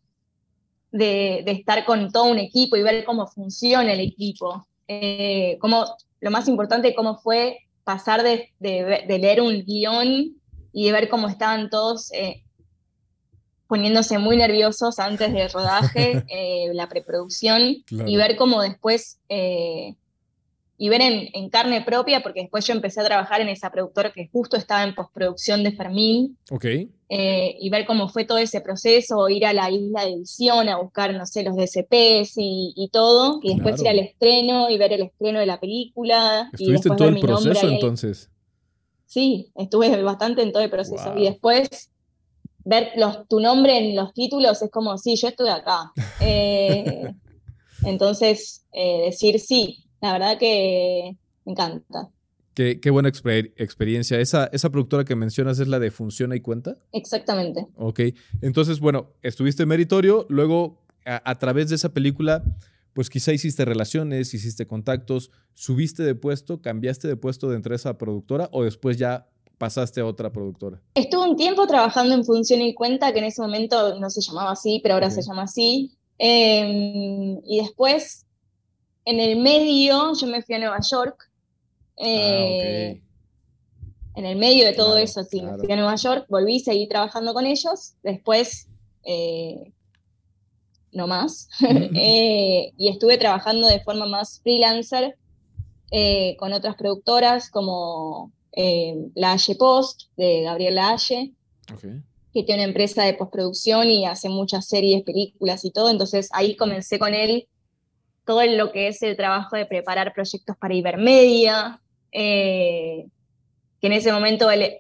de, 0.95 1.43
estar 1.47 1.85
con 1.85 2.11
todo 2.11 2.25
un 2.25 2.39
equipo 2.39 2.77
y 2.77 2.83
ver 2.83 3.03
cómo 3.03 3.27
funciona 3.27 3.91
el 3.93 3.99
equipo. 3.99 4.65
Eh, 4.87 5.57
lo 6.21 6.31
más 6.31 6.47
importante, 6.47 6.95
cómo 6.95 7.17
fue 7.17 7.59
pasar 7.83 8.23
de, 8.23 8.51
leer 8.59 9.41
un 9.41 9.63
guion 9.63 10.35
y 10.71 10.85
de 10.85 10.91
ver 10.91 11.09
cómo 11.09 11.27
estaban 11.27 11.69
todos 11.69 12.11
eh, 12.13 12.43
poniéndose 13.67 14.17
muy 14.19 14.37
nerviosos 14.37 14.99
antes 14.99 15.33
del 15.33 15.49
rodaje, 15.49 16.23
eh, 16.29 16.69
la 16.73 16.87
preproducción, 16.87 17.83
y 17.89 18.15
ver 18.17 18.37
cómo 18.37 18.61
después 18.61 19.19
y 20.77 20.89
ver 20.89 21.01
en, 21.01 21.49
carne 21.49 21.81
propia, 21.81 22.21
porque 22.21 22.41
después 22.41 22.65
yo 22.65 22.73
empecé 22.73 22.99
a 22.99 23.05
trabajar 23.05 23.39
en 23.39 23.47
esa 23.47 23.71
productora 23.71 24.11
que 24.11 24.27
justo 24.27 24.57
estaba 24.57 24.83
en 24.83 24.93
postproducción 24.93 25.63
de 25.63 25.71
Fermín. 25.71 26.37
Ok. 26.51 26.65
Eh, 27.07 27.55
y 27.59 27.69
ver 27.69 27.85
cómo 27.85 28.09
fue 28.09 28.25
todo 28.25 28.39
ese 28.39 28.61
proceso, 28.61 29.29
ir 29.29 29.45
a 29.45 29.53
la 29.53 29.69
isla 29.69 30.03
de 30.03 30.13
edición 30.13 30.67
a 30.67 30.77
buscar, 30.77 31.13
no 31.13 31.25
sé, 31.25 31.43
los 31.43 31.55
DCPs 31.55 32.37
y, 32.37 32.73
y 32.75 32.89
todo, 32.91 33.39
y 33.41 33.53
después 33.53 33.79
ir 33.81 33.87
al 33.87 33.99
estreno 33.99 34.69
y 34.69 34.77
ver 34.77 34.91
el 34.91 35.03
estreno 35.03 35.39
de 35.39 35.45
la 35.45 35.59
película. 35.59 36.49
¿Estuviste 36.51 36.89
en 36.89 36.95
todo 36.95 37.07
el 37.07 37.19
proceso 37.19 37.69
entonces? 37.69 38.29
Sí, 39.05 39.51
estuve 39.55 39.89
bastante 40.03 40.41
en 40.41 40.51
todo 40.51 40.63
el 40.63 40.69
proceso. 40.69 41.17
Y 41.17 41.23
después 41.23 41.91
ver 42.65 42.91
los, 42.97 43.27
tu 43.29 43.39
nombre 43.39 43.77
en 43.77 43.95
los 43.95 44.13
títulos 44.13 44.61
es 44.61 44.71
como, 44.71 44.97
sí, 44.97 45.15
yo 45.15 45.29
estuve 45.29 45.51
acá. 45.51 45.91
Eh, 46.21 47.13
entonces, 47.83 48.65
eh, 48.71 49.03
decir 49.05 49.39
sí, 49.39 49.84
la 50.01 50.13
verdad 50.13 50.37
que 50.37 51.17
me 51.45 51.51
encanta. 51.51 52.09
Qué, 52.55 52.89
buena 52.89 53.09
experiencia. 53.09 54.17
Esa, 54.19 54.45
esa 54.45 54.69
productora 54.69 55.03
que 55.03 55.15
mencionas 55.15 55.59
es 55.59 55.67
la 55.67 55.77
de 55.77 55.91
Funciona 55.91 56.37
y 56.37 56.39
Cuenta. 56.39 56.77
Exactamente. 56.93 57.67
Ok. 57.75 57.99
Entonces, 58.41 58.79
bueno, 58.79 59.09
estuviste 59.21 59.65
meritorio, 59.65 60.25
luego 60.29 60.85
a, 61.05 61.37
través 61.37 61.69
de 61.69 61.75
esa 61.75 61.89
película, 61.89 62.43
pues 62.93 63.09
quizá 63.09 63.33
hiciste 63.33 63.65
relaciones, 63.65 64.33
hiciste 64.33 64.67
contactos, 64.67 65.31
subiste 65.53 66.03
de 66.03 66.15
puesto, 66.15 66.61
cambiaste 66.61 67.09
de 67.09 67.17
puesto 67.17 67.49
dentro 67.49 67.71
de 67.71 67.75
esa 67.75 67.97
productora 67.97 68.47
o 68.53 68.63
después 68.63 68.97
ya 68.97 69.27
pasaste 69.57 70.01
a 70.01 70.05
otra 70.05 70.31
productora? 70.31 70.81
Estuve 70.95 71.29
un 71.29 71.35
tiempo 71.35 71.67
trabajando 71.67 72.15
en 72.15 72.23
Función 72.23 72.61
y 72.61 72.73
Cuenta, 72.73 73.13
que 73.13 73.19
en 73.19 73.25
ese 73.25 73.41
momento 73.41 73.99
no 73.99 74.09
se 74.09 74.21
llamaba 74.21 74.51
así, 74.51 74.79
pero 74.81 74.95
ahora 74.95 75.11
se 75.11 75.21
llama 75.21 75.43
así. 75.43 75.91
Em, 76.17 77.39
y 77.45 77.59
después, 77.61 78.24
en 79.05 79.19
el 79.19 79.37
medio, 79.37 80.13
yo 80.13 80.27
me 80.27 80.41
fui 80.41 80.55
a 80.55 80.59
Nueva 80.59 80.79
York. 80.81 81.29
Ah, 81.97 82.03
eh, 82.05 83.01
en 84.15 84.25
el 84.25 84.37
medio 84.37 84.65
de 84.65 84.73
todo 84.73 84.97
eso, 84.97 85.23
sí, 85.23 85.41
me 85.41 85.57
fui 85.57 85.71
a 85.71 85.75
Nueva 85.75 85.95
York, 85.95 86.25
volví, 86.29 86.59
seguí 86.59 86.87
trabajando 86.87 87.33
con 87.33 87.45
ellos. 87.45 87.93
Después, 88.03 88.67
eh, 89.03 89.71
no 90.91 91.07
más. 91.07 91.49
Eh, 91.95 92.73
y 92.77 92.89
estuve 92.89 93.17
trabajando 93.17 93.67
de 93.67 93.79
forma 93.81 94.05
más 94.05 94.41
freelancer 94.41 95.17
con 96.37 96.51
otras 96.51 96.75
productoras 96.75 97.49
como 97.49 98.33
La 99.15 99.31
Haye 99.31 99.55
Post, 99.55 100.09
de 100.17 100.41
Gabriel 100.41 100.75
La 100.75 100.89
Haye 100.91 101.33
que 102.35 102.43
tiene 102.43 102.63
una 102.63 102.67
empresa 102.67 103.05
de 103.05 103.13
postproducción 103.13 103.89
y 103.89 104.05
hace 104.05 104.27
muchas 104.27 104.67
series, 104.67 105.03
películas 105.03 105.63
y 105.63 105.71
todo. 105.71 105.89
Entonces 105.89 106.27
ahí 106.33 106.57
comencé 106.57 106.99
con 106.99 107.13
él 107.13 107.47
todo 108.25 108.43
lo 108.45 108.71
que 108.71 108.87
es 108.87 109.01
el 109.03 109.15
trabajo 109.15 109.55
de 109.55 109.65
preparar 109.65 110.13
proyectos 110.13 110.57
para 110.57 110.73
Ibermedia, 110.73 111.79
eh, 112.11 113.05
que 113.79 113.87
en 113.87 113.93
ese 113.93 114.11
momento 114.11 114.49
eh, 114.51 114.79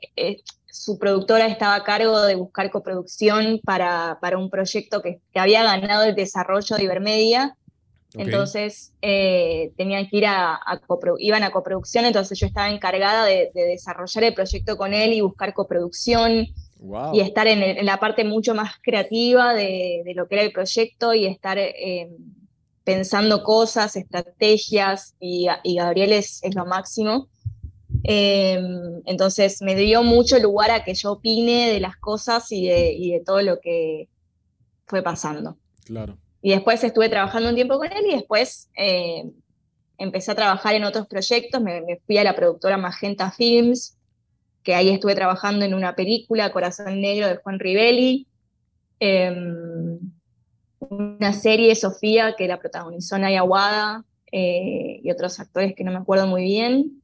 su 0.65 0.97
productora 0.97 1.45
estaba 1.47 1.75
a 1.75 1.83
cargo 1.83 2.21
de 2.21 2.35
buscar 2.35 2.71
coproducción 2.71 3.59
para, 3.63 4.17
para 4.21 4.37
un 4.37 4.49
proyecto 4.49 5.01
que, 5.01 5.19
que, 5.31 5.39
había 5.39 5.63
ganado 5.63 6.03
el 6.03 6.15
desarrollo 6.15 6.75
de 6.75 6.83
Ibermedia. 6.83 7.55
Entonces 8.17 8.93
eh, 9.01 9.73
tenían 9.75 10.07
que 10.07 10.17
ir 10.17 10.25
a, 10.25 10.59
iban 11.19 11.43
a 11.43 11.51
coproducción, 11.51 12.05
entonces 12.05 12.39
yo 12.39 12.47
estaba 12.47 12.69
encargada 12.69 13.25
de, 13.25 13.51
de 13.53 13.63
desarrollar 13.63 14.23
el 14.23 14.33
proyecto 14.33 14.77
con 14.77 14.93
él 14.93 15.11
y 15.11 15.19
buscar 15.19 15.53
coproducción 15.53 16.47
y 17.13 17.19
estar 17.19 17.47
en, 17.47 17.85
la 17.85 17.97
parte 17.97 18.23
mucho 18.23 18.53
más 18.53 18.73
creativa 18.81 19.53
de, 19.53 20.03
lo 20.15 20.27
que 20.27 20.35
era 20.35 20.43
el 20.43 20.51
proyecto 20.51 21.13
y 21.13 21.25
estar 21.25 21.57
pensando 22.85 23.43
cosas, 23.43 23.97
estrategias, 23.97 25.15
y, 25.19 25.47
Gabriel 25.75 26.13
es, 26.13 26.41
lo 26.53 26.65
máximo. 26.65 27.27
Em, 28.03 29.01
entonces 29.05 29.61
me 29.61 29.75
dio 29.75 30.03
mucho 30.03 30.37
lugar 30.37 30.69
a 30.69 30.83
que 30.83 30.93
yo 30.93 31.13
opine 31.13 31.71
de 31.71 31.79
las 31.79 31.97
cosas 31.97 32.51
y 32.51 32.67
de, 32.67 33.23
todo 33.25 33.41
lo 33.41 33.59
que 33.59 34.07
fue 34.85 35.01
pasando. 35.01 35.57
Claro. 35.83 36.17
Y 36.41 36.51
después 36.51 36.83
estuve 36.83 37.09
trabajando 37.09 37.49
un 37.49 37.55
tiempo 37.55 37.79
con 37.79 37.91
él 37.91 38.05
y 38.07 38.13
después 38.13 38.69
eh, 38.77 39.31
empecé 39.97 40.31
a 40.31 40.35
trabajar 40.35 40.75
en 40.75 40.83
otros 40.83 41.07
proyectos, 41.07 41.59
me, 41.61 41.81
me, 41.81 41.99
fui 42.05 42.19
a 42.19 42.23
la 42.23 42.35
productora 42.35 42.77
Magenta 42.77 43.31
Films, 43.31 43.97
que 44.61 44.75
ahí 44.75 44.89
estuve 44.89 45.15
trabajando 45.15 45.65
en 45.65 45.73
una 45.73 45.95
película, 45.95 46.51
Corazón 46.51 47.01
Negro 47.01 47.27
de 47.27 47.37
Juan 47.37 47.59
Rivelli, 47.59 48.27
em, 48.99 49.99
una 50.89 51.33
serie, 51.33 51.75
Sofía, 51.75 52.35
que 52.37 52.47
la 52.47 52.59
protagonizó 52.59 53.17
Naya 53.17 53.43
Wada 53.43 54.03
eh, 54.31 54.99
y 55.03 55.11
otros 55.11 55.39
actores 55.39 55.73
que 55.75 55.83
no 55.83 55.91
me 55.91 55.97
acuerdo 55.97 56.27
muy 56.27 56.43
bien, 56.43 57.01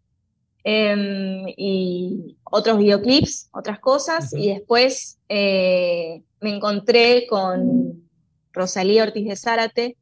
em, 0.63 1.45
y 1.57 2.37
otros 2.43 2.77
videoclips, 2.77 3.49
otras 3.51 3.79
cosas, 3.79 4.33
y 4.33 4.49
después 4.49 5.19
eh, 5.29 6.23
me 6.39 6.55
encontré 6.55 7.27
con 7.27 8.09
Rosalía 8.51 9.03
Ortiz 9.03 9.27
de 9.27 9.35
Zárate, 9.35 9.97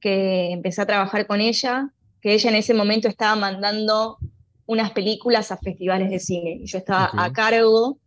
que 0.00 0.52
empecé 0.52 0.82
a 0.82 0.86
trabajar 0.86 1.26
con 1.26 1.40
ella, 1.40 1.92
que 2.20 2.34
ella 2.34 2.50
en 2.50 2.56
ese 2.56 2.74
momento 2.74 3.08
estaba 3.08 3.36
mandando 3.36 4.18
unas 4.66 4.90
películas 4.92 5.50
a 5.50 5.56
festivales 5.56 6.10
de 6.10 6.18
cine. 6.18 6.58
Y 6.62 6.66
yo 6.66 6.78
estaba 6.78 7.10
a 7.14 7.32
cargo 7.32 7.98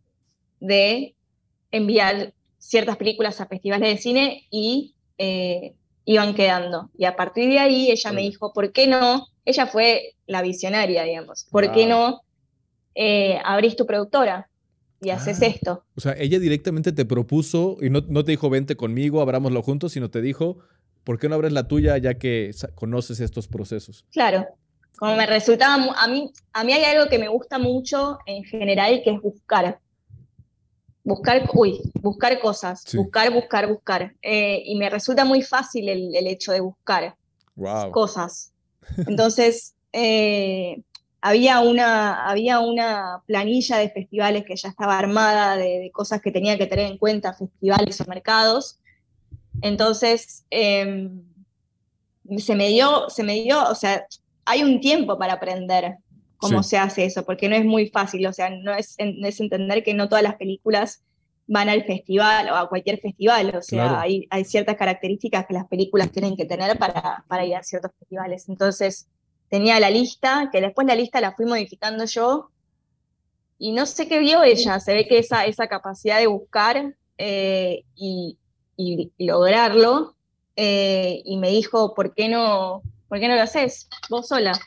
de 0.60 1.16
enviar 1.70 2.32
ciertas 2.62 2.96
películas 2.96 3.40
a 3.40 3.46
festivales 3.46 3.88
de 3.88 3.98
cine 4.00 4.46
y 4.50 4.94
eh, 5.18 5.74
iban 6.04 6.34
quedando. 6.34 6.90
Y 6.96 7.04
a 7.04 7.16
partir 7.16 7.48
de 7.50 7.58
ahí 7.58 7.90
ella 7.90 8.12
me 8.12 8.22
dijo, 8.22 8.52
¿por 8.52 8.72
qué 8.72 8.86
no? 8.86 9.26
Ella 9.44 9.66
fue 9.66 10.14
la 10.26 10.42
visionaria, 10.42 11.02
digamos. 11.02 11.46
¿Por 11.50 11.72
qué 11.72 11.86
no 11.86 12.22
eh, 12.94 13.38
abrís 13.44 13.76
tu 13.76 13.84
productora? 13.86 14.48
y 15.04 15.10
haces 15.10 15.42
ah. 15.42 15.46
esto. 15.46 15.84
O 15.96 16.00
sea, 16.00 16.14
ella 16.16 16.38
directamente 16.38 16.92
te 16.92 17.04
propuso 17.04 17.76
y 17.80 17.90
no, 17.90 18.02
no, 18.06 18.24
te 18.24 18.30
dijo 18.30 18.48
vente 18.48 18.76
conmigo, 18.76 19.20
abrámoslo 19.20 19.60
juntos, 19.60 19.90
sino 19.90 20.10
te 20.10 20.20
dijo, 20.20 20.58
¿por 21.02 21.18
qué 21.18 21.28
no 21.28 21.34
abres 21.34 21.52
la 21.52 21.66
tuya 21.66 21.98
ya 21.98 22.14
que 22.14 22.52
conoces 22.76 23.18
estos 23.18 23.48
procesos? 23.48 24.04
Claro, 24.12 24.46
como 24.96 25.16
me 25.16 25.26
resultaba, 25.26 25.92
a 25.96 26.06
mí, 26.06 26.30
a 26.52 26.62
mí 26.62 26.72
hay 26.72 26.84
algo 26.84 27.10
que 27.10 27.18
me 27.18 27.26
gusta 27.26 27.58
mucho 27.58 28.18
en 28.26 28.44
general, 28.44 29.00
que 29.02 29.10
es 29.10 29.20
buscar. 29.20 29.80
Buscar, 31.04 31.50
uy, 31.54 31.80
buscar 32.00 32.38
cosas, 32.38 32.84
buscar, 32.94 33.32
buscar, 33.32 33.68
buscar. 33.68 34.14
Eh, 34.22 34.62
y 34.66 34.76
me 34.76 34.88
resulta 34.88 35.24
muy 35.24 35.42
fácil 35.42 35.88
el, 35.88 36.26
hecho 36.26 36.52
de 36.52 36.60
buscar 36.60 37.16
cosas. 37.90 38.52
Entonces, 39.06 39.74
eh, 39.92 40.80
había, 41.20 41.60
una, 41.60 42.28
había 42.28 42.60
una 42.60 43.22
planilla 43.26 43.78
de 43.78 43.90
festivales 43.90 44.44
que 44.44 44.56
ya 44.56 44.68
estaba 44.68 44.98
armada, 44.98 45.56
de, 45.56 45.90
cosas 45.92 46.20
que 46.20 46.30
tenía 46.30 46.56
que 46.56 46.66
tener 46.66 46.90
en 46.90 46.98
cuenta, 46.98 47.32
festivales 47.32 48.00
o 48.00 48.04
mercados. 48.06 48.78
Entonces, 49.60 50.44
em, 50.50 51.22
se 52.38 52.54
me 52.54 52.68
dio, 52.68 53.08
se 53.08 53.22
me 53.22 53.34
dio, 53.34 53.62
o 53.68 53.74
sea, 53.74 54.06
hay 54.44 54.62
un 54.62 54.80
tiempo 54.80 55.18
para 55.18 55.34
aprender 55.34 55.96
cómo 56.42 56.62
se 56.62 56.76
hace 56.76 57.04
eso, 57.04 57.24
porque 57.24 57.48
no 57.48 57.56
es 57.56 57.64
muy 57.64 57.88
fácil, 57.88 58.26
o 58.26 58.32
sea, 58.32 58.50
no 58.50 58.74
es, 58.74 58.96
es, 58.98 59.40
entender 59.40 59.82
que 59.82 59.94
no 59.94 60.08
todas 60.08 60.22
las 60.22 60.34
películas 60.34 61.02
van 61.46 61.68
al 61.68 61.84
festival 61.84 62.50
o 62.50 62.56
a 62.56 62.68
cualquier 62.68 62.98
festival, 63.00 63.54
o 63.56 63.62
sea, 63.62 64.00
hay, 64.00 64.26
hay, 64.30 64.44
ciertas 64.44 64.76
características 64.76 65.46
que 65.46 65.54
las 65.54 65.66
películas 65.66 66.10
tienen 66.10 66.36
que 66.36 66.44
tener 66.44 66.78
para, 66.78 67.24
para 67.28 67.46
ir 67.46 67.54
a 67.54 67.62
ciertos 67.62 67.92
festivales. 67.98 68.48
Entonces, 68.48 69.08
tenía 69.48 69.78
la 69.80 69.90
lista, 69.90 70.50
que 70.52 70.60
después 70.60 70.86
la 70.86 70.94
lista 70.94 71.20
la 71.20 71.32
fui 71.32 71.46
modificando 71.46 72.04
yo, 72.04 72.50
y 73.58 73.72
no 73.72 73.86
sé 73.86 74.08
qué 74.08 74.18
vio 74.18 74.42
ella, 74.42 74.80
se 74.80 74.92
ve 74.92 75.06
que 75.06 75.18
esa, 75.18 75.46
esa 75.46 75.68
capacidad 75.68 76.18
de 76.18 76.26
buscar 76.26 76.94
eh, 77.18 77.84
y, 77.94 78.36
y, 78.76 79.12
lograrlo, 79.18 80.16
eh, 80.56 81.22
y 81.24 81.38
me 81.38 81.50
dijo, 81.50 81.94
¿por 81.94 82.14
qué 82.14 82.28
no 82.28 82.82
¿por 83.12 83.20
qué 83.20 83.28
no 83.28 83.34
lo 83.34 83.42
haces 83.42 83.90
vos 84.08 84.28
sola? 84.28 84.58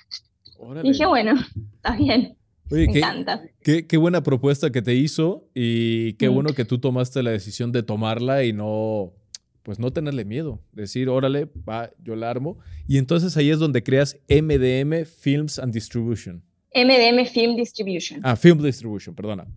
Dije, 0.84 1.06
bueno, 1.06 1.34
está 1.76 1.96
bien. 1.96 2.38
Me 2.70 2.88
qué, 2.88 2.98
encanta. 2.98 3.44
Qué, 3.62 3.98
buena 3.98 4.24
propuesta 4.24 4.72
que 4.72 4.82
te 4.82 4.96
hizo 4.96 5.48
y 5.54 6.14
qué 6.14 6.30
mm. 6.30 6.34
bueno 6.34 6.54
que 6.54 6.66
tú 6.66 6.80
tomaste 6.80 7.22
la 7.22 7.32
decisión 7.32 7.72
de 7.72 7.84
tomarla 7.84 8.44
y 8.44 8.54
no, 8.54 9.14
pues 9.62 9.78
no 9.78 9.92
tenerle 9.92 10.26
miedo. 10.26 10.62
Decir, 10.72 11.10
órale, 11.10 11.48
va, 11.68 11.92
yo 12.04 12.16
la 12.16 12.30
armo. 12.30 12.58
Y 12.88 12.98
entonces 12.98 13.38
ahí 13.38 13.52
es 13.52 13.60
donde 13.60 13.84
creas 13.84 14.18
MDM 14.30 15.06
Films 15.06 15.60
and 15.60 15.74
Distribution. 15.74 16.44
MDM 16.74 17.26
Film 17.26 17.56
Distribution. 17.56 18.20
Ah, 18.24 18.36
Film 18.36 18.62
Distribution, 18.62 19.16
perdona. 19.16 19.48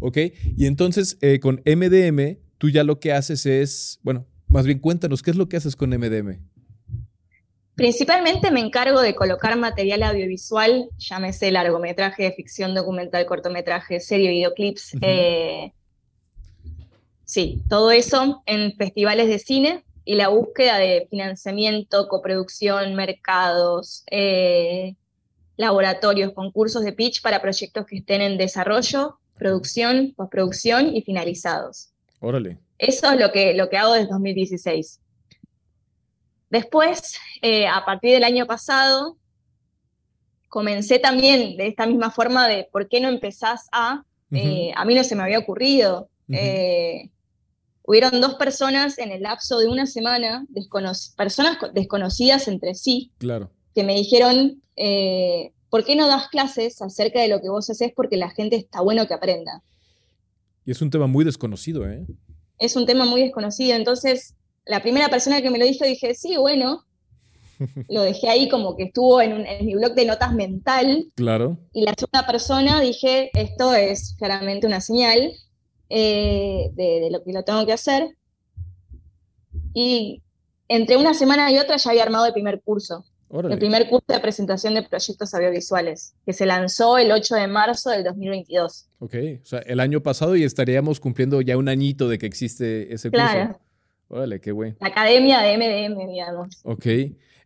Ok, 0.00 0.18
y 0.56 0.66
entonces 0.66 1.18
eh, 1.20 1.38
con 1.40 1.62
MDM 1.64 2.38
tú 2.58 2.70
ya 2.70 2.84
lo 2.84 2.98
que 3.00 3.12
haces 3.12 3.46
es, 3.46 4.00
bueno, 4.02 4.26
más 4.48 4.66
bien 4.66 4.78
cuéntanos, 4.78 5.22
¿qué 5.22 5.30
es 5.30 5.36
lo 5.36 5.48
que 5.48 5.56
haces 5.56 5.76
con 5.76 5.90
MDM? 5.90 6.38
Principalmente 7.74 8.50
me 8.50 8.60
encargo 8.60 9.00
de 9.00 9.14
colocar 9.14 9.56
material 9.56 10.02
audiovisual, 10.02 10.90
llámese 10.98 11.50
largometraje, 11.50 12.32
ficción, 12.32 12.74
documental, 12.74 13.24
cortometraje, 13.24 13.98
serie, 13.98 14.30
videoclips. 14.30 14.94
Eh, 15.00 15.72
sí, 17.24 17.62
todo 17.70 17.90
eso 17.90 18.42
en 18.44 18.76
festivales 18.76 19.28
de 19.28 19.38
cine 19.38 19.84
y 20.04 20.16
la 20.16 20.28
búsqueda 20.28 20.76
de 20.76 21.06
financiamiento, 21.08 22.08
coproducción, 22.08 22.94
mercados, 22.94 24.04
eh, 24.10 24.96
laboratorios, 25.56 26.32
concursos 26.32 26.84
de 26.84 26.92
pitch 26.92 27.22
para 27.22 27.40
proyectos 27.40 27.86
que 27.86 27.98
estén 27.98 28.20
en 28.20 28.36
desarrollo, 28.36 29.18
producción, 29.36 30.12
postproducción 30.14 30.94
y 30.94 31.02
finalizados. 31.02 31.90
Órale. 32.20 32.58
Eso 32.78 33.10
es 33.12 33.18
lo 33.18 33.32
que, 33.32 33.54
lo 33.54 33.70
que 33.70 33.78
hago 33.78 33.94
desde 33.94 34.08
2016. 34.08 35.01
Después, 36.52 37.18
eh, 37.40 37.66
a 37.66 37.82
partir 37.86 38.12
del 38.12 38.24
año 38.24 38.46
pasado, 38.46 39.16
comencé 40.50 40.98
también 40.98 41.56
de 41.56 41.66
esta 41.66 41.86
misma 41.86 42.10
forma 42.10 42.46
de 42.46 42.68
por 42.70 42.90
qué 42.90 43.00
no 43.00 43.08
empezás 43.08 43.68
a, 43.72 44.04
eh, 44.32 44.70
a 44.76 44.84
mí 44.84 44.94
no 44.94 45.02
se 45.02 45.16
me 45.16 45.22
había 45.22 45.38
ocurrido. 45.38 46.10
Eh, 46.28 47.08
hubieron 47.84 48.20
dos 48.20 48.34
personas 48.34 48.98
en 48.98 49.12
el 49.12 49.22
lapso 49.22 49.60
de 49.60 49.66
una 49.66 49.86
semana, 49.86 50.46
personas 51.16 51.56
desconocidas 51.72 52.46
entre 52.48 52.74
sí, 52.74 53.12
claro. 53.16 53.50
que 53.74 53.82
me 53.82 53.94
dijeron, 53.94 54.60
¿por 55.70 55.86
qué 55.86 55.96
no 55.96 56.06
das 56.06 56.28
clases 56.28 56.82
acerca 56.82 57.22
de 57.22 57.28
lo 57.28 57.40
que 57.40 57.48
vos 57.48 57.70
haces? 57.70 57.92
Porque 57.96 58.18
la 58.18 58.28
gente 58.28 58.56
está 58.56 58.82
bueno 58.82 59.08
que 59.08 59.14
aprenda. 59.14 59.62
Y 60.66 60.72
es 60.72 60.82
un 60.82 60.90
tema 60.90 61.06
muy 61.06 61.24
desconocido, 61.24 61.88
¿eh? 61.88 62.04
Es 62.58 62.76
un 62.76 62.84
tema 62.84 63.06
muy 63.06 63.22
desconocido, 63.22 63.74
entonces 63.74 64.34
la 64.64 64.82
primera 64.82 65.08
persona 65.08 65.42
que 65.42 65.50
me 65.50 65.58
lo 65.58 65.64
dijo 65.64 65.84
dije, 65.84 66.14
sí, 66.14 66.36
bueno, 66.36 66.84
lo 67.88 68.02
dejé 68.02 68.28
ahí 68.28 68.48
como 68.48 68.76
que 68.76 68.84
estuvo 68.84 69.20
en, 69.20 69.44
mi 69.64 69.74
blog 69.74 69.94
de 69.94 70.06
notas 70.06 70.34
mental. 70.34 71.06
Claro. 71.14 71.58
Y 71.72 71.84
la 71.84 71.94
segunda 71.96 72.26
persona 72.26 72.80
dije, 72.80 73.30
esto 73.34 73.74
es 73.74 74.14
claramente 74.18 74.66
una 74.66 74.80
señal 74.80 75.32
eh, 75.88 76.70
de, 76.74 77.08
lo 77.10 77.22
que 77.22 77.32
lo 77.32 77.44
tengo 77.44 77.64
que 77.66 77.72
hacer. 77.72 78.16
Y 79.74 80.22
entre 80.68 80.96
una 80.96 81.14
semana 81.14 81.50
y 81.50 81.58
otra 81.58 81.76
ya 81.76 81.90
había 81.90 82.02
armado 82.02 82.26
el 82.26 82.32
primer 82.32 82.60
curso. 82.62 83.04
El 83.32 83.58
primer 83.58 83.88
curso 83.88 84.04
de 84.08 84.20
presentación 84.20 84.74
de 84.74 84.82
proyectos 84.82 85.32
audiovisuales, 85.32 86.12
que 86.26 86.34
se 86.34 86.44
lanzó 86.44 86.98
el 86.98 87.10
8 87.10 87.36
de 87.36 87.46
marzo 87.46 87.88
del 87.88 88.04
2022. 88.04 88.88
Ok, 88.98 89.14
o 89.42 89.46
sea, 89.46 89.60
el 89.60 89.80
año 89.80 90.02
pasado 90.02 90.36
y 90.36 90.44
estaríamos 90.44 91.00
cumpliendo 91.00 91.40
ya 91.40 91.56
un 91.56 91.70
añito 91.70 92.10
de 92.10 92.18
que 92.18 92.26
existe 92.26 92.92
ese 92.92 93.10
curso. 93.10 93.24
Claro. 93.24 93.58
Órale, 94.12 94.40
qué 94.40 94.52
bueno. 94.52 94.76
La 94.78 94.88
academia 94.88 95.40
de 95.40 95.56
MDM, 95.56 96.06
digamos. 96.06 96.60
Ok, 96.64 96.86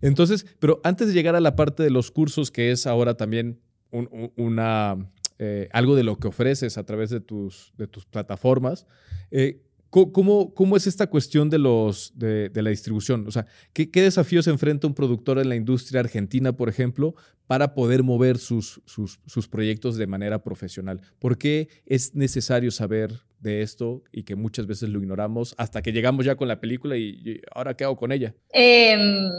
entonces, 0.00 0.44
pero 0.59 0.81
antes 0.83 1.07
de 1.07 1.14
llegar 1.14 1.37
a 1.37 1.40
la 1.40 1.55
parte 1.55 1.85
de 1.85 1.90
los 1.90 2.11
cursos, 2.11 2.50
que 2.50 2.72
es 2.72 2.88
ahora 2.88 3.16
también 3.16 3.61
una, 3.92 4.96
eh, 5.38 5.68
algo 5.72 5.94
de 5.94 6.02
lo 6.02 6.18
que 6.18 6.26
ofreces 6.26 6.76
a 6.76 6.85
través 6.85 7.11
de 7.11 7.20
tus, 7.20 7.72
de 7.76 7.87
tus 7.87 8.05
plataformas, 8.05 8.85
eh, 9.31 9.62
¿Cómo, 9.88 10.52
¿Cómo, 10.52 10.76
es 10.76 10.87
esta 10.87 11.07
cuestión 11.07 11.48
de, 11.48 11.59
los, 11.59 12.12
de, 12.16 12.50
la 12.55 12.68
distribución? 12.68 13.26
O 13.26 13.31
sea, 13.31 13.46
¿qué, 13.72 13.88
desafíos 13.94 14.46
enfrenta 14.46 14.87
un 14.87 14.94
productor 14.94 15.38
en 15.38 15.48
la 15.48 15.57
industria 15.57 16.00
argentina, 16.00 16.52
por 16.52 16.68
ejemplo, 16.68 17.14
para 17.46 17.72
poder 17.72 18.02
mover 18.02 18.37
sus, 18.37 18.83
sus, 18.85 19.48
proyectos 19.48 19.96
de 19.96 20.07
manera 20.07 20.42
profesional? 20.42 21.00
¿Por 21.18 21.38
qué 21.38 21.68
es 21.87 22.14
necesario 22.14 22.70
saber 22.72 23.22
de 23.38 23.62
esto 23.62 24.03
y 24.12 24.22
que 24.22 24.35
muchas 24.35 24.66
veces 24.66 24.88
lo 24.88 24.99
ignoramos 24.99 25.55
hasta 25.59 25.83
que 25.83 25.92
llegamos 25.92 26.25
ya 26.25 26.37
con 26.37 26.49
la 26.49 26.61
película 26.61 26.96
y, 26.96 27.40
ahora 27.55 27.75
qué 27.75 27.85
hago 27.85 27.96
con 27.96 28.12
ella? 28.12 28.35
Em, 28.51 29.31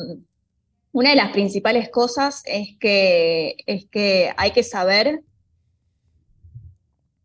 una 0.91 1.09
de 1.11 1.15
las 1.15 1.31
principales 1.31 1.89
cosas 1.89 2.43
es 2.45 2.77
que, 2.79 3.55
es 3.65 3.85
que 3.85 4.31
hay 4.37 4.51
que 4.51 4.63
saber 4.63 5.21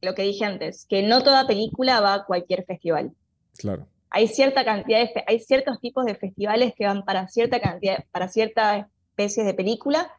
lo 0.01 0.15
que 0.15 0.23
dije 0.23 0.45
antes, 0.45 0.87
que 0.89 1.03
no 1.03 1.23
toda 1.23 1.47
película 1.47 2.01
va 2.01 2.15
a 2.15 2.25
cualquier 2.25 2.65
festival. 2.65 3.13
Claro. 3.57 3.87
Hay 4.11 4.29
cierta 4.29 4.65
cantidad 4.65 4.99
de, 4.99 5.25
hay 5.27 5.39
ciertos 5.39 5.81
tipos 5.81 6.05
de 6.05 6.15
festivales 6.15 6.75
que 6.77 6.87
van 6.87 7.05
para 7.05 7.29
cierta 7.29 7.61
cantidad, 7.61 8.05
para 8.11 8.29
cierta 8.29 8.91
especies 9.11 9.47
de 9.47 9.55
película 9.55 10.11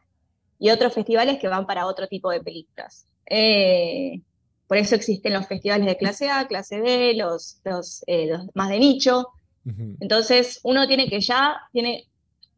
y 0.58 0.70
otros 0.70 0.94
festivales 0.94 1.38
que 1.38 1.48
van 1.48 1.66
para 1.66 1.86
otro 1.86 2.06
tipo 2.08 2.30
de 2.30 2.40
películas. 2.40 3.06
Eh, 3.26 4.20
por 4.66 4.78
eso 4.78 4.94
existen 4.94 5.32
los 5.32 5.46
festivales 5.46 5.86
de 5.86 5.96
clase 5.96 6.28
A, 6.28 6.46
clase 6.46 6.80
B, 6.80 7.14
los, 7.14 7.60
los, 7.64 8.02
eh, 8.06 8.30
más 8.54 8.70
de 8.70 8.78
nicho. 8.78 9.28
Entonces, 9.98 10.60
uno 10.62 10.86
tiene 10.86 11.08
que 11.08 11.20
ya, 11.22 11.56
tiene, 11.72 12.06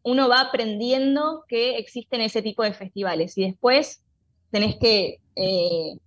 uno 0.02 0.28
va 0.28 0.40
aprendiendo 0.40 1.44
que 1.46 1.78
existen 1.78 2.20
ese 2.20 2.42
tipo 2.42 2.64
de 2.64 2.72
festivales 2.72 3.38
y 3.38 3.44
después 3.44 4.02
tenés 4.50 4.74
que 4.76 5.20
eh, 5.36 5.98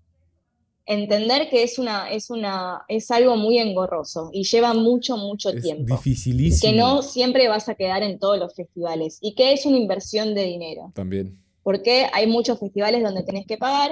entender 0.86 1.50
que 1.50 1.64
es 1.64 1.80
una, 1.80 2.10
es 2.10 2.30
una, 2.30 2.82
es 2.88 3.12
algo 3.12 3.38
muy 3.38 3.60
engorroso 3.60 4.30
y 4.34 4.44
lleva 4.44 4.74
mucho, 4.74 5.18
mucho 5.18 5.52
es 5.52 5.62
tiempo. 5.62 5.96
Dificilísimo. 5.96 6.72
Que 6.72 6.78
no 6.78 7.02
siempre 7.02 7.48
vas 7.48 7.70
a 7.70 7.76
quedar 7.76 8.02
en 8.04 8.20
todos 8.20 8.40
los 8.40 8.56
festivales 8.56 9.20
y 9.22 9.36
que 9.36 9.54
es 9.54 9.66
una 9.66 9.78
inversión 9.78 10.34
de 10.34 10.46
dinero. 10.46 10.92
También. 10.96 11.38
Porque 11.62 12.08
hay 12.12 12.26
muchos 12.26 12.60
festivales 12.60 13.04
donde 13.04 13.24
tenés 13.24 13.46
que 13.46 13.58
pagar, 13.58 13.92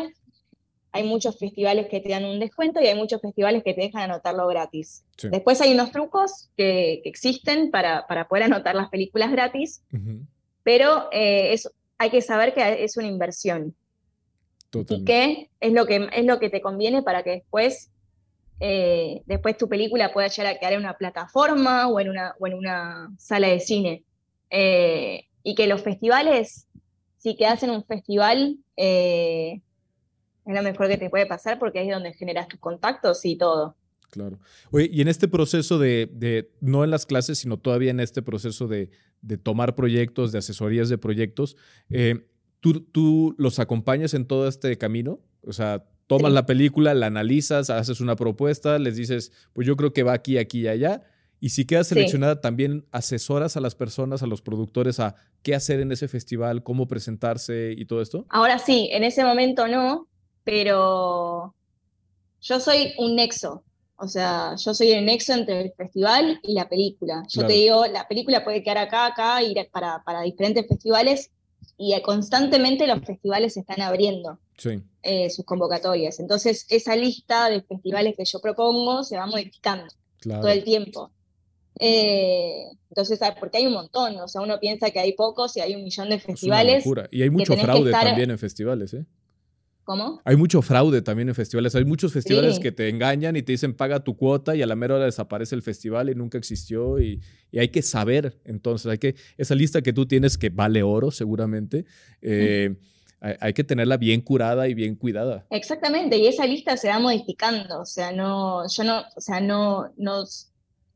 hay 0.98 1.04
muchos 1.04 1.38
festivales 1.38 1.88
que 1.90 2.00
te 2.00 2.10
dan 2.10 2.26
un 2.26 2.40
descuento 2.40 2.82
y 2.82 2.88
hay 2.88 2.96
muchos 2.96 3.22
festivales 3.22 3.64
que 3.64 3.74
te 3.74 3.82
dejan 3.82 4.10
anotarlo 4.10 4.48
gratis. 4.48 5.06
Después 5.22 5.62
hay 5.62 5.74
unos 5.74 5.92
trucos 5.92 6.50
que, 6.58 7.02
existen 7.06 7.70
para, 7.70 8.08
para, 8.08 8.28
poder 8.28 8.44
anotar 8.52 8.76
las 8.76 8.90
películas 8.90 9.32
gratis, 9.32 9.84
pero 10.64 11.10
eh, 11.12 11.56
hay 11.98 12.10
que 12.10 12.22
saber 12.22 12.54
que 12.54 12.84
es 12.84 12.98
una 12.98 13.08
inversión. 13.08 13.76
Y 14.90 15.06
qué 15.06 15.50
es 15.60 15.72
lo 15.72 15.86
que, 15.86 16.10
es 16.12 16.26
lo 16.26 16.40
que 16.40 16.50
te 16.50 16.62
conviene 16.62 17.04
para 17.04 17.24
que 17.24 17.30
después, 17.32 17.92
eh, 18.60 19.22
después 19.26 19.56
tu 19.58 19.70
película 19.70 20.12
pueda 20.12 20.28
llegar 20.28 20.56
a 20.56 20.60
quedar 20.60 20.74
en 20.74 20.80
una 20.80 20.98
plataforma 20.98 21.88
o 21.88 22.00
en 22.00 22.10
una, 22.10 22.36
o 22.40 22.48
en 22.48 22.54
una 22.56 23.14
sala 23.18 23.48
de 23.48 23.60
cine. 23.60 24.04
Eh, 24.50 25.26
y 25.44 25.56
que 25.56 25.68
los 25.68 25.82
festivales, 25.82 26.68
si 27.18 27.36
quedas 27.36 27.64
en 27.64 27.70
un 27.70 27.86
festival, 27.86 28.58
eh, 28.76 29.62
es 30.48 30.56
lo 30.56 30.64
mejor 30.64 30.88
que 30.88 30.98
te 30.98 31.10
puede 31.10 31.26
pasar 31.26 31.60
porque 31.60 31.80
ahí 31.80 31.90
es 31.90 31.94
donde 31.94 32.14
generas 32.14 32.48
tus 32.48 32.60
contactos 32.60 33.24
y 33.26 33.38
todo. 33.38 33.76
Claro. 34.10 34.40
Oye, 34.72 34.90
y 34.92 35.02
en 35.02 35.10
este 35.10 35.28
proceso 35.28 35.80
de, 35.80 36.50
no 36.62 36.84
en 36.84 36.92
las 36.92 37.06
clases, 37.06 37.40
sino 37.40 37.58
todavía 37.58 37.92
en 37.92 38.00
este 38.00 38.22
proceso 38.22 38.68
de, 38.68 38.90
de 39.22 39.38
tomar 39.38 39.76
proyectos, 39.76 40.32
de 40.32 40.40
asesorías 40.40 40.88
de 40.88 40.98
proyectos, 40.98 41.58
¿Tú, 42.60 43.36
los 43.38 43.60
acompañas 43.60 44.14
en 44.14 44.26
todo 44.26 44.48
este 44.48 44.78
camino? 44.78 45.20
O 45.42 45.54
sea, 45.54 45.86
tomas 46.08 46.32
la 46.32 46.46
película, 46.46 46.94
la 46.94 47.06
analizas, 47.06 47.70
haces 47.70 48.02
una 48.02 48.16
propuesta, 48.16 48.80
les 48.80 48.96
dices, 48.96 49.32
pues 49.54 49.68
yo 49.68 49.76
creo 49.76 49.94
que 49.94 50.04
va 50.04 50.14
aquí, 50.14 50.38
aquí 50.38 50.62
y 50.62 50.68
allá. 50.68 51.04
Y 51.40 51.50
si 51.50 51.66
quedas 51.66 51.88
seleccionada, 51.88 52.42
también 52.42 52.86
asesoras 52.92 53.58
a 53.58 53.62
las 53.62 53.76
personas, 53.76 54.24
a 54.24 54.28
los 54.28 54.42
productores, 54.42 55.00
a 55.00 55.16
qué 55.44 55.54
hacer 55.54 55.80
en 55.80 55.92
ese 55.92 56.08
festival, 56.08 56.64
cómo 56.64 56.88
presentarse 56.88 57.76
y 57.78 57.86
todo 57.86 58.02
esto. 58.02 58.26
Ahora 58.30 58.58
sí, 58.58 58.90
en 58.92 59.04
ese 59.04 59.24
momento 59.24 59.68
no, 59.68 60.08
pero 60.48 61.54
yo 62.40 62.60
soy 62.62 62.94
un 63.00 63.18
nexo. 63.18 63.66
O 63.98 64.08
sea, 64.08 64.56
yo 64.56 64.74
soy 64.74 64.92
el 64.92 65.06
nexo 65.06 65.34
entre 65.34 65.60
el 65.60 65.74
festival 65.74 66.40
y 66.42 66.54
la 66.54 66.70
película. 66.70 67.24
Yo 67.28 67.46
te 67.46 67.52
digo, 67.52 67.86
la 67.88 68.08
película 68.08 68.46
puede 68.46 68.64
quedar 68.64 68.78
acá, 68.78 69.08
acá, 69.08 69.44
ir 69.44 69.58
para, 69.74 70.02
para 70.06 70.22
diferentes 70.22 70.66
festivales 70.66 71.32
y 71.78 72.00
constantemente 72.02 72.88
los 72.88 73.04
festivales 73.04 73.58
están 73.58 73.82
abriendo 73.82 74.40
eh, 75.04 75.30
sus 75.30 75.44
convocatorias. 75.44 76.22
Entonces, 76.22 76.66
esa 76.70 76.96
lista 76.96 77.50
de 77.50 77.62
festivales 77.64 78.16
que 78.16 78.24
yo 78.24 78.40
propongo 78.40 79.04
se 79.04 79.18
va 79.18 79.26
modificando 79.26 79.88
todo 80.22 80.48
el 80.48 80.64
tiempo. 80.64 81.12
Eh, 81.78 82.68
entonces, 82.90 83.20
porque 83.38 83.58
hay 83.58 83.68
un 83.68 83.74
montón, 83.74 84.16
o 84.18 84.30
sea, 84.30 84.40
uno 84.40 84.62
piensa 84.62 84.92
que 84.92 85.00
hay 85.00 85.12
pocos 85.12 85.58
y 85.58 85.60
hay 85.60 85.76
un 85.76 85.84
millón 85.84 86.10
de 86.10 86.20
festivales. 86.20 86.86
Y 87.12 87.22
hay 87.22 87.30
mucho 87.30 87.54
fraude 87.58 87.92
también 87.92 88.32
en 88.32 88.40
festivales, 88.40 88.94
¿eh? 88.94 89.06
¿Cómo? 89.88 90.20
Hay 90.26 90.36
mucho 90.36 90.62
fraude 90.62 91.02
también 91.02 91.30
en 91.30 91.34
festivales. 91.34 91.74
Hay 91.74 91.86
muchos 91.86 92.12
festivales 92.12 92.60
que 92.60 92.74
te 92.74 92.90
engañan 92.90 93.38
y 93.38 93.42
te 93.42 93.54
dicen 93.54 93.74
paga 93.74 94.04
tu 94.04 94.18
cuota 94.18 94.54
y 94.54 94.62
a 94.62 94.68
la 94.68 94.76
mera 94.76 94.96
hora 94.96 95.06
desaparece 95.06 95.56
el 95.56 95.62
festival 95.62 96.10
y 96.10 96.16
nunca 96.16 96.38
existió. 96.38 97.00
Y, 97.00 97.22
hay 97.58 97.70
que 97.70 97.82
saber, 97.82 98.38
entonces, 98.44 98.92
hay 98.92 98.98
que, 98.98 99.16
esa 99.38 99.56
lista 99.56 99.82
que 99.82 99.94
tú 99.94 100.06
tienes 100.06 100.38
que 100.38 100.50
vale 100.50 100.84
oro 100.84 101.10
seguramente, 101.10 101.86
eh, 102.22 102.76
hay, 103.22 103.54
que 103.54 103.64
tenerla 103.64 103.96
bien 103.96 104.20
curada 104.20 104.68
y 104.68 104.74
bien 104.74 104.98
cuidada. 104.98 105.48
Exactamente, 105.52 106.18
y 106.18 106.28
esa 106.28 106.46
lista 106.46 106.76
se 106.76 106.90
va 106.90 107.00
modificando. 107.00 107.80
O 107.80 107.86
sea, 107.86 108.12
no, 108.12 108.68
yo 108.68 108.84
no, 108.84 109.06
o 109.16 109.22
sea, 109.22 109.40
no, 109.40 109.94
no, 109.96 110.26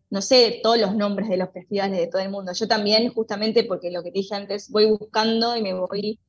no 0.09 0.21
sé 0.21 0.59
todos 0.61 0.77
los 0.77 0.97
nombres 0.97 1.29
de 1.29 1.37
los 1.37 1.49
festivales 1.53 1.97
de 1.97 2.07
todo 2.07 2.21
el 2.21 2.29
mundo. 2.29 2.51
Yo 2.51 2.67
también, 2.67 3.07
justamente 3.13 3.63
porque 3.63 3.89
lo 3.89 4.03
que 4.03 4.11
te 4.11 4.19
dije 4.19 4.35
antes, 4.35 4.69
voy 4.69 4.87
buscando 4.87 5.55
y 5.55 5.61
me 5.61 5.73
voy 5.75 6.19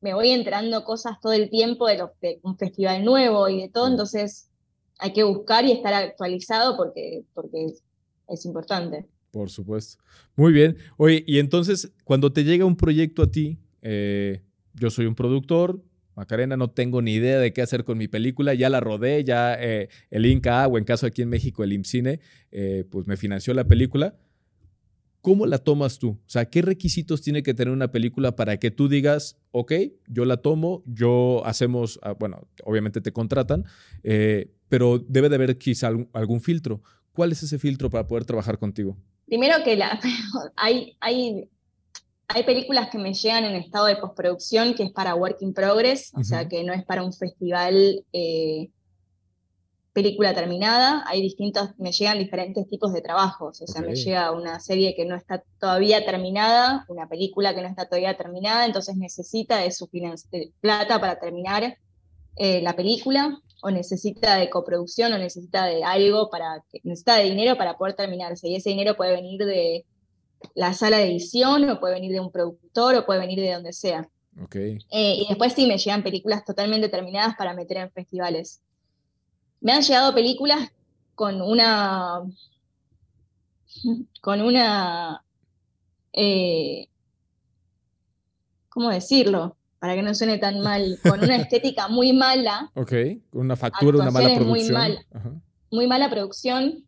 me 0.00 0.14
voy 0.14 0.30
enterando 0.30 0.84
cosas 0.84 1.20
todo 1.20 1.32
el 1.32 1.50
tiempo 1.50 1.86
de, 1.86 2.08
un 2.42 2.56
festival 2.56 3.04
nuevo 3.04 3.48
y 3.48 3.62
de 3.62 3.68
todo, 3.68 3.88
entonces 3.88 4.50
hay 4.98 5.12
que 5.12 5.24
buscar 5.24 5.64
y 5.64 5.72
estar 5.72 5.94
actualizado 5.94 6.76
porque, 6.76 7.24
porque 7.34 7.66
es, 8.28 8.44
importante. 8.44 9.06
Por 9.30 9.50
supuesto. 9.50 10.02
Muy 10.36 10.52
bien. 10.52 10.76
Oye, 10.96 11.24
y 11.26 11.38
entonces, 11.38 11.92
cuando 12.04 12.32
te 12.32 12.44
llega 12.44 12.64
un 12.64 12.76
proyecto 12.76 13.22
a 13.22 13.30
ti, 13.30 13.58
eh, 13.82 14.42
yo 14.74 14.90
soy 14.90 15.06
un 15.06 15.14
productor, 15.14 15.82
Macarena, 16.14 16.56
no 16.56 16.70
tengo 16.70 17.00
ni 17.00 17.14
idea 17.14 17.38
de 17.38 17.52
qué 17.52 17.62
hacer 17.62 17.84
con 17.84 17.96
mi 17.96 18.08
película, 18.08 18.54
ya 18.54 18.68
la 18.68 18.80
rodé, 18.80 19.24
ya 19.24 19.54
eh, 19.58 19.88
el 20.10 20.26
Inca, 20.26 20.66
o 20.66 20.76
en 20.76 20.84
caso 20.84 21.06
aquí 21.06 21.22
en 21.22 21.28
México 21.28 21.64
el 21.64 21.72
IMCINE, 21.72 22.20
eh, 22.50 22.84
pues 22.90 23.06
me 23.06 23.16
financió 23.16 23.54
la 23.54 23.64
película. 23.64 24.14
¿Cómo 25.20 25.46
la 25.46 25.58
tomas 25.58 25.98
tú? 25.98 26.10
O 26.10 26.28
sea, 26.28 26.46
¿qué 26.46 26.62
requisitos 26.62 27.20
tiene 27.20 27.42
que 27.42 27.52
tener 27.52 27.72
una 27.72 27.92
película 27.92 28.36
para 28.36 28.58
que 28.58 28.70
tú 28.70 28.88
digas, 28.88 29.36
ok, 29.52 29.72
yo 30.08 30.24
la 30.24 30.38
tomo, 30.38 30.82
yo 30.86 31.44
hacemos, 31.44 31.98
ah, 32.02 32.12
bueno, 32.18 32.48
obviamente 32.64 33.02
te 33.02 33.12
contratan, 33.12 33.64
eh, 34.02 34.50
pero 34.68 34.98
debe 34.98 35.28
de 35.28 35.34
haber 35.34 35.58
quizá 35.58 35.88
algún, 36.12 36.40
filtro. 36.40 36.82
¿Cuál 37.12 37.32
es 37.32 37.42
ese 37.42 37.58
filtro 37.58 37.90
para 37.90 38.06
poder 38.06 38.24
trabajar 38.24 38.58
contigo? 38.58 38.96
Primero 39.26 39.62
que 39.62 39.76
la, 39.76 40.00
hay, 40.56 40.96
hay, 41.00 41.50
hay 42.28 42.42
películas 42.44 42.88
que 42.90 42.98
me 42.98 43.12
llegan 43.12 43.44
en 43.44 43.56
estado 43.56 43.86
de 43.86 43.96
postproducción 43.96 44.74
que 44.74 44.84
es 44.84 44.90
para 44.90 45.14
work 45.14 45.36
in 45.42 45.52
progress, 45.52 46.12
o 46.14 46.24
sea, 46.24 46.48
que 46.48 46.64
no 46.64 46.72
es 46.72 46.84
para 46.84 47.02
un 47.02 47.12
festival 47.12 48.06
eh, 48.14 48.70
película 49.92 50.34
terminada, 50.34 51.04
hay 51.06 51.20
distintos, 51.20 51.70
me 51.78 51.92
llegan 51.92 52.18
diferentes 52.18 52.68
tipos 52.68 52.92
de 52.92 53.02
trabajos, 53.02 53.60
o 53.60 53.66
sea, 53.66 53.82
me 53.82 53.94
llega 53.94 54.30
una 54.30 54.60
serie 54.60 54.94
que 54.94 55.04
no 55.04 55.16
está 55.16 55.42
todavía 55.58 56.04
terminada, 56.04 56.84
una 56.88 57.08
película 57.08 57.54
que 57.54 57.62
no 57.62 57.68
está 57.68 57.86
todavía 57.86 58.16
terminada, 58.16 58.66
entonces 58.66 58.96
necesita 58.96 59.58
de 59.58 59.70
su 59.72 59.88
plata 60.60 61.00
para 61.00 61.18
terminar 61.18 61.76
eh, 62.36 62.60
la 62.62 62.76
película, 62.76 63.40
o 63.62 63.70
necesita 63.70 64.36
de 64.36 64.48
coproducción, 64.48 65.12
o 65.12 65.18
necesita 65.18 65.66
de 65.66 65.84
algo 65.84 66.30
para, 66.30 66.64
necesita 66.84 67.16
de 67.16 67.24
dinero 67.24 67.56
para 67.56 67.76
poder 67.76 67.94
terminarse, 67.94 68.48
y 68.48 68.56
ese 68.56 68.70
dinero 68.70 68.96
puede 68.96 69.12
venir 69.12 69.44
de, 69.44 69.84
la 70.54 70.72
sala 70.74 70.98
de 70.98 71.06
edición, 71.06 71.68
o 71.68 71.80
puede 71.80 71.94
venir 71.94 72.12
de 72.12 72.20
un 72.20 72.30
productor, 72.30 72.94
o 72.94 73.06
puede 73.06 73.20
venir 73.20 73.40
de 73.40 73.52
donde 73.52 73.72
sea. 73.72 74.08
Okay. 74.44 74.78
Eh, 74.90 75.16
y 75.18 75.26
después 75.28 75.52
sí 75.52 75.66
me 75.66 75.76
llegan 75.76 76.02
películas 76.02 76.44
totalmente 76.44 76.86
determinadas 76.86 77.34
para 77.36 77.52
meter 77.54 77.78
en 77.78 77.90
festivales. 77.90 78.62
Me 79.60 79.72
han 79.72 79.82
llegado 79.82 80.14
películas 80.14 80.70
con 81.14 81.40
una. 81.42 82.22
con 84.20 84.40
una. 84.40 85.22
Eh, 86.12 86.88
¿Cómo 88.70 88.90
decirlo? 88.90 89.56
Para 89.78 89.94
que 89.94 90.02
no 90.02 90.14
suene 90.14 90.38
tan 90.38 90.60
mal. 90.60 90.98
Con 91.02 91.22
una 91.22 91.36
estética 91.42 91.88
muy 91.88 92.12
mala. 92.12 92.70
Ok, 92.74 92.92
una 93.32 93.56
factura, 93.56 93.98
una 93.98 94.10
mala 94.10 94.34
producción. 94.34 94.80
Muy, 94.80 94.98
muy 95.70 95.86
mala 95.86 96.10
producción, 96.10 96.84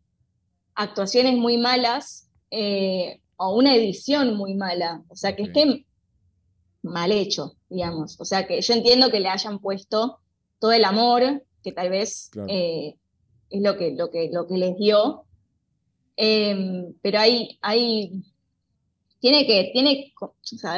actuaciones 0.75 1.35
muy 1.35 1.57
malas 1.57 2.29
eh, 2.51 3.21
o 3.37 3.55
una 3.55 3.75
edición 3.75 4.35
muy 4.35 4.55
mala. 4.55 5.03
O 5.09 5.15
sea, 5.15 5.35
que 5.35 5.43
esté 5.43 5.85
mal 6.81 7.11
hecho, 7.11 7.55
digamos. 7.69 8.19
O 8.19 8.25
sea, 8.25 8.45
que 8.45 8.61
yo 8.61 8.73
entiendo 8.73 9.09
que 9.09 9.19
le 9.19 9.29
hayan 9.29 9.59
puesto 9.59 10.19
todo 10.59 10.71
el 10.71 10.85
amor, 10.85 11.43
que 11.63 11.71
tal 11.71 11.89
vez 11.89 12.29
eh, 12.47 12.95
es 13.49 13.61
lo 13.61 13.77
que, 13.77 13.91
lo, 13.91 14.09
que, 14.11 14.29
lo 14.31 14.47
que 14.47 14.57
les 14.57 14.77
dio. 14.77 15.25
Em, 16.15 16.93
pero 17.01 17.19
hay, 17.19 17.57
hay 17.61 18.23
tiene 19.19 19.47
que, 19.47 19.71
tiene, 19.71 20.13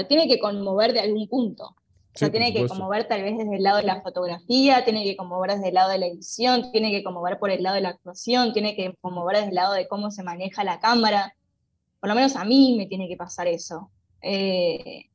tiene 0.07 0.27
que 0.27 0.39
conmover 0.39 0.93
de 0.93 0.99
algún 0.99 1.27
punto. 1.27 1.75
O 2.15 2.17
sea, 2.17 2.29
tiene 2.29 2.53
que 2.53 2.65
conmover 2.65 3.07
tal 3.07 3.23
vez 3.23 3.37
desde 3.37 3.57
el 3.57 3.63
lado 3.63 3.77
de 3.77 3.83
la 3.83 4.01
fotografía, 4.01 4.85
tiene 4.85 5.03
que 5.03 5.17
conmover 5.17 5.51
desde 5.51 5.67
el 5.67 5.73
lado 5.73 5.89
de 5.89 5.97
la 5.97 6.05
edición, 6.05 6.71
tiene 6.71 6.91
que 6.91 7.03
conmover 7.03 7.39
por 7.39 7.49
el 7.49 7.61
lado 7.61 7.75
de 7.75 7.81
la 7.81 7.89
actuación, 7.89 8.53
tiene 8.53 8.75
que 8.75 8.95
conmover 9.01 9.35
desde 9.37 9.49
el 9.49 9.55
lado 9.55 9.73
de 9.73 9.87
cómo 9.87 10.11
se 10.11 10.23
maneja 10.23 10.63
la 10.63 10.79
cámara. 10.79 11.35
Por 11.99 12.07
lo 12.07 12.15
menos 12.15 12.37
a 12.37 12.45
mí 12.45 12.75
me 12.77 12.85
tiene 12.85 13.09
que 13.09 13.17
pasar 13.17 13.47
eso. 13.47 13.91
Eh, 14.21 15.09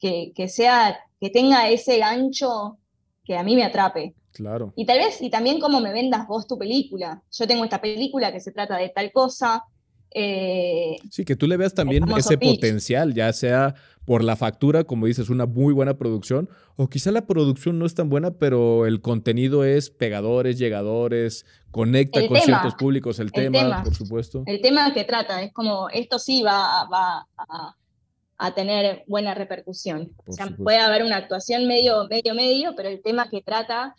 que, 0.00 0.32
que, 0.34 0.48
sea, 0.48 0.98
que 1.20 1.28
tenga 1.28 1.68
ese 1.68 1.98
gancho 1.98 2.78
que 3.24 3.36
a 3.36 3.42
mí 3.42 3.54
me 3.54 3.64
atrape. 3.64 4.14
Claro. 4.32 4.72
Y 4.76 4.86
tal 4.86 4.98
vez, 4.98 5.20
y 5.20 5.30
también 5.30 5.60
cómo 5.60 5.80
me 5.80 5.92
vendas 5.92 6.26
vos 6.28 6.46
tu 6.46 6.58
película. 6.58 7.22
Yo 7.32 7.46
tengo 7.46 7.64
esta 7.64 7.80
película 7.80 8.32
que 8.32 8.40
se 8.40 8.52
trata 8.52 8.76
de 8.76 8.88
tal 8.90 9.10
cosa, 9.12 9.64
eh, 10.10 10.96
sí, 11.10 11.24
que 11.24 11.36
tú 11.36 11.46
le 11.46 11.56
veas 11.56 11.74
también 11.74 12.04
ese 12.16 12.38
potencial, 12.38 13.12
ya 13.14 13.32
sea 13.32 13.74
por 14.06 14.24
la 14.24 14.36
factura, 14.36 14.84
como 14.84 15.04
dices, 15.04 15.28
una 15.28 15.44
muy 15.44 15.74
buena 15.74 15.98
producción, 15.98 16.48
o 16.76 16.88
quizá 16.88 17.12
la 17.12 17.26
producción 17.26 17.78
no 17.78 17.84
es 17.84 17.94
tan 17.94 18.08
buena, 18.08 18.30
pero 18.30 18.86
el 18.86 19.02
contenido 19.02 19.64
es 19.64 19.90
pegadores, 19.90 20.58
llegadores, 20.58 21.44
conecta 21.70 22.26
con 22.26 22.38
ciertos 22.38 22.74
públicos, 22.74 23.18
el, 23.18 23.32
tema, 23.32 23.82
por 23.84 23.94
supuesto. 23.94 24.44
El 24.46 24.62
tema 24.62 24.94
que 24.94 25.04
trata, 25.04 25.42
es 25.42 25.52
como, 25.52 25.90
esto 25.90 26.18
sí 26.18 26.42
va, 26.42 26.88
va 26.90 27.28
a, 27.36 27.76
tener 28.54 29.04
buena 29.06 29.34
repercusión. 29.34 30.12
o 30.26 30.32
sea, 30.32 30.48
puede 30.56 30.78
haber 30.78 31.02
una 31.02 31.16
actuación 31.16 31.66
medio, 31.66 32.06
medio, 32.08 32.34
medio, 32.34 32.74
pero 32.76 32.88
el 32.88 33.02
tema 33.02 33.28
que 33.28 33.42
trata 33.42 33.94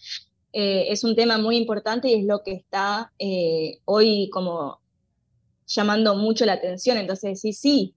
eh, 0.53 0.87
es 0.89 1.03
un 1.03 1.15
tema 1.15 1.37
muy 1.37 1.57
importante 1.57 2.07
y 2.07 2.15
es 2.15 2.25
lo 2.25 2.41
que 2.43 2.53
está 2.53 3.11
eh, 3.19 3.79
hoy 3.85 4.29
como 4.31 4.79
llamando 5.67 6.15
mucho 6.15 6.45
la 6.45 6.53
atención. 6.53 6.97
Entonces 6.97 7.41
sí, 7.41 7.53
sí, 7.53 7.95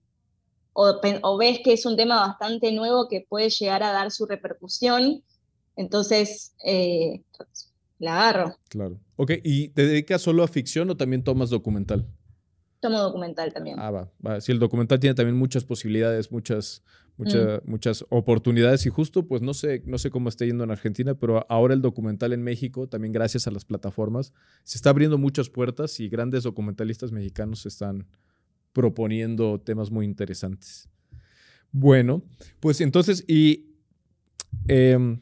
o, 0.74 1.38
ves 1.38 1.60
que 1.62 1.74
es 1.74 1.86
un 1.86 1.96
tema 1.96 2.16
bastante 2.26 2.72
nuevo 2.72 3.08
que 3.08 3.24
puede 3.28 3.50
llegar 3.50 3.82
a 3.82 3.92
dar 3.92 4.10
su 4.10 4.26
repercusión, 4.26 5.22
entonces 5.76 6.54
eh, 6.64 7.22
la 7.98 8.14
agarro. 8.14 8.56
Claro. 8.68 8.98
Ok, 9.16 9.32
¿y 9.44 9.68
te 9.68 9.86
dedicas 9.86 10.22
solo 10.22 10.42
a 10.42 10.48
ficción 10.48 10.90
o 10.90 10.96
también 10.96 11.22
tomas 11.22 11.50
documental? 11.50 12.06
Tomo 12.82 12.98
documental 12.98 13.50
también. 13.54 13.76
Ah, 13.78 13.90
va, 13.90 14.12
va. 14.26 14.40
Sí, 14.42 14.52
el 14.52 14.58
documental 14.58 15.00
tiene 15.00 15.14
también 15.14 15.36
muchas 15.36 15.64
posibilidades, 15.64 16.30
muchas 16.30 16.82
Mm. 17.18 17.70
muchas 17.70 18.04
oportunidades 18.08 18.86
y 18.86 18.88
justo, 18.88 19.26
pues 19.26 19.42
no 19.42 19.54
sé, 19.54 19.82
no 19.86 19.98
sé 19.98 20.10
cómo 20.10 20.28
está 20.28 20.44
yendo 20.44 20.64
en 20.64 20.70
Argentina, 20.70 21.14
pero 21.14 21.46
ahora 21.48 21.74
el 21.74 21.82
documental 21.82 22.32
en 22.32 22.42
México, 22.42 22.88
también 22.88 23.12
gracias 23.12 23.46
a 23.46 23.50
las 23.50 23.64
plataformas, 23.64 24.32
se 24.64 24.78
está 24.78 24.90
abriendo 24.90 25.18
muchas 25.18 25.50
puertas 25.50 26.00
y 26.00 26.08
grandes 26.08 26.42
documentalistas 26.42 27.12
mexicanos 27.12 27.66
están 27.66 28.06
proponiendo 28.72 29.60
temas 29.60 29.90
muy 29.90 30.06
interesantes. 30.06 30.88
Bueno, 31.70 32.22
pues 32.60 32.80
entonces, 32.80 33.24
y 33.28 33.66
em, 34.68 35.20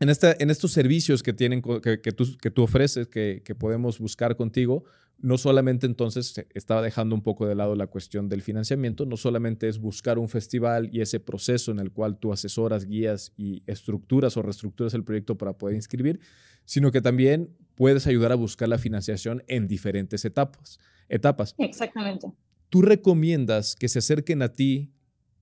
en, 0.00 0.08
esta, 0.08 0.34
en 0.38 0.50
estos 0.50 0.72
servicios 0.72 1.22
que, 1.22 1.32
tienen, 1.32 1.62
que, 1.82 2.00
que, 2.00 2.12
tú, 2.12 2.36
que 2.40 2.50
tú 2.50 2.62
ofreces, 2.62 3.08
que, 3.08 3.42
que 3.44 3.54
podemos 3.54 3.98
buscar 3.98 4.36
contigo, 4.36 4.84
no 5.18 5.38
solamente 5.38 5.86
entonces 5.86 6.34
estaba 6.54 6.82
dejando 6.82 7.14
un 7.14 7.22
poco 7.22 7.46
de 7.46 7.54
lado 7.54 7.74
la 7.74 7.86
cuestión 7.86 8.28
del 8.28 8.42
financiamiento, 8.42 9.06
no 9.06 9.16
solamente 9.16 9.68
es 9.68 9.78
buscar 9.78 10.18
un 10.18 10.28
festival 10.28 10.90
y 10.92 11.00
ese 11.00 11.20
proceso 11.20 11.70
en 11.70 11.78
el 11.78 11.92
cual 11.92 12.18
tú 12.18 12.32
asesoras, 12.32 12.86
guías 12.86 13.32
y 13.36 13.62
estructuras 13.66 14.36
o 14.36 14.42
reestructuras 14.42 14.94
el 14.94 15.04
proyecto 15.04 15.38
para 15.38 15.56
poder 15.56 15.76
inscribir, 15.76 16.20
sino 16.64 16.90
que 16.90 17.00
también 17.00 17.56
puedes 17.74 18.06
ayudar 18.06 18.32
a 18.32 18.36
buscar 18.36 18.68
la 18.68 18.78
financiación 18.78 19.42
en 19.46 19.66
diferentes 19.66 20.24
etapas. 20.24 20.78
etapas. 21.08 21.54
Exactamente. 21.58 22.32
¿Tú 22.68 22.82
recomiendas 22.82 23.76
que 23.76 23.88
se 23.88 24.00
acerquen 24.00 24.42
a 24.42 24.52
ti 24.52 24.92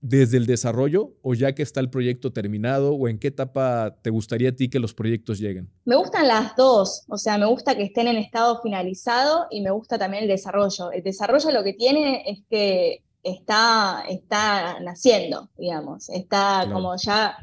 desde 0.02 0.36
el 0.36 0.46
desarrollo 0.46 1.14
o 1.22 1.32
ya 1.32 1.54
que 1.54 1.62
está 1.62 1.80
el 1.80 1.88
proyecto 1.88 2.32
terminado 2.32 2.92
o 2.92 3.08
en 3.08 3.18
qué 3.18 3.28
etapa 3.28 3.96
te 4.02 4.10
gustaría 4.10 4.50
a 4.50 4.52
ti 4.52 4.68
que 4.68 4.80
los 4.80 4.92
proyectos 4.92 5.38
lleguen? 5.38 5.70
Me 5.84 5.96
gustan 5.96 6.28
las 6.28 6.54
dos, 6.56 7.04
o 7.08 7.16
sea, 7.16 7.38
me 7.38 7.46
gusta 7.46 7.76
que 7.76 7.84
estén 7.84 8.08
en 8.08 8.16
estado 8.16 8.60
finalizado 8.60 9.46
y 9.50 9.62
me 9.62 9.70
gusta 9.70 9.98
también 9.98 10.24
el 10.24 10.28
desarrollo. 10.28 10.90
El 10.92 11.04
desarrollo 11.04 11.50
lo 11.52 11.62
que 11.62 11.72
tiene 11.72 12.24
es 12.26 12.40
que 12.50 13.04
está, 13.22 14.04
está 14.08 14.80
naciendo, 14.80 15.48
digamos, 15.56 16.10
está 16.10 16.68
como 16.70 16.96
ya 16.96 17.36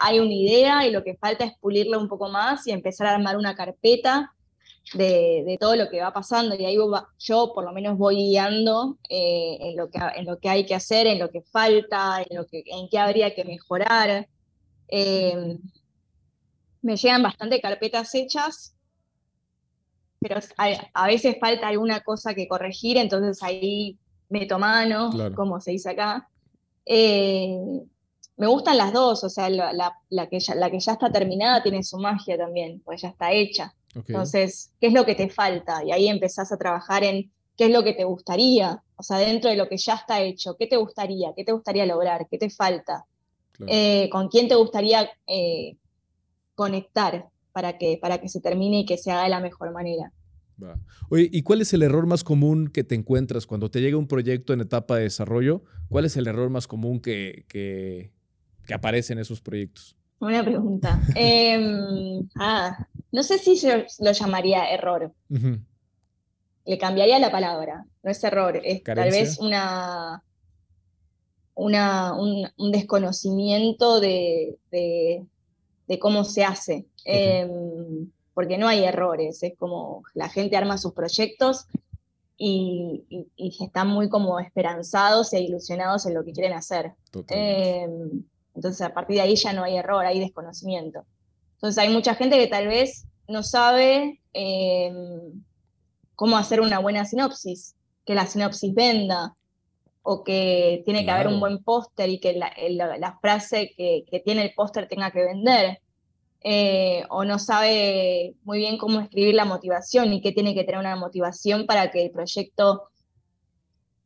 hay 0.00 0.18
una 0.18 0.34
idea 0.34 0.86
y 0.86 0.90
lo 0.90 1.04
que 1.04 1.14
falta 1.14 1.44
es 1.44 1.52
pulirla 1.58 1.96
un 1.96 2.08
poco 2.08 2.28
más 2.28 2.66
y 2.66 2.72
empezar 2.72 3.06
a 3.06 3.14
armar 3.14 3.36
una 3.36 3.54
carpeta 3.54 4.32
de, 4.94 5.56
todo 5.60 5.76
lo 5.76 5.88
que 5.88 6.00
va 6.00 6.12
pasando 6.12 6.54
y 6.56 6.64
ahí 6.64 6.76
yo 7.18 7.52
por 7.54 7.64
lo 7.64 7.72
menos 7.72 7.96
voy 7.96 8.16
guiando 8.16 8.98
eh, 9.08 9.56
en, 9.60 9.76
lo 9.76 9.88
que, 9.88 9.98
en 10.16 10.26
lo 10.26 10.38
que 10.38 10.48
hay 10.48 10.66
que 10.66 10.74
hacer, 10.74 11.06
en 11.06 11.18
lo 11.18 11.30
que 11.30 11.42
falta, 11.42 12.22
en, 12.28 12.36
lo 12.36 12.46
que, 12.46 12.64
en 12.66 12.88
qué 12.88 12.98
habría 12.98 13.34
que 13.34 13.44
mejorar. 13.44 14.28
Eh, 14.88 15.58
me 16.82 16.96
llegan 16.96 17.22
bastante 17.22 17.60
carpetas 17.60 18.14
hechas, 18.14 18.74
pero 20.18 20.40
a, 20.94 21.06
veces 21.06 21.36
falta 21.38 21.68
alguna 21.68 22.00
cosa 22.00 22.34
que 22.34 22.48
corregir, 22.48 22.96
entonces 22.96 23.42
ahí 23.42 23.98
meto 24.28 24.58
mano, 24.58 25.10
como 25.34 25.60
se 25.60 25.72
dice 25.72 25.90
acá. 25.90 26.28
Eh, 26.84 27.56
me 28.36 28.46
gustan 28.46 28.78
las 28.78 28.92
dos, 28.92 29.22
o 29.22 29.28
sea, 29.28 29.50
la, 29.50 30.28
que 30.30 30.40
ya, 30.40 30.54
la 30.54 30.70
que 30.70 30.80
ya 30.80 30.92
está 30.92 31.12
terminada 31.12 31.62
tiene 31.62 31.82
su 31.82 31.98
magia 31.98 32.38
también, 32.38 32.80
pues 32.84 33.02
ya 33.02 33.08
está 33.08 33.32
hecha. 33.32 33.74
Entonces, 33.94 34.72
¿qué 34.80 34.88
es 34.88 34.92
lo 34.92 35.04
que 35.04 35.14
te 35.14 35.28
falta? 35.28 35.84
Y 35.84 35.92
ahí 35.92 36.08
empezás 36.08 36.52
a 36.52 36.56
trabajar 36.56 37.04
en 37.04 37.30
qué 37.56 37.66
es 37.66 37.70
lo 37.70 37.82
que 37.82 37.92
te 37.92 38.04
gustaría, 38.04 38.82
o 38.96 39.02
sea, 39.02 39.18
dentro 39.18 39.50
de 39.50 39.56
lo 39.56 39.68
que 39.68 39.76
ya 39.76 39.94
está 39.94 40.20
hecho, 40.20 40.56
¿qué 40.58 40.66
te 40.66 40.76
gustaría? 40.76 41.32
¿Qué 41.36 41.44
te 41.44 41.52
gustaría 41.52 41.86
lograr? 41.86 42.26
¿Qué 42.30 42.38
te 42.38 42.50
falta? 42.50 43.04
Eh, 43.66 44.08
¿Con 44.10 44.28
quién 44.28 44.48
te 44.48 44.54
gustaría 44.54 45.10
eh, 45.26 45.76
conectar 46.54 47.26
para 47.52 47.76
que, 47.76 47.98
para 48.00 48.18
que 48.18 48.28
se 48.28 48.40
termine 48.40 48.80
y 48.80 48.86
que 48.86 48.96
se 48.96 49.10
haga 49.10 49.24
de 49.24 49.28
la 49.28 49.40
mejor 49.40 49.72
manera? 49.72 50.12
Oye, 51.08 51.28
¿y 51.32 51.42
cuál 51.42 51.60
es 51.62 51.72
el 51.72 51.82
error 51.82 52.06
más 52.06 52.24
común 52.24 52.68
que 52.68 52.84
te 52.84 52.94
encuentras 52.94 53.46
cuando 53.46 53.70
te 53.70 53.80
llega 53.80 53.96
un 53.96 54.06
proyecto 54.06 54.52
en 54.52 54.60
etapa 54.60 54.96
de 54.96 55.04
desarrollo? 55.04 55.62
¿Cuál 55.88 56.04
es 56.04 56.16
el 56.16 56.26
error 56.26 56.50
más 56.50 56.66
común 56.66 57.00
que, 57.00 57.44
que, 57.48 58.12
que 58.66 58.74
aparece 58.74 59.12
en 59.12 59.18
esos 59.18 59.40
proyectos? 59.40 59.96
Buena 60.20 60.44
pregunta. 60.44 61.00
Em, 61.16 62.28
ah, 62.36 62.86
no 63.12 63.22
sé 63.22 63.38
si 63.38 63.56
yo 63.56 63.70
lo 63.98 64.12
llamaría 64.12 64.70
error. 64.70 65.12
Le 66.64 66.78
cambiaría 66.78 67.18
la 67.18 67.30
palabra. 67.30 67.86
No 68.02 68.10
es 68.10 68.22
error, 68.24 68.60
es 68.62 68.82
tal 68.82 69.10
vez 69.10 69.38
una, 69.38 70.22
una 71.54 72.14
un, 72.14 72.72
desconocimiento 72.72 74.00
de, 74.00 74.58
cómo 75.98 76.24
se 76.24 76.44
hace. 76.44 76.86
Em, 77.04 78.10
porque 78.34 78.58
no 78.58 78.68
hay 78.68 78.84
errores, 78.84 79.42
es 79.42 79.56
como 79.58 80.02
la 80.14 80.28
gente 80.28 80.56
arma 80.56 80.78
sus 80.78 80.92
proyectos 80.92 81.66
y, 82.38 83.04
están 83.60 83.88
muy 83.88 84.08
como 84.08 84.40
esperanzados 84.40 85.32
e 85.34 85.40
ilusionados 85.40 86.06
en 86.06 86.14
lo 86.14 86.24
que 86.24 86.32
quieren 86.32 86.54
hacer. 86.54 86.92
Em, 87.28 88.24
entonces, 88.54 88.80
a 88.80 88.94
partir 88.94 89.16
de 89.16 89.22
ahí 89.22 89.36
ya 89.36 89.52
no 89.52 89.62
hay 89.62 89.76
error, 89.76 90.06
hay 90.06 90.18
desconocimiento. 90.18 91.04
Entonces, 91.56 91.76
hay 91.76 91.90
mucha 91.90 92.14
gente 92.14 92.38
que 92.38 92.46
tal 92.46 92.68
vez 92.68 93.06
no 93.30 93.42
sabe 93.42 94.20
em, 94.32 95.42
cómo 96.14 96.36
hacer 96.36 96.60
una 96.60 96.78
buena 96.78 97.04
sinopsis, 97.04 97.76
que 98.04 98.14
la 98.14 98.26
sinopsis 98.26 98.74
venda, 98.74 99.36
o 100.02 100.24
que 100.24 100.82
tiene 100.84 101.04
que 101.04 101.10
haber 101.10 101.28
un 101.28 101.40
buen 101.40 101.62
póster 101.62 102.08
y 102.08 102.18
que 102.18 102.32
la, 102.34 103.18
frase 103.20 103.72
que, 103.76 104.04
tiene 104.24 104.42
el 104.42 104.54
póster 104.54 104.88
tenga 104.88 105.10
que 105.10 105.24
vender. 105.24 105.80
Eh, 106.42 107.04
o 107.10 107.24
no 107.24 107.38
sabe 107.38 108.34
muy 108.44 108.58
bien 108.58 108.78
cómo 108.78 109.00
escribir 109.00 109.34
la 109.34 109.44
motivación 109.44 110.10
y 110.14 110.22
que 110.22 110.32
tiene 110.32 110.54
que 110.54 110.64
tener 110.64 110.80
una 110.80 110.96
motivación 110.96 111.66
para 111.66 111.90
que 111.90 112.06
el 112.06 112.10
proyecto 112.10 112.88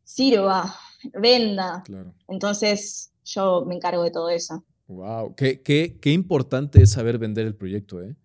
sirva. 0.02 0.74
venda. 1.14 1.84
Entonces 2.28 3.12
yo 3.24 3.64
me 3.66 3.76
encargo 3.76 4.02
de 4.02 4.10
todo 4.10 4.30
eso. 4.30 4.64
Wow, 4.88 5.34
qué, 5.36 5.62
qué, 5.62 5.98
qué 6.00 6.10
importante 6.10 6.82
es 6.82 6.90
saber 6.92 7.18
vender 7.18 7.46
el 7.46 7.54
proyecto, 7.54 8.02
¿eh? 8.02 8.16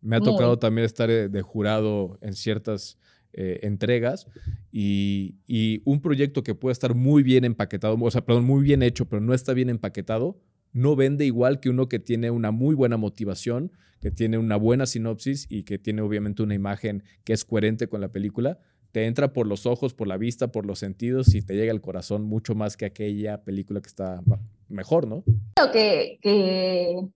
Me 0.00 0.16
ha 0.16 0.20
tocado 0.20 0.58
también 0.58 0.84
estar 0.84 1.10
eh, 1.10 1.28
de 1.28 1.42
jurado 1.42 2.18
en 2.20 2.34
ciertas 2.34 2.98
eh, 3.32 3.60
entregas 3.62 4.26
y, 4.72 5.36
y, 5.46 5.82
un 5.84 6.00
proyecto 6.00 6.42
que 6.42 6.54
puede 6.54 6.72
estar 6.72 6.94
muy 6.94 7.22
bien 7.22 7.44
empaquetado, 7.44 7.96
o 8.00 8.10
sea, 8.10 8.24
perdón, 8.24 8.44
muy 8.44 8.62
bien 8.62 8.82
hecho, 8.82 9.06
pero 9.06 9.20
no 9.20 9.34
está 9.34 9.52
bien 9.52 9.68
empaquetado, 9.70 10.40
no 10.72 10.96
vende 10.96 11.26
igual 11.26 11.60
que 11.60 11.70
uno 11.70 11.88
que 11.88 11.98
tiene 11.98 12.30
una 12.30 12.50
muy 12.50 12.74
buena 12.74 12.96
motivación, 12.96 13.72
que 14.00 14.10
tiene 14.10 14.38
una 14.38 14.56
buena 14.56 14.86
sinopsis 14.86 15.46
y 15.48 15.64
que 15.64 15.78
tiene 15.78 16.02
obviamente 16.02 16.42
una 16.42 16.54
imagen 16.54 17.02
que 17.24 17.32
es 17.32 17.44
coherente 17.44 17.88
con 17.88 18.00
la 18.00 18.12
película. 18.12 18.58
Te 18.92 19.04
entra 19.04 19.32
por 19.32 19.46
los 19.46 19.66
ojos, 19.66 19.92
por 19.92 20.08
la 20.08 20.16
vista, 20.16 20.50
por 20.50 20.64
los 20.64 20.78
sentidos 20.78 21.34
y 21.34 21.42
te 21.42 21.54
llega 21.54 21.72
al 21.72 21.80
corazón 21.80 22.24
mucho 22.24 22.54
más 22.54 22.76
que 22.76 22.86
aquella 22.86 23.44
película 23.44 23.80
que 23.80 23.88
está 23.88 24.22
mejor, 24.68 25.06
¿no? 25.06 25.24
Creo 25.56 25.72
que, 25.72 26.18
que 26.22 27.08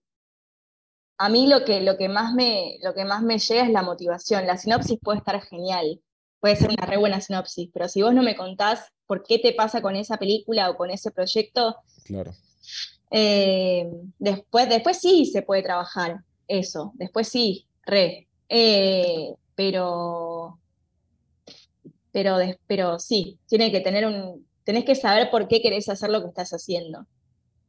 a 1.23 1.29
mí 1.29 1.47
lo 1.47 1.63
que, 1.63 1.79
lo, 1.79 1.95
que 1.95 2.09
más 2.09 2.33
me, 2.33 2.77
lo 2.83 2.93
que 2.93 3.05
más 3.05 3.23
me 3.23 3.39
llega 3.39 3.63
es 3.63 3.69
la 3.69 3.81
motivación. 3.81 4.45
La 4.45 4.57
sinopsis 4.57 4.99
puede 5.01 5.19
estar 5.19 5.41
genial, 5.41 6.01
puede 6.41 6.57
ser 6.57 6.69
una 6.69 6.85
re 6.85 6.97
buena 6.97 7.21
sinopsis, 7.21 7.69
pero 7.73 7.87
si 7.87 8.01
vos 8.01 8.13
no 8.13 8.23
me 8.23 8.35
contás 8.35 8.91
por 9.07 9.23
qué 9.23 9.39
te 9.39 9.53
pasa 9.53 9.81
con 9.81 9.95
esa 9.95 10.17
película 10.17 10.69
o 10.69 10.75
con 10.75 10.91
ese 10.91 11.11
proyecto, 11.11 11.77
claro. 12.03 12.33
Eh, 13.09 13.89
después, 14.19 14.67
después 14.67 14.99
sí 14.99 15.25
se 15.25 15.43
puede 15.43 15.63
trabajar 15.63 16.25
eso, 16.45 16.91
después 16.95 17.29
sí, 17.29 17.67
re. 17.85 18.27
Eh, 18.49 19.33
pero, 19.55 20.59
pero, 22.11 22.37
pero 22.67 22.99
sí, 22.99 23.39
tiene 23.47 23.71
que 23.71 23.79
tener 23.79 24.05
un, 24.05 24.45
tenés 24.65 24.83
que 24.83 24.95
saber 24.95 25.31
por 25.31 25.47
qué 25.47 25.61
querés 25.61 25.87
hacer 25.87 26.09
lo 26.09 26.21
que 26.21 26.27
estás 26.27 26.51
haciendo 26.51 27.07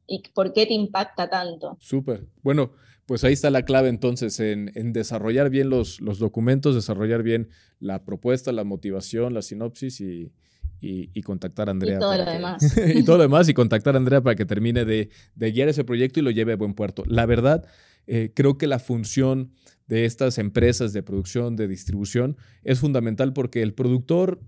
y 0.08 0.24
por 0.30 0.52
qué 0.52 0.66
te 0.66 0.74
impacta 0.74 1.30
tanto. 1.30 1.76
Súper. 1.78 2.26
Bueno, 2.42 2.72
pues 3.06 3.24
ahí 3.24 3.32
está 3.32 3.50
la 3.50 3.64
clave 3.64 3.88
entonces 3.88 4.40
en, 4.40 4.70
desarrollar 4.92 5.50
bien 5.50 5.70
los, 5.70 6.00
los, 6.00 6.18
documentos, 6.18 6.74
desarrollar 6.74 7.22
bien 7.22 7.48
la 7.80 8.04
propuesta, 8.04 8.52
la 8.52 8.64
motivación, 8.64 9.34
la 9.34 9.42
sinopsis 9.42 10.00
y, 10.00 10.32
y, 10.80 11.22
contactar 11.22 11.68
a 11.68 11.72
Andrea. 11.72 11.96
Y 11.96 12.00
todo 12.00 12.16
lo 12.16 12.24
demás. 12.24 12.76
y 12.94 13.02
todo 13.04 13.16
lo 13.16 13.22
demás 13.24 13.48
y 13.48 13.54
contactar 13.54 13.94
a 13.94 13.98
Andrea 13.98 14.22
para 14.22 14.36
que 14.36 14.44
termine 14.44 14.84
de, 14.84 15.10
guiar 15.36 15.68
ese 15.68 15.84
proyecto 15.84 16.20
y 16.20 16.22
lo 16.22 16.30
lleve 16.30 16.52
a 16.52 16.56
buen 16.56 16.74
puerto. 16.74 17.04
La 17.06 17.26
verdad, 17.26 17.66
eh, 18.06 18.32
creo 18.34 18.58
que 18.58 18.66
la 18.66 18.78
función 18.78 19.52
de 19.86 20.04
estas 20.04 20.38
empresas 20.38 20.92
de 20.92 21.02
producción, 21.02 21.56
de 21.56 21.68
distribución, 21.68 22.36
es 22.62 22.80
fundamental 22.80 23.32
porque 23.32 23.62
el 23.62 23.74
productor 23.74 24.40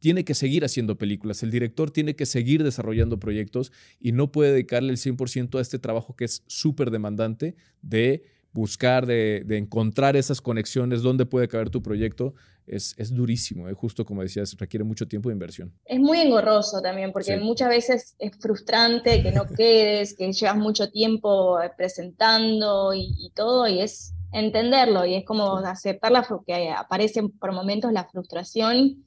tiene 0.00 0.24
que 0.24 0.34
seguir 0.34 0.64
haciendo 0.64 0.98
películas, 0.98 1.42
el 1.42 1.50
director 1.50 1.90
tiene 1.90 2.16
que 2.16 2.26
seguir 2.26 2.64
desarrollando 2.64 3.20
proyectos 3.20 3.70
y 4.00 4.12
no 4.12 4.32
puede 4.32 4.52
dedicarle 4.52 4.90
el 4.90 4.96
100% 4.96 5.58
a 5.58 5.60
este 5.60 5.78
trabajo 5.78 6.16
que 6.16 6.24
es 6.24 6.42
súper 6.46 6.90
demandante 6.90 7.54
de 7.82 8.24
buscar, 8.52 9.06
de, 9.06 9.44
encontrar 9.50 10.16
esas 10.16 10.40
conexiones, 10.40 11.02
dónde 11.02 11.26
puede 11.26 11.48
caber 11.48 11.70
tu 11.70 11.82
proyecto, 11.82 12.34
es, 12.66 12.94
es 12.98 13.14
durísimo, 13.14 13.68
¿eh? 13.68 13.74
justo 13.74 14.04
como 14.04 14.22
decías, 14.22 14.56
requiere 14.58 14.84
mucho 14.84 15.06
tiempo 15.06 15.28
de 15.28 15.34
inversión. 15.34 15.72
Es 15.84 16.00
muy 16.00 16.18
engorroso 16.18 16.80
también, 16.80 17.12
porque 17.12 17.36
muchas 17.38 17.68
veces 17.68 18.16
es 18.18 18.32
frustrante 18.38 19.22
que 19.22 19.32
no 19.32 19.44
quedes, 19.56 20.14
que 20.14 20.32
llevas 20.32 20.56
mucho 20.56 20.90
tiempo 20.90 21.58
presentando 21.76 22.92
y, 22.94 23.30
todo, 23.34 23.68
y 23.68 23.80
es 23.80 24.14
entenderlo, 24.32 25.04
y 25.04 25.14
es 25.14 25.24
como 25.24 25.58
aceptar 25.58 26.12
la, 26.12 26.26
que 26.46 26.70
aparece 26.70 27.22
por 27.40 27.52
momentos 27.52 27.92
la 27.92 28.08
frustración 28.08 29.04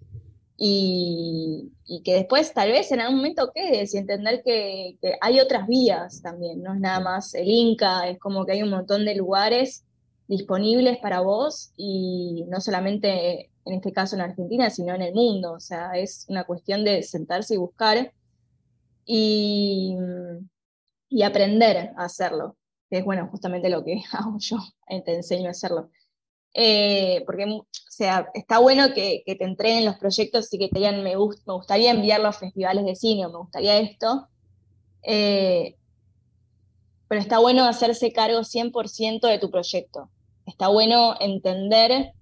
y, 0.57 1.71
que 2.03 2.13
después 2.13 2.53
tal 2.53 2.71
vez 2.71 2.91
en 2.91 3.01
algún 3.01 3.17
momento 3.17 3.51
quedes 3.53 3.93
y 3.93 3.97
entender 3.97 4.41
que, 4.43 4.97
hay 5.21 5.39
otras 5.39 5.67
vías 5.67 6.21
también, 6.21 6.61
no 6.61 6.73
es 6.73 6.79
nada 6.79 6.99
más 6.99 7.33
el 7.35 7.47
Inca, 7.49 8.07
es 8.07 8.19
como 8.19 8.45
que 8.45 8.53
hay 8.53 8.63
un 8.63 8.69
montón 8.69 9.05
de 9.05 9.15
lugares 9.15 9.85
disponibles 10.27 10.97
para 10.99 11.21
vos 11.21 11.71
y 11.77 12.45
no 12.47 12.61
solamente 12.61 13.51
en 13.65 13.73
este 13.73 13.93
caso 13.93 14.15
en 14.15 14.21
Argentina, 14.21 14.69
sino 14.69 14.93
en 14.93 15.01
el 15.01 15.13
mundo, 15.13 15.53
o 15.53 15.59
sea, 15.59 15.91
es 15.93 16.25
una 16.29 16.43
cuestión 16.45 16.83
de 16.83 17.03
sentarse 17.03 17.55
y 17.55 17.57
buscar 17.57 18.13
y, 19.05 19.95
y 21.09 21.23
aprender 21.23 21.91
a 21.97 22.05
hacerlo, 22.05 22.57
que 22.89 22.99
es 22.99 23.05
bueno, 23.05 23.27
justamente 23.29 23.69
lo 23.69 23.83
que 23.83 24.01
hago 24.11 24.37
yo, 24.39 24.57
te 25.05 25.15
enseño 25.15 25.47
a 25.47 25.51
hacerlo. 25.51 25.89
Eh, 26.53 27.23
porque 27.25 27.47
sea, 27.95 28.27
está 28.33 28.59
bueno 28.59 28.93
que, 28.93 29.23
te 29.25 29.43
entreguen 29.43 29.85
los 29.85 29.97
proyectos 29.97 30.51
y 30.53 30.57
que 30.57 30.69
te 30.69 30.79
digan, 30.79 31.03
me, 31.03 31.15
me 31.15 31.53
gustaría 31.53 31.91
enviarlo 31.91 32.27
a 32.27 32.33
festivales 32.33 32.85
de 32.85 32.95
cine 32.95 33.25
o 33.25 33.31
me 33.31 33.37
gustaría 33.37 33.77
esto, 33.77 34.27
eh, 35.03 35.75
pero 37.07 37.21
está 37.21 37.39
bueno 37.39 37.65
hacerse 37.65 38.11
cargo 38.11 38.39
100% 38.39 39.27
de 39.27 39.37
tu 39.37 39.51
proyecto. 39.51 40.09
Está 40.45 40.69
bueno 40.69 41.15
entender 41.19 42.13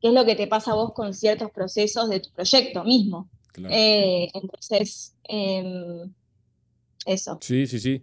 qué 0.00 0.08
es 0.08 0.14
lo 0.14 0.24
que 0.24 0.34
te 0.34 0.46
pasa 0.46 0.72
a 0.72 0.74
vos 0.74 0.92
con 0.92 1.14
ciertos 1.14 1.50
procesos 1.52 2.08
de 2.08 2.20
tu 2.20 2.30
proyecto 2.32 2.82
mismo. 2.84 3.30
Eh, 3.70 4.30
entonces, 4.34 5.14
em, 5.24 6.12
eso. 7.06 7.38
Sí, 7.40 7.66
sí, 7.66 7.78
sí. 7.78 8.02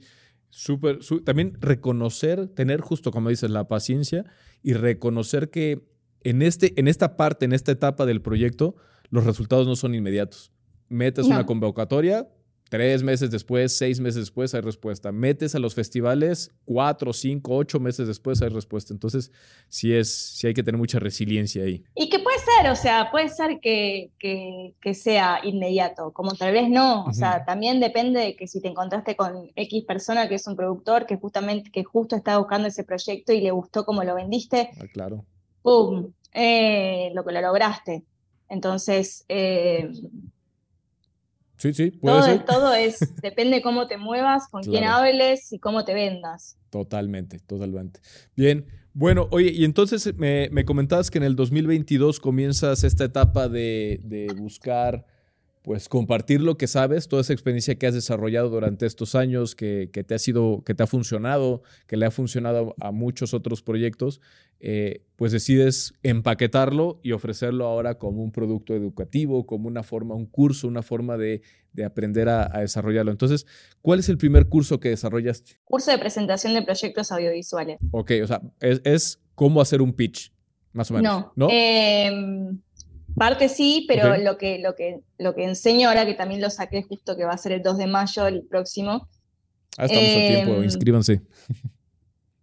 Súper, 0.49 0.99
también 1.25 1.57
reconocer, 1.59 2.47
tener 2.47 2.81
justo 2.81 3.11
como 3.11 3.29
dices, 3.29 3.49
la 3.49 3.67
paciencia 3.67 4.25
y 4.63 4.73
reconocer 4.73 5.49
que 5.49 5.81
en, 6.23 6.41
este, 6.41 6.79
en 6.79 6.87
esta 6.87 7.17
parte, 7.17 7.45
en 7.45 7.53
esta 7.53 7.71
etapa 7.71 8.05
del 8.05 8.21
proyecto, 8.21 8.75
los 9.09 9.25
resultados 9.25 9.67
no 9.67 9.75
son 9.75 9.95
inmediatos. 9.95 10.51
Metes 10.89 11.25
una 11.25 11.45
convocatoria, 11.45 12.27
Tres 12.71 13.03
meses 13.03 13.29
después, 13.29 13.75
seis 13.75 13.99
meses 13.99 14.21
después 14.21 14.55
hay 14.55 14.61
respuesta. 14.61 15.11
Metes 15.11 15.55
a 15.55 15.59
los 15.59 15.75
festivales, 15.75 16.51
cuatro, 16.63 17.11
cinco, 17.11 17.57
ocho 17.57 17.81
meses 17.81 18.07
después 18.07 18.41
hay 18.41 18.47
respuesta. 18.47 18.93
Entonces, 18.93 19.29
sí, 19.67 19.93
es, 19.93 20.09
sí 20.09 20.47
hay 20.47 20.53
que 20.53 20.63
tener 20.63 20.79
mucha 20.79 20.97
resiliencia 20.97 21.65
ahí. 21.65 21.83
Y 21.95 22.09
que 22.09 22.19
puede 22.19 22.37
ser, 22.39 22.71
o 22.71 22.75
sea, 22.77 23.11
puede 23.11 23.27
ser 23.27 23.59
que, 23.61 24.11
que, 24.17 24.93
sea 24.93 25.41
inmediato, 25.43 26.13
como 26.13 26.33
tal 26.33 26.53
vez 26.53 26.69
no. 26.69 27.03
O 27.03 27.11
sea, 27.11 27.43
también 27.43 27.81
depende 27.81 28.21
de 28.21 28.35
que 28.37 28.47
si 28.47 28.61
te 28.61 28.69
encontraste 28.69 29.17
con 29.17 29.51
X 29.53 29.83
persona 29.83 30.29
que 30.29 30.35
es 30.35 30.47
un 30.47 30.55
productor 30.55 31.05
que 31.05 31.17
justamente, 31.17 31.71
que 31.71 31.83
justo 31.83 32.15
estaba 32.15 32.37
buscando 32.37 32.69
ese 32.69 32.85
proyecto 32.85 33.33
y 33.33 33.41
le 33.41 33.51
gustó 33.51 33.83
cómo 33.83 34.05
lo 34.05 34.15
vendiste. 34.15 34.69
Ah, 34.79 34.85
claro. 34.93 35.25
¡Pum! 35.61 36.11
Eh, 36.33 37.11
lo 37.13 37.23
que 37.23 37.31
lo 37.31 37.41
lograste. 37.41 38.03
Entonces, 38.49 39.25
eh, 39.29 39.91
Sí, 41.61 41.73
sí, 41.73 41.91
puede 41.91 42.15
todo, 42.15 42.25
ser. 42.25 42.45
Todo 42.45 42.73
es, 42.73 42.97
depende 43.21 43.61
cómo 43.61 43.85
te 43.85 43.97
muevas, 43.97 44.47
con 44.47 44.63
quién 44.63 44.83
hables 44.83 45.53
y 45.53 45.59
cómo 45.59 45.85
te 45.85 45.93
vendas. 45.93 46.57
Totalmente, 46.71 47.37
totalmente. 47.37 47.99
Bien, 48.35 48.65
bueno, 48.93 49.27
oye, 49.29 49.51
y 49.51 49.63
entonces 49.63 50.15
me, 50.15 50.49
me 50.51 50.65
comentabas 50.65 51.11
que 51.11 51.19
en 51.19 51.23
el 51.23 51.35
2022 51.35 52.19
comienzas 52.19 52.83
esta 52.83 53.03
etapa 53.03 53.47
de, 53.47 54.01
de 54.03 54.33
buscar 54.33 55.05
pues 55.63 55.89
compartir 55.89 56.41
lo 56.41 56.57
que 56.57 56.67
sabes, 56.67 57.07
toda 57.07 57.21
esa 57.21 57.33
experiencia 57.33 57.75
que 57.75 57.85
has 57.85 57.93
desarrollado 57.93 58.49
durante 58.49 58.87
estos 58.87 59.13
años, 59.13 59.55
que, 59.55 59.87
te 59.87 60.15
ha 60.15 60.19
sido, 60.19 60.63
que 60.65 60.73
te 60.73 60.81
ha 60.81 60.87
funcionado, 60.87 61.61
que 61.87 61.97
le 61.97 62.07
ha 62.07 62.11
funcionado 62.11 62.75
a 62.79 62.91
muchos 62.91 63.35
otros 63.35 63.61
proyectos, 63.61 64.21
eh, 64.59 65.03
pues 65.15 65.31
decides 65.31 65.93
empaquetarlo 66.01 66.99
y 67.03 67.11
ofrecerlo 67.11 67.65
ahora 67.65 67.99
como 67.99 68.23
un 68.23 68.31
producto 68.31 68.75
educativo, 68.75 69.45
como 69.45 69.67
una 69.67 69.83
forma, 69.83 70.15
un 70.15 70.25
curso, 70.25 70.67
una 70.67 70.81
forma 70.81 71.17
de, 71.17 71.43
aprender 71.85 72.27
a, 72.29 72.59
desarrollarlo. 72.59 73.11
Entonces, 73.11 73.45
¿cuál 73.81 73.99
es 73.99 74.09
el 74.09 74.17
primer 74.17 74.49
curso 74.49 74.79
que 74.79 74.89
desarrollaste? 74.89 75.59
Curso 75.63 75.91
de 75.91 75.99
presentación 75.99 76.55
de 76.55 76.63
proyectos 76.63 77.11
audiovisuales. 77.11 77.77
Ok, 77.91 78.11
o 78.23 78.27
sea, 78.27 78.41
es, 78.59 79.21
cómo 79.35 79.61
hacer 79.61 79.81
un 79.81 79.93
pitch, 79.93 80.33
más 80.73 80.89
o 80.89 80.95
menos. 80.95 81.11
No. 81.11 81.33
¿no? 81.35 81.47
Em, 81.51 82.59
Parte 83.15 83.49
sí, 83.49 83.85
pero 83.87 84.17
lo, 84.17 84.37
que, 84.37 84.59
lo, 84.59 84.75
que, 84.75 85.01
lo 85.17 85.35
que 85.35 85.43
enseño 85.43 85.89
ahora, 85.89 86.05
que 86.05 86.13
también 86.13 86.41
lo 86.41 86.49
saqué 86.49 86.83
justo 86.83 87.15
que 87.15 87.25
va 87.25 87.33
a 87.33 87.37
ser 87.37 87.51
el 87.53 87.61
2 87.61 87.77
de 87.77 87.87
mayo, 87.87 88.27
el 88.27 88.43
próximo. 88.43 89.07
Ah, 89.77 89.85
estamos 89.85 90.09
a 90.09 90.15
tiempo, 90.15 90.53
em, 90.55 90.63
inscríbanse. 90.63 91.21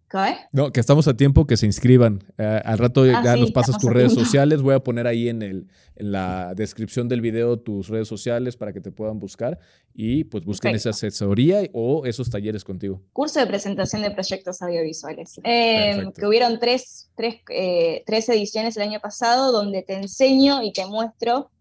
¿Qué? 0.09 0.37
No, 0.51 0.71
que 0.71 0.79
estamos 0.79 1.07
a 1.07 1.15
tiempo 1.15 1.45
que 1.45 1.57
se 1.57 1.65
inscriban. 1.65 2.23
Eh, 2.37 2.61
al 2.65 2.77
rato 2.77 3.03
ah, 3.03 3.21
ya 3.23 3.35
nos 3.35 3.51
pasas 3.51 3.77
tus 3.77 3.91
redes 3.91 4.13
sociales. 4.15 4.61
Voy 4.61 4.73
a 4.73 4.79
poner 4.79 5.07
ahí 5.07 5.29
en, 5.29 5.41
el, 5.41 5.67
en 5.95 6.11
la 6.11 6.53
descripción 6.55 7.07
del 7.07 7.21
video 7.21 7.59
tus 7.59 7.87
redes 7.89 8.07
sociales 8.07 8.57
para 8.57 8.73
que 8.73 8.81
te 8.81 8.91
puedan 8.91 9.19
buscar 9.19 9.59
y 9.93 10.23
pues 10.23 10.43
busquen 10.45 10.75
esa 10.75 10.91
asesoría 10.91 11.61
o 11.73 12.05
esos 12.05 12.29
talleres 12.29 12.63
contigo. 12.63 13.01
Curso 13.13 13.39
de 13.39 13.47
presentación 13.47 14.01
de 14.01 14.11
proyectos 14.11 14.61
audiovisuales. 14.61 15.39
Em, 15.43 16.11
que 16.11 16.25
hubieron 16.25 16.59
tres, 16.59 17.11
tres, 17.15 17.35
eh, 17.49 18.03
tres 18.05 18.29
ediciones 18.29 18.77
el 18.77 18.83
año 18.83 18.99
pasado 18.99 19.51
donde 19.51 19.83
te 19.83 19.93
enseño 19.93 20.63
y 20.63 20.73
te 20.73 20.85
muestro 20.85 21.51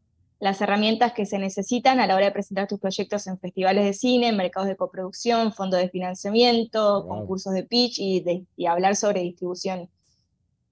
las 0.41 0.61
herramientas 0.61 1.13
que 1.13 1.27
se 1.27 1.39
necesitan 1.39 1.99
a 1.99 2.07
la 2.07 2.15
hora 2.15 2.27
de 2.27 2.33
presentar 2.33 2.69
tus 2.69 2.79
proyectos 2.79 3.27
en 3.27 3.39
festivales 3.39 3.85
de 3.85 3.93
cine, 3.93 4.29
en 4.29 4.37
mercados 4.37 4.69
de 4.69 4.77
coproducción, 4.77 5.53
fondos 5.53 5.81
de 5.81 5.89
financiamiento, 5.89 7.07
concursos 7.09 7.55
de 7.55 7.65
pitch 7.65 7.99
y, 7.99 8.67
hablar 8.67 8.95
sobre 8.95 9.23
distribución. 9.23 9.89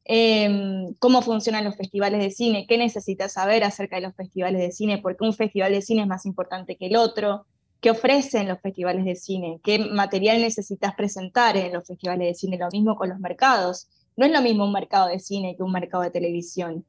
Em, 0.05 0.95
cómo 1.01 1.21
funcionan 1.21 1.65
los 1.65 1.77
festivales 1.77 2.21
de 2.21 2.31
cine, 2.31 2.67
qué 2.69 2.79
necesitas 2.79 3.33
saber 3.33 3.65
acerca 3.65 3.97
de 3.97 4.03
los 4.03 4.15
festivales 4.15 4.61
de 4.61 4.71
cine, 4.71 4.99
por 4.99 5.17
qué 5.17 5.25
un 5.25 5.35
festival 5.35 5.73
de 5.73 5.83
cine 5.83 6.03
es 6.03 6.09
más 6.09 6.27
importante 6.27 6.77
que 6.77 6.87
el 6.87 6.95
otro, 6.95 7.45
qué 7.81 7.91
ofrecen 7.91 8.47
los 8.47 8.61
festivales 8.61 9.05
de 9.05 9.17
cine, 9.17 9.61
qué 9.65 9.81
material 9.81 10.41
necesitas 10.41 10.95
presentar 10.95 11.57
en 11.57 11.73
los 11.73 11.87
festivales 11.87 12.29
de 12.29 12.35
cine, 12.35 12.57
lo 12.57 12.69
mismo 12.71 12.95
con 12.95 13.09
los 13.09 13.19
mercados. 13.19 13.89
No 14.17 14.25
es 14.27 14.33
lo 14.33 14.43
mismo 14.43 14.65
un 14.65 14.73
mercado 14.73 15.09
de 15.09 15.19
cine 15.19 15.57
que 15.57 15.65
un 15.65 15.73
mercado 15.73 16.05
de 16.05 16.11
televisión. 16.11 16.85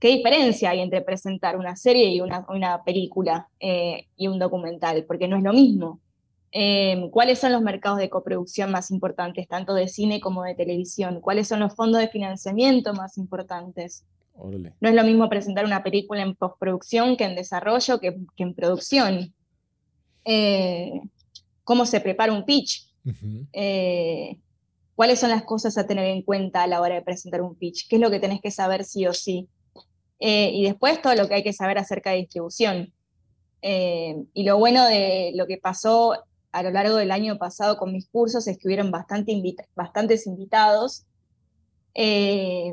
¿Qué 0.00 0.08
diferencia 0.08 0.70
hay 0.70 0.80
entre 0.80 1.02
presentar 1.02 1.58
una 1.58 1.76
serie 1.76 2.08
y 2.08 2.22
una, 2.22 2.46
una 2.48 2.82
película 2.84 3.50
eh, 3.60 4.06
y 4.16 4.28
un 4.28 4.38
documental? 4.38 5.04
Porque 5.04 5.28
no 5.28 5.36
es 5.36 5.42
lo 5.42 5.52
mismo. 5.52 6.00
Eh, 6.52 7.08
¿Cuáles 7.12 7.38
son 7.38 7.52
los 7.52 7.60
mercados 7.60 7.98
de 7.98 8.08
coproducción 8.08 8.72
más 8.72 8.90
importantes, 8.90 9.46
tanto 9.46 9.74
de 9.74 9.88
cine 9.88 10.18
como 10.18 10.42
de 10.42 10.54
televisión? 10.54 11.20
¿Cuáles 11.20 11.48
son 11.48 11.60
los 11.60 11.74
fondos 11.74 12.00
de 12.00 12.08
financiamiento 12.08 12.94
más 12.94 13.18
importantes? 13.18 14.06
No 14.80 14.88
es 14.88 14.94
lo 14.94 15.04
mismo 15.04 15.28
presentar 15.28 15.66
una 15.66 15.82
película 15.82 16.22
en 16.22 16.34
postproducción 16.34 17.18
que 17.18 17.24
en 17.24 17.36
desarrollo, 17.36 18.00
que, 18.00 18.18
en 18.38 18.54
producción. 18.54 19.34
Eh, 20.24 20.98
¿Cómo 21.62 21.84
se 21.84 22.00
prepara 22.00 22.32
un 22.32 22.46
pitch? 22.46 22.90
¿Cuáles 24.94 25.20
son 25.20 25.28
las 25.28 25.42
cosas 25.42 25.76
a 25.76 25.86
tener 25.86 26.06
en 26.06 26.22
cuenta 26.22 26.62
a 26.62 26.66
la 26.66 26.80
hora 26.80 26.94
de 26.94 27.02
presentar 27.02 27.42
un 27.42 27.54
pitch? 27.54 27.86
¿Qué 27.86 27.96
es 27.96 28.02
lo 28.02 28.10
que 28.10 28.18
tenés 28.18 28.40
que 28.40 28.50
saber 28.50 28.84
sí 28.84 29.06
o 29.06 29.12
sí? 29.12 29.46
Eh, 30.20 30.50
y 30.52 30.64
después 30.64 31.00
todo 31.00 31.14
lo 31.14 31.28
que 31.28 31.34
hay 31.34 31.42
que 31.42 31.52
saber 31.52 31.78
acerca 31.78 32.10
de 32.10 32.18
distribución. 32.18 32.92
Eh, 33.62 34.16
y 34.32 34.44
lo 34.44 34.58
bueno 34.58 34.86
de 34.86 35.32
lo 35.34 35.46
que 35.46 35.58
pasó 35.58 36.14
a 36.52 36.62
lo 36.62 36.70
largo 36.70 36.96
del 36.96 37.10
año 37.10 37.38
pasado 37.38 37.76
con 37.76 37.92
mis 37.92 38.08
cursos 38.08 38.46
es 38.46 38.58
que 38.58 38.68
hubieron 38.68 38.90
bastante 38.90 39.32
bastantes 39.74 40.26
invitados 40.26 41.04
eh, 41.94 42.72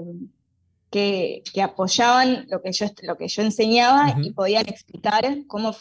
que, 0.89 1.43
apoyaban 1.61 2.47
lo 2.49 2.61
que 2.61 2.71
yo, 2.71 2.85
lo 3.03 3.17
que 3.17 3.27
yo 3.27 3.41
enseñaba 3.41 4.15
y 4.21 4.31
podían 4.31 4.67
explicar 4.67 5.25
cómo... 5.47 5.75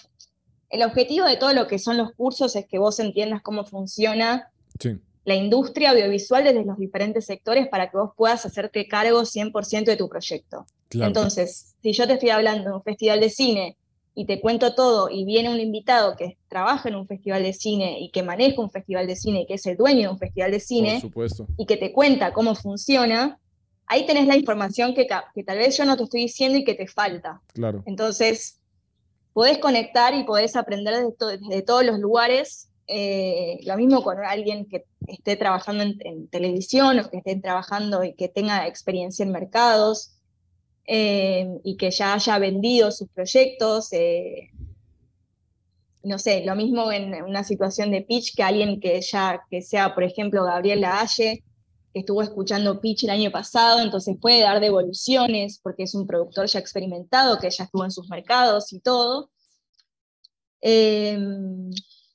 El 0.69 0.83
objetivo 0.83 1.27
de 1.27 1.37
todo 1.37 1.53
lo 1.53 1.69
que 1.69 1.79
son 1.79 1.97
los 1.97 2.12
cursos 2.12 2.57
es 2.57 2.67
que 2.67 2.79
vos 2.79 2.99
entiendas 2.99 3.41
cómo 3.43 3.64
funciona 3.64 4.51
sí 4.81 5.01
la 5.27 5.35
industria 5.35 5.91
audiovisual 5.91 6.45
desde 6.45 6.64
los 6.64 6.79
diferentes 6.79 7.27
sectores 7.27 7.67
para 7.69 7.91
que 7.91 7.97
vos 7.97 8.12
puedas 8.17 8.47
hacerte 8.47 8.87
cargo 8.87 9.23
100% 9.23 9.85
de 9.85 9.97
tu 9.97 10.09
proyecto. 10.09 10.67
Entonces, 10.91 11.74
si 11.82 11.93
yo 11.93 12.07
te 12.07 12.14
estoy 12.14 12.30
hablando 12.30 12.70
de 12.70 12.76
un 12.76 12.82
festival 12.82 13.20
de 13.20 13.30
cine 13.30 13.76
y 14.14 14.24
te 14.24 14.41
cuento 14.41 14.74
todo 14.74 15.11
y 15.11 15.24
viene 15.24 15.51
un 15.51 15.61
invitado 15.61 16.16
que 16.16 16.39
trabaja 16.49 16.89
en 16.89 16.95
un 16.95 17.07
festival 17.07 17.43
de 17.43 17.53
cine 17.53 17.99
y 18.01 18.11
que 18.11 18.22
maneja 18.22 18.61
un 18.61 18.70
festival 18.70 19.07
de 19.07 19.16
cine 19.16 19.43
y 19.43 19.47
que 19.47 19.55
es 19.55 19.66
el 19.66 19.76
dueño 19.76 20.03
de 20.03 20.09
un 20.09 20.18
festival 20.18 20.51
de 20.51 20.61
cine 20.61 21.03
y 21.59 21.66
que 21.66 21.76
te 21.76 21.93
cuenta 21.93 22.32
cómo 22.32 22.55
funciona, 22.55 23.39
ahí 23.87 24.07
tenés 24.07 24.26
la 24.26 24.37
información 24.37 24.95
que, 24.95 25.07
que 25.34 25.45
tal 25.45 25.59
vez 25.59 25.76
yo 25.76 25.84
no 25.84 25.97
te 25.97 26.05
estoy 26.05 26.22
diciendo 26.22 26.59
y 26.59 26.64
que 26.64 26.74
te 26.74 26.87
falta. 26.87 27.43
Claro. 27.53 27.82
Entonces, 27.87 28.61
podés 29.32 29.59
conectar 29.59 30.14
y 30.14 30.24
podés 30.24 30.57
aprender 30.57 30.95
desde, 30.95 31.39
desde 31.39 31.62
todos 31.62 31.84
los 31.84 31.99
lugares 31.99 32.70
eh, 32.89 33.59
lo 33.64 33.76
mismo 33.76 34.03
con 34.03 34.18
alguien 34.18 34.66
que 34.66 34.84
esté 35.09 35.37
trabajando 35.37 35.82
en, 35.82 36.28
televisión 36.28 37.01
o 37.01 37.11
que 37.11 37.18
esté 37.18 37.37
trabajando 37.37 38.05
y 38.05 38.14
que 38.14 38.28
tenga 38.28 38.66
experiencia 38.66 39.24
en 39.24 39.32
mercados 39.32 40.16
eh, 40.87 41.59
y 41.64 41.76
que 41.76 41.91
ya 41.91 42.14
haya 42.14 42.39
vendido 42.39 42.91
sus 42.93 43.09
proyectos. 43.09 43.93
Eh, 43.93 44.51
no 46.05 46.18
sé, 46.18 46.45
lo 46.45 46.55
mismo 46.55 46.93
en 46.93 47.22
una 47.24 47.43
situación 47.43 47.91
de 47.91 48.03
pitch 48.03 48.37
que 48.37 48.43
alguien 48.43 48.80
que 48.80 49.01
ya, 49.01 49.43
que 49.51 49.62
sea, 49.62 49.95
por 49.95 50.05
ejemplo, 50.05 50.45
Gabriel 50.45 50.82
Laalle, 50.82 51.43
que 51.93 52.01
estuvo 52.01 52.22
escuchando 52.22 52.80
pitch 52.80 53.05
el 53.05 53.11
año 53.11 53.32
pasado, 53.32 53.80
entonces 53.80 54.16
puede 54.20 54.43
dar 54.43 54.61
devoluciones 54.61 55.59
porque 55.61 55.82
es 55.82 55.95
un 55.95 56.07
productor 56.07 56.47
ya 56.47 56.61
experimentado, 56.61 57.39
que 57.41 57.51
ya 57.51 57.64
estuvo 57.64 57.84
en 57.84 57.91
sus 57.91 58.09
mercados 58.09 58.72
y 58.72 58.78
todo. 58.80 59.30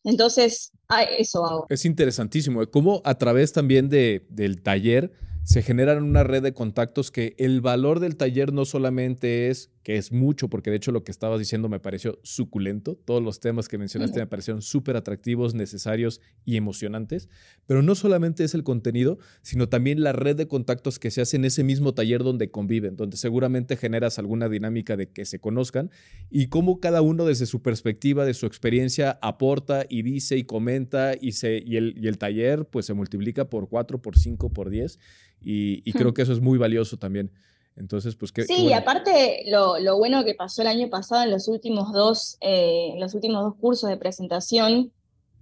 Entonces, 0.03 0.71
eso 1.17 1.45
hago. 1.45 1.65
Es 1.69 1.85
interesantísimo. 1.85 2.65
Cómo 2.67 3.01
a 3.03 3.15
través 3.15 3.53
también 3.53 3.89
de, 3.89 4.25
del 4.29 4.61
taller 4.61 5.11
se 5.43 5.63
generan 5.63 6.03
una 6.03 6.23
red 6.23 6.43
de 6.43 6.53
contactos 6.53 7.11
que 7.11 7.35
el 7.37 7.61
valor 7.61 7.99
del 7.99 8.15
taller 8.15 8.53
no 8.53 8.65
solamente 8.65 9.49
es, 9.49 9.69
que 9.83 9.97
es 9.97 10.11
mucho, 10.11 10.49
porque 10.49 10.69
de 10.69 10.77
hecho 10.77 10.91
lo 10.91 11.03
que 11.03 11.11
estabas 11.11 11.39
diciendo 11.39 11.69
me 11.69 11.79
pareció 11.79 12.19
suculento, 12.23 12.99
todos 13.05 13.21
los 13.21 13.39
temas 13.39 13.67
que 13.67 13.77
mencionaste 13.77 14.19
me 14.19 14.27
parecieron 14.27 14.61
súper 14.61 14.95
atractivos, 14.95 15.55
necesarios 15.55 16.21
y 16.45 16.57
emocionantes, 16.57 17.29
pero 17.65 17.81
no 17.81 17.95
solamente 17.95 18.43
es 18.43 18.53
el 18.53 18.63
contenido, 18.63 19.17
sino 19.41 19.69
también 19.69 20.01
la 20.01 20.13
red 20.13 20.35
de 20.35 20.47
contactos 20.47 20.99
que 20.99 21.11
se 21.11 21.21
hace 21.21 21.37
en 21.37 21.45
ese 21.45 21.63
mismo 21.63 21.93
taller 21.93 22.23
donde 22.23 22.51
conviven, 22.51 22.95
donde 22.95 23.17
seguramente 23.17 23.75
generas 23.75 24.19
alguna 24.19 24.49
dinámica 24.49 24.97
de 24.97 25.09
que 25.09 25.25
se 25.25 25.39
conozcan 25.39 25.89
y 26.29 26.47
cómo 26.47 26.79
cada 26.79 27.01
uno 27.01 27.25
desde 27.25 27.45
su 27.45 27.61
perspectiva, 27.61 28.25
de 28.25 28.33
su 28.33 28.45
experiencia, 28.45 29.17
aporta 29.21 29.85
y 29.89 30.03
dice 30.03 30.37
y 30.37 30.43
comenta 30.43 31.13
y, 31.19 31.31
se, 31.33 31.63
y, 31.65 31.77
el, 31.77 31.95
y 31.97 32.07
el 32.07 32.17
taller 32.17 32.65
pues 32.65 32.85
se 32.85 32.93
multiplica 32.93 33.49
por 33.49 33.67
cuatro, 33.69 34.01
por 34.01 34.17
cinco, 34.17 34.51
por 34.53 34.69
diez 34.69 34.99
y, 35.43 35.91
creo 35.93 36.13
que 36.13 36.21
eso 36.21 36.33
es 36.33 36.39
muy 36.39 36.57
valioso 36.57 36.97
también. 36.97 37.31
Entonces, 37.75 38.15
pues 38.15 38.31
que... 38.31 38.43
Sí, 38.43 38.73
aparte 38.73 39.43
lo, 39.47 39.97
bueno 39.97 40.23
que 40.25 40.35
pasó 40.35 40.61
el 40.61 40.67
año 40.67 40.89
pasado 40.89 41.23
en 41.23 41.31
los 41.31 41.47
últimos 41.47 41.93
dos, 41.93 42.37
eh, 42.41 42.93
los 42.97 43.13
últimos 43.13 43.43
dos 43.43 43.55
cursos 43.55 43.89
de 43.89 43.97
presentación 43.97 44.91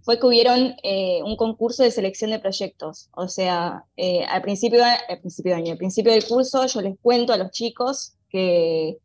fue 0.01 0.19
que 0.19 0.25
hubieron 0.25 0.75
eh, 0.84 1.21
un 1.23 1.36
concurso 1.36 1.84
de 1.84 1.91
selección 1.91 2.32
de 2.32 2.39
proyectos. 2.39 3.09
O 3.15 3.27
sea, 3.27 3.86
eh, 3.97 4.23
al, 4.25 4.41
principio, 4.41 4.84
al 4.84 5.19
principio 5.19 5.51
de 5.51 5.57
año, 5.57 5.71
al 5.73 5.77
principio 5.77 6.11
del 6.11 6.25
curso 6.25 6.65
yo 6.67 6.82
les 6.82 6.97
cuento 7.01 7.34
a 7.34 7.38
los 7.38 7.51
chicos 7.51 8.13
que, 8.30 8.97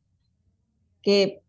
que 1.03 1.43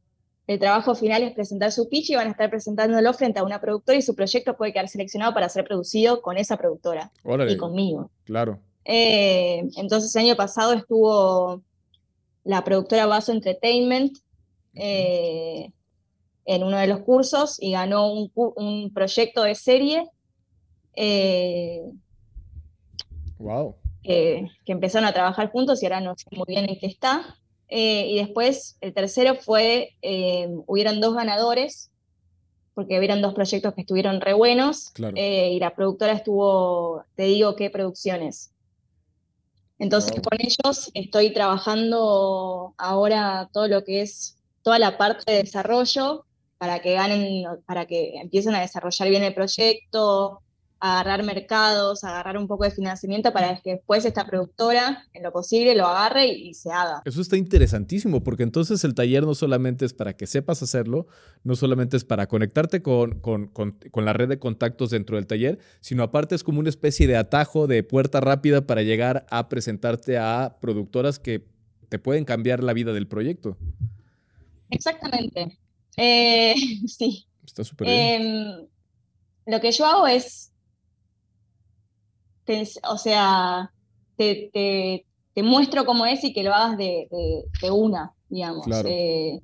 el 0.47 0.59
trabajo 0.59 0.95
final 0.95 1.23
es 1.23 1.33
presentar 1.33 1.71
su 1.71 1.89
pitch 1.89 2.11
y 2.11 2.15
van 2.15 2.27
a 2.27 2.31
estar 2.31 2.49
presentándolo 2.49 3.13
frente 3.13 3.39
a 3.39 3.43
una 3.43 3.59
productora 3.59 3.97
y 3.97 4.01
su 4.01 4.15
proyecto 4.15 4.55
puede 4.55 4.73
quedar 4.73 4.87
seleccionado 4.87 5.33
para 5.33 5.49
ser 5.49 5.65
producido 5.65 6.21
con 6.21 6.37
esa 6.37 6.57
productora 6.57 7.11
y 7.49 7.57
conmigo. 7.57 8.11
Claro. 8.25 8.59
Eh, 8.85 9.67
entonces 9.77 10.15
el 10.15 10.25
año 10.25 10.35
pasado 10.35 10.73
estuvo 10.73 11.63
la 12.43 12.63
productora 12.63 13.07
Vaso 13.07 13.31
Entertainment 13.31 14.15
eh, 14.75 15.71
en 16.45 16.63
uno 16.63 16.77
de 16.77 16.85
los 16.85 16.99
cursos 16.99 17.57
y 17.59 17.71
ganó 17.71 18.13
un, 18.13 18.91
proyecto 18.93 19.41
de 19.43 19.55
serie. 19.55 20.07
wow. 23.39 23.75
Eh, 24.03 24.47
que 24.63 24.71
empezaron 24.71 25.07
a 25.07 25.13
trabajar 25.13 25.49
juntos 25.49 25.81
y 25.81 25.87
ahora 25.87 25.99
no 25.99 26.15
sé 26.15 26.25
muy 26.29 26.45
bien 26.47 26.69
en 26.69 26.77
qué 26.77 26.85
está. 26.85 27.39
y 27.67 28.17
después 28.17 28.77
el 28.81 28.93
tercero 28.93 29.33
fue, 29.33 29.95
hubieron 30.67 31.01
dos 31.01 31.15
ganadores, 31.15 31.89
porque 32.75 32.99
hubieron 32.99 33.21
dos 33.23 33.33
proyectos 33.33 33.73
que 33.73 33.81
estuvieron 33.81 34.21
re 34.21 34.33
buenos, 34.33 34.93
y 35.15 35.57
la 35.59 35.73
productora 35.73 36.13
estuvo, 36.13 37.03
te 37.15 37.23
digo 37.23 37.55
qué 37.55 37.71
producciones, 37.71 38.54
entonces 39.79 40.13
con 40.21 40.37
ellos 40.39 40.91
estoy 40.93 41.33
trabajando 41.33 42.73
ahora 42.77 43.49
todo 43.51 43.67
lo 43.67 43.83
que 43.83 44.01
es 44.01 44.37
toda 44.61 44.79
la 44.79 44.97
parte 44.97 45.31
de 45.31 45.43
desarrollo 45.43 46.25
para 46.57 46.79
que 46.79 46.93
ganen, 46.93 47.43
para 47.65 47.85
que 47.85 48.15
empiecen 48.17 48.55
a 48.55 48.61
desarrollar 48.61 49.09
bien 49.09 49.23
el 49.23 49.33
proyecto, 49.33 50.41
agarrar 50.85 51.23
mercados, 51.23 52.03
agarrar 52.03 52.37
un 52.37 52.47
poco 52.47 52.63
de 52.63 52.71
financiamiento 52.71 53.33
para 53.33 53.59
que 53.61 53.71
después 53.71 54.05
esta 54.05 54.25
productora, 54.25 55.07
en 55.13 55.23
lo 55.23 55.31
posible, 55.31 55.75
lo 55.75 55.87
agarre 55.87 56.27
y, 56.27 56.53
se 56.53 56.71
haga. 56.71 57.01
Eso 57.05 57.21
está 57.21 57.37
interesantísimo, 57.37 58.23
porque 58.23 58.43
entonces 58.43 58.83
el 58.83 58.93
taller 58.93 59.23
no 59.23 59.35
solamente 59.35 59.85
es 59.85 59.93
para 59.93 60.15
que 60.15 60.27
sepas 60.27 60.61
hacerlo, 60.61 61.07
no 61.43 61.55
solamente 61.55 61.97
es 61.97 62.05
para 62.05 62.27
conectarte 62.27 62.81
con, 62.81 63.19
con, 63.19 63.47
con, 63.47 64.05
la 64.05 64.13
red 64.13 64.29
de 64.29 64.39
contactos 64.39 64.91
dentro 64.91 65.15
del 65.15 65.27
taller, 65.27 65.59
sino 65.79 66.03
aparte 66.03 66.35
es 66.35 66.43
como 66.43 66.59
una 66.59 66.69
especie 66.69 67.07
de 67.07 67.17
atajo, 67.17 67.67
de 67.67 67.83
puerta 67.83 68.19
rápida 68.19 68.67
para 68.67 68.81
llegar 68.81 69.25
a 69.29 69.49
presentarte 69.49 70.17
a 70.17 70.57
productoras 70.61 71.19
que 71.19 71.47
te 71.89 71.99
pueden 71.99 72.25
cambiar 72.25 72.63
la 72.63 72.73
vida 72.73 72.93
del 72.93 73.07
proyecto. 73.07 73.57
Exactamente. 74.69 75.57
Eh, 75.97 76.53
sí. 76.87 77.25
Está 77.45 77.63
súper 77.63 77.87
bien. 77.87 78.21
Em, 78.21 78.67
lo 79.45 79.61
que 79.61 79.71
yo 79.71 79.85
hago 79.85 80.07
es 80.07 80.51
o 82.87 82.97
sea, 82.97 83.71
te, 84.17 85.05
muestro 85.37 85.85
cómo 85.85 86.05
es 86.05 86.23
y 86.23 86.33
que 86.33 86.43
lo 86.43 86.53
hagas 86.53 86.77
de, 86.77 87.07
una, 87.71 88.13
digamos. 88.29 88.65
Eh, 88.85 89.41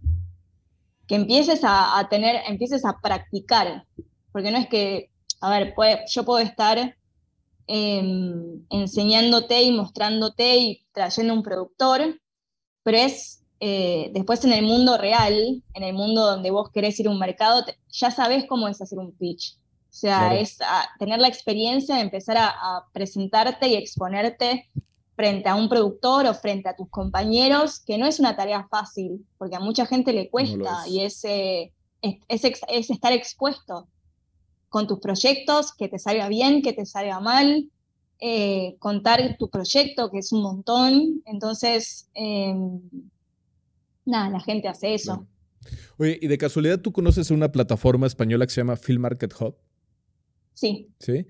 que 1.07 1.15
empieces 1.15 1.61
a, 1.63 2.07
tener, 2.09 2.41
empieces 2.47 2.85
a 2.85 2.99
practicar, 3.01 3.85
porque 4.31 4.51
no 4.51 4.57
es 4.57 4.67
que, 4.67 5.09
a 5.41 5.49
ver, 5.49 5.75
yo 6.09 6.23
puedo 6.23 6.39
estar 6.39 6.95
em, 7.67 8.65
enseñándote 8.69 9.61
y 9.61 9.71
mostrándote 9.71 10.57
y 10.57 10.85
trayendo 10.93 11.33
un 11.33 11.43
productor, 11.43 12.19
pero 12.83 12.97
es 12.97 13.43
eh, 13.59 14.09
después 14.13 14.43
en 14.43 14.53
el 14.53 14.65
mundo 14.65 14.97
real, 14.97 15.61
en 15.73 15.83
el 15.83 15.93
mundo 15.93 16.25
donde 16.25 16.49
vos 16.49 16.71
querés 16.71 16.99
ir 16.99 17.07
a 17.07 17.11
un 17.11 17.19
mercado, 17.19 17.63
ya 17.89 18.09
sabes 18.09 18.45
cómo 18.47 18.67
es 18.67 18.81
hacer 18.81 18.97
un 18.97 19.11
pitch. 19.11 19.55
O 19.91 19.93
sea, 19.93 20.39
es 20.39 20.57
tener 20.99 21.19
la 21.19 21.27
experiencia 21.27 21.95
de 21.95 22.01
empezar 22.01 22.37
a, 22.37 22.85
presentarte 22.93 23.67
y 23.67 23.75
exponerte 23.75 24.69
frente 25.17 25.49
a 25.49 25.55
un 25.55 25.67
productor 25.67 26.25
o 26.27 26.33
frente 26.33 26.69
a 26.69 26.75
tus 26.77 26.89
compañeros, 26.89 27.81
que 27.81 27.97
no 27.97 28.05
es 28.07 28.17
una 28.17 28.37
tarea 28.37 28.65
fácil, 28.69 29.25
porque 29.37 29.57
a 29.57 29.59
mucha 29.59 29.85
gente 29.85 30.13
le 30.13 30.29
cuesta 30.29 30.87
y 30.87 31.01
es, 31.01 31.25
es, 31.25 32.89
estar 32.89 33.11
expuesto. 33.11 33.89
con 34.69 34.87
tus 34.87 34.99
proyectos, 34.99 35.73
que 35.73 35.89
te 35.89 35.99
salga 35.99 36.29
bien, 36.29 36.61
que 36.61 36.71
te 36.71 36.85
salga 36.85 37.19
mal, 37.19 37.69
eh, 38.21 38.77
contar 38.79 39.35
tu 39.37 39.49
proyecto, 39.49 40.09
que 40.09 40.19
es 40.19 40.31
un 40.31 40.41
montón. 40.41 41.21
Entonces, 41.25 42.07
em, 42.13 42.79
nada, 44.05 44.29
la 44.29 44.39
gente 44.39 44.69
hace 44.69 44.93
eso. 44.93 45.27
Oye, 45.97 46.17
¿y 46.21 46.27
de 46.27 46.37
casualidad 46.37 46.79
tú 46.79 46.93
conoces 46.93 47.29
una 47.31 47.51
plataforma 47.51 48.07
española 48.07 48.45
que 48.45 48.53
se 48.53 48.61
llama 48.61 48.77
Film 48.77 49.01
Market 49.01 49.33
Hub? 49.37 49.57
Sí. 50.53 50.89
Sí. 50.99 51.25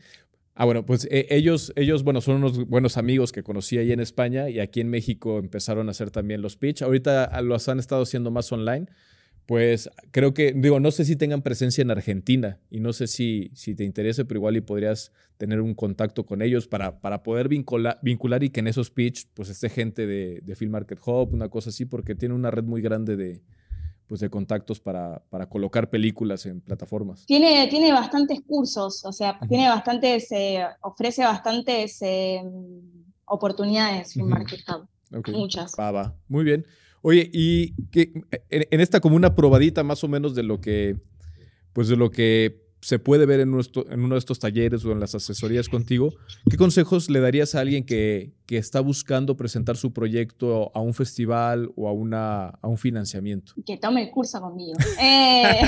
Ah, 0.54 0.66
bueno, 0.66 0.86
pues 0.86 1.08
eh, 1.10 1.28
ellos, 1.30 1.72
ellos, 1.76 2.04
bueno, 2.04 2.22
son 2.22 2.36
unos 2.36 2.68
buenos 2.68 2.98
amigos 2.98 3.32
que 3.32 3.42
conocí 3.42 3.78
ahí 3.78 3.92
en 3.92 4.00
España 4.00 4.50
y 4.50 4.60
aquí 4.60 4.82
en 4.82 4.90
México 4.90 5.40
empezaron 5.40 5.88
a 5.88 5.92
hacer 5.92 6.12
también 6.12 6.42
los 6.42 6.58
pitch. 6.58 6.82
Ahorita 6.82 7.42
los 7.42 7.68
han 7.70 7.80
estado 7.80 8.04
haciendo 8.04 8.32
más 8.32 8.52
online. 8.52 8.88
Pues 9.46 9.90
creo 10.12 10.34
que, 10.34 10.54
digo, 10.54 10.80
no 10.80 10.92
sé 10.92 11.04
si 11.04 11.16
tengan 11.16 11.42
presencia 11.42 11.82
en 11.82 11.92
Argentina 11.92 12.60
y 12.70 12.80
no 12.80 12.94
sé 12.94 13.08
si, 13.08 13.52
si 13.54 13.76
te 13.76 13.84
interese, 13.84 14.24
pero 14.24 14.38
igual 14.38 14.56
y 14.56 14.62
podrías 14.62 15.12
tener 15.38 15.62
un 15.62 15.74
contacto 15.74 16.26
con 16.26 16.42
ellos 16.42 16.68
para, 16.68 17.02
para 17.02 17.24
poder 17.24 17.50
vincular, 17.50 18.00
vincular 18.04 18.44
y 18.44 18.50
que 18.50 18.60
en 18.60 18.68
esos 18.68 18.92
pitch 18.92 19.28
pues 19.34 19.50
esté 19.50 19.70
gente 19.70 20.06
de, 20.06 20.42
de 20.42 20.56
Film 20.56 20.72
Market 20.72 21.00
Hub, 21.06 21.34
una 21.34 21.50
cosa 21.50 21.72
así, 21.72 21.86
porque 21.86 22.14
tiene 22.16 22.36
una 22.36 22.52
red 22.52 22.64
muy 22.64 22.82
grande 22.82 23.18
de, 23.18 23.42
pues, 24.12 24.20
de 24.20 24.30
contactos 24.30 24.82
para, 24.82 25.24
para, 25.30 25.48
colocar 25.48 25.90
películas 25.90 26.46
en 26.46 26.60
plataformas. 26.60 27.26
Tiene, 27.26 27.66
tiene 27.70 27.94
bastantes 27.94 28.42
cursos, 28.46 29.06
o 29.06 29.14
sea, 29.14 29.40
tiene 29.48 29.70
bastantes, 29.70 30.30
eh, 30.34 30.66
ofrece 30.82 31.24
bastantes 31.24 32.02
eh, 32.02 32.44
oportunidades 33.24 34.18
en 34.18 34.28
Market 34.28 34.60
Hub. 34.68 35.32
Muchas. 35.32 35.72
Va, 35.80 36.14
Muy 36.28 36.44
bien. 36.44 36.66
Oye, 37.02 37.30
y 37.32 37.74
que 37.86 38.12
en, 38.50 38.68
en, 38.70 38.82
esta 38.82 39.00
como 39.00 39.16
una 39.16 39.34
probadita 39.34 39.82
más 39.82 40.04
o 40.04 40.10
menos 40.10 40.36
de 40.36 40.44
lo 40.44 40.60
que, 40.60 40.98
pues 41.72 41.88
de 41.88 41.96
lo 41.96 42.12
que 42.12 42.66
se 42.82 42.98
puede 42.98 43.26
ver 43.26 43.40
en, 43.42 43.54
en, 43.54 44.00
uno 44.04 44.16
de 44.16 44.20
estos 44.20 44.40
talleres 44.40 44.84
o 44.86 44.92
en 44.92 45.00
las 45.00 45.14
asesorías 45.14 45.70
contigo, 45.70 46.14
¿qué 46.50 46.58
consejos 46.58 47.10
le 47.10 47.20
darías 47.20 47.54
a 47.54 47.60
alguien 47.60 47.86
que, 47.86 48.34
que 48.48 48.58
está 48.58 48.82
buscando 48.82 49.38
presentar 49.38 49.78
su 49.78 49.94
proyecto 49.94 50.72
a 50.74 50.82
un 50.82 50.96
festival 50.96 51.72
o 51.76 51.88
a, 51.88 51.94
una, 51.94 52.48
a 52.48 52.68
un 52.68 52.78
financiamiento? 52.78 53.54
Que 53.66 53.78
tome 53.78 54.04
el 54.04 54.12
curso 54.12 54.42
conmigo. 54.42 54.78
Eh. 55.04 55.62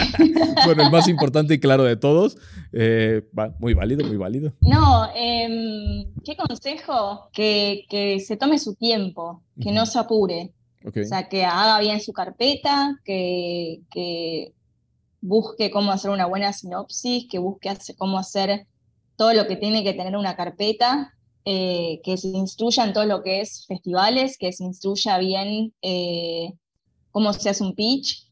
bueno, 0.66 0.84
el 0.84 0.92
más 0.92 1.08
importante 1.08 1.56
y 1.56 1.60
claro 1.60 1.84
de 1.84 1.96
todos. 1.96 2.38
Eh, 2.72 3.24
muy 3.60 3.74
válido, 3.74 4.06
muy 4.06 4.18
válido. 4.18 4.54
No, 4.62 5.08
eh, 5.16 6.06
¿qué 6.24 6.36
consejo? 6.36 7.30
Que, 7.34 7.86
que, 7.90 8.20
se 8.20 8.38
tome 8.38 8.60
su 8.60 8.76
tiempo, 8.76 9.42
que 9.60 9.72
no 9.72 9.86
se 9.86 9.98
apure. 9.98 10.54
O 10.86 10.92
sea, 11.06 11.30
que 11.30 11.46
haga 11.46 11.80
bien 11.80 12.02
su 12.02 12.12
carpeta, 12.12 13.00
que, 13.06 13.82
que 13.90 14.54
busque 15.24 15.72
cómo 15.72 15.94
hacer 15.94 16.12
una 16.12 16.26
buena 16.26 16.52
sinopsis, 16.52 17.28
que 17.30 17.40
busque 17.40 17.74
cómo 17.98 18.20
hacer 18.20 18.68
todo 19.16 19.34
lo 19.34 19.48
que 19.48 19.56
tiene 19.56 19.84
que 19.84 19.94
tener 19.94 20.18
una 20.18 20.36
carpeta, 20.36 21.14
eh, 21.46 22.02
que 22.04 22.18
se 22.18 22.28
instruya 22.28 22.84
en 22.84 22.94
todo 22.94 23.06
lo 23.06 23.24
que 23.24 23.40
es 23.40 23.66
festivales, 23.66 24.38
que 24.38 24.52
se 24.52 24.66
instruya 24.66 25.18
bien 25.20 25.74
eh, 25.82 26.54
cómo 27.12 27.32
se 27.32 27.50
hace 27.50 27.64
un 27.64 27.74
pitch, 27.74 28.28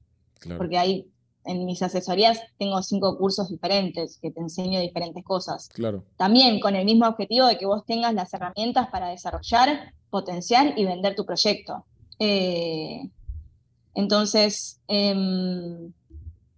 porque 0.58 0.78
hay 0.78 1.08
en 1.46 1.66
mis 1.66 1.82
asesorías 1.82 2.40
tengo 2.60 2.84
cinco 2.84 3.18
cursos 3.18 3.50
diferentes 3.50 4.20
que 4.22 4.30
te 4.30 4.42
enseño 4.42 4.82
diferentes 4.82 5.24
cosas. 5.24 5.70
Claro. 5.70 6.04
También 6.18 6.60
con 6.60 6.76
el 6.76 6.84
mismo 6.84 7.08
objetivo 7.08 7.48
de 7.48 7.58
que 7.58 7.66
vos 7.66 7.86
tengas 7.86 8.14
las 8.14 8.34
herramientas 8.34 8.90
para 8.90 9.08
desarrollar, 9.08 9.94
potenciar 10.10 10.78
y 10.78 10.84
vender 10.84 11.16
tu 11.16 11.26
proyecto. 11.26 11.86
Eh, 12.20 13.10
entonces, 13.96 14.82
em, 14.88 15.92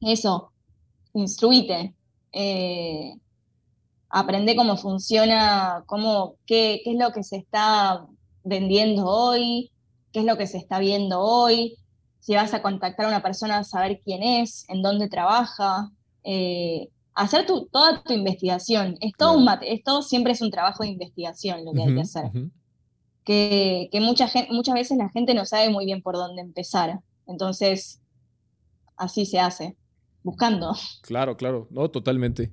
eso, 0.06 0.51
instruite, 1.14 1.93
eh, 2.32 3.14
aprende 4.10 4.56
cómo 4.56 4.78
funciona, 4.78 5.84
cómo, 5.88 6.36
qué, 6.45 6.82
qué, 6.84 6.91
es 6.91 6.97
lo 6.97 7.12
que 7.12 7.24
se 7.24 7.38
está 7.38 8.06
vendiendo 8.43 9.06
hoy, 9.06 9.72
qué 10.12 10.20
es 10.20 10.26
lo 10.26 10.38
que 10.38 10.47
se 10.47 10.58
está 10.58 10.80
viendo 10.80 11.20
hoy, 11.22 11.78
si 12.20 12.36
vas 12.36 12.54
a 12.54 12.62
contactar 12.62 13.06
a 13.06 13.10
una 13.10 13.24
persona, 13.24 13.64
saber 13.64 14.01
quién 14.04 14.24
es, 14.24 14.66
en 14.70 14.82
dónde 14.82 15.10
trabaja, 15.10 15.89
eh, 16.24 16.89
hacer 17.16 17.45
tu, 17.45 17.68
toda 17.68 18.01
tu 18.01 18.14
investigación. 18.14 18.95
Es 19.01 19.12
todo, 19.18 19.38
un, 19.38 19.47
esto 19.62 20.01
siempre 20.01 20.32
es 20.32 20.41
un 20.41 20.51
trabajo 20.51 20.84
de 20.84 20.89
investigación 20.89 21.66
lo 21.66 21.74
que 21.74 21.84
hay 21.84 21.93
que 21.93 22.01
hacer. 22.01 22.32
Que, 23.26 23.89
que 23.91 23.99
mucha 23.99 24.28
gente, 24.28 24.54
muchas 24.54 24.76
veces 24.76 24.97
la 24.97 25.10
gente 25.10 25.34
no 25.34 25.45
sabe 25.45 25.70
muy 25.70 25.86
bien 25.86 26.01
por 26.01 26.16
dónde 26.16 26.41
empezar. 26.41 26.99
Entonces, 27.28 28.01
así 28.95 29.26
se 29.26 29.39
hace 29.39 29.76
buscando. 30.24 30.76
Claro, 31.01 31.38
claro, 31.38 31.67
no, 31.69 31.89
totalmente. 31.89 32.51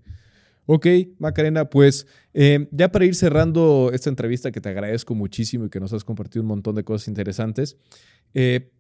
Ok, 0.67 0.87
Macarena, 1.19 1.69
pues 1.69 2.07
eh, 2.33 2.69
ya 2.71 2.93
para 2.93 3.05
ir 3.05 3.15
cerrando 3.15 3.91
esta 3.93 4.09
entrevista 4.09 4.53
que 4.53 4.61
te 4.61 4.69
agradezco 4.69 5.15
muchísimo 5.15 5.65
y 5.65 5.71
que 5.71 5.81
nos 5.81 5.93
has 5.93 6.05
compartido 6.05 6.43
un 6.43 6.49
montón 6.49 6.77
de 6.77 6.85
cosas 6.85 7.09
interesantes, 7.09 7.77
eh, 8.35 8.71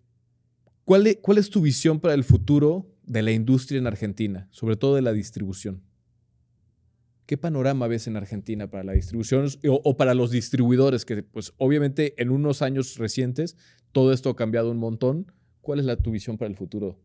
¿cuál, 0.84 1.06
es, 1.08 1.18
¿cuál 1.20 1.38
es 1.38 1.50
tu 1.50 1.60
visión 1.60 1.98
para 1.98 2.14
el 2.14 2.22
futuro 2.22 2.86
de 3.04 3.22
la 3.22 3.32
industria 3.32 3.78
en 3.78 3.86
Argentina, 3.86 4.46
sobre 4.52 4.76
todo 4.76 4.94
de 4.94 5.02
la 5.02 5.12
distribución? 5.12 5.82
¿Qué 7.26 7.36
panorama 7.36 7.86
ves 7.86 8.08
en 8.08 8.16
Argentina 8.16 8.68
para 8.68 8.82
la 8.82 8.92
distribución 8.92 9.46
o, 9.68 9.96
para 9.96 10.14
los 10.14 10.32
distribuidores? 10.32 11.04
Que 11.04 11.22
pues 11.22 11.52
obviamente 11.58 12.20
en 12.20 12.30
unos 12.30 12.60
años 12.60 12.98
recientes 12.98 13.56
todo 13.92 14.12
esto 14.12 14.30
ha 14.30 14.36
cambiado 14.36 14.70
un 14.70 14.78
montón. 14.78 15.30
¿Cuál 15.60 15.78
es 15.78 15.84
la, 15.84 15.96
tu 15.96 16.10
visión 16.10 16.38
para 16.38 16.48
el 16.48 16.56
futuro 16.56 16.98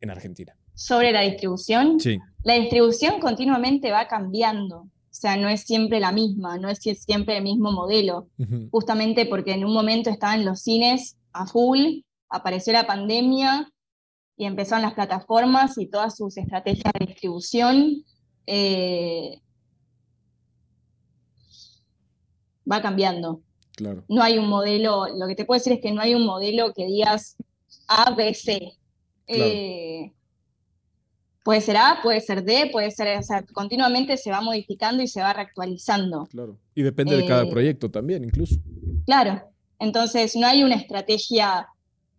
en 0.00 0.08
Argentina? 0.08 0.56
Sobre 0.76 1.10
la 1.10 1.22
distribución. 1.22 1.98
Sí. 1.98 2.20
La 2.44 2.54
distribución 2.54 3.18
continuamente 3.18 3.90
va 3.90 4.06
cambiando. 4.06 4.82
O 5.16 5.18
sea, 5.18 5.36
no 5.36 5.48
es 5.48 5.62
siempre 5.62 5.98
la 5.98 6.12
misma, 6.12 6.58
no 6.58 6.68
es 6.68 6.78
siempre 6.78 7.38
el 7.38 7.42
mismo 7.42 7.72
modelo. 7.72 8.28
Justamente 8.70 9.26
porque 9.26 9.52
en 9.52 9.64
un 9.64 9.72
momento 9.72 10.10
estaban 10.10 10.44
los 10.44 10.60
cines 10.60 11.16
a 11.32 11.46
full, 11.46 12.02
apareció 12.28 12.72
la 12.74 12.86
pandemia 12.86 13.72
y 14.36 14.44
empezaron 14.44 14.82
las 14.82 14.94
plataformas 14.94 15.78
y 15.78 15.86
todas 15.86 16.16
sus 16.16 16.36
estrategias 16.36 16.92
de 16.98 17.06
distribución. 17.06 18.04
Eh, 18.46 19.40
va 22.70 22.82
cambiando. 22.82 23.40
Claro. 23.74 24.04
No 24.08 24.22
hay 24.22 24.38
un 24.38 24.48
modelo, 24.48 25.06
lo 25.16 25.26
que 25.26 25.34
te 25.34 25.44
puedo 25.44 25.58
decir 25.58 25.72
es 25.72 25.80
que 25.80 25.92
no 25.92 26.00
hay 26.00 26.14
un 26.14 26.24
modelo 26.24 26.72
que 26.74 26.86
digas 26.86 27.36
A, 27.88 28.14
B, 28.14 28.34
C. 28.34 28.72
Eh, 29.26 30.12
puede 31.46 31.60
ser 31.60 31.76
A, 31.76 32.00
puede 32.02 32.20
ser 32.20 32.42
D, 32.42 32.70
puede 32.72 32.90
ser, 32.90 33.16
o 33.16 33.22
sea, 33.22 33.40
continuamente 33.52 34.16
se 34.16 34.32
va 34.32 34.40
modificando 34.40 35.00
y 35.00 35.06
se 35.06 35.20
va 35.20 35.32
reactualizando. 35.32 36.26
Claro. 36.26 36.58
Y 36.74 36.82
depende 36.82 37.16
de 37.16 37.24
cada 37.24 37.44
eh, 37.44 37.48
proyecto 37.48 37.88
también, 37.88 38.24
incluso. 38.24 38.56
Claro. 39.04 39.40
Entonces, 39.78 40.34
no 40.34 40.44
hay 40.44 40.64
una 40.64 40.74
estrategia 40.74 41.68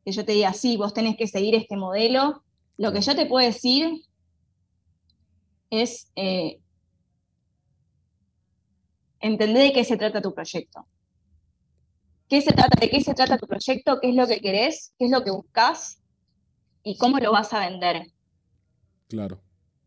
que 0.05 0.13
yo 0.13 0.23
te 0.23 0.31
diga, 0.31 0.53
sí, 0.53 0.77
vos 0.77 0.93
tenés 0.93 1.17
que 1.17 1.27
seguir 1.27 1.55
este 1.55 1.75
modelo. 1.75 2.41
Lo 2.77 2.93
que 2.93 3.01
yo 3.01 3.17
te 3.17 3.25
puedo 3.25 3.45
decir 3.45 4.01
es 5.71 6.09
eh, 6.15 6.61
entender 9.19 9.61
de 9.61 9.73
qué 9.73 9.83
se 9.83 9.97
trata 9.97 10.21
tu 10.21 10.33
proyecto. 10.33 10.87
¿Qué 12.29 12.41
se 12.41 12.53
trata, 12.53 12.79
¿De 12.79 12.89
qué 12.89 13.01
se 13.01 13.13
trata 13.13 13.37
tu 13.37 13.45
proyecto? 13.45 13.99
¿Qué 14.01 14.11
es 14.11 14.15
lo 14.15 14.25
que 14.25 14.39
querés? 14.39 14.93
¿Qué 14.97 15.03
es 15.03 15.11
lo 15.11 15.21
que 15.25 15.31
buscas? 15.31 15.99
y 16.87 16.97
cómo 16.97 17.19
lo 17.19 17.33
vas 17.33 17.51
a 17.51 17.59
vender. 17.59 18.07
Claro. 19.07 19.39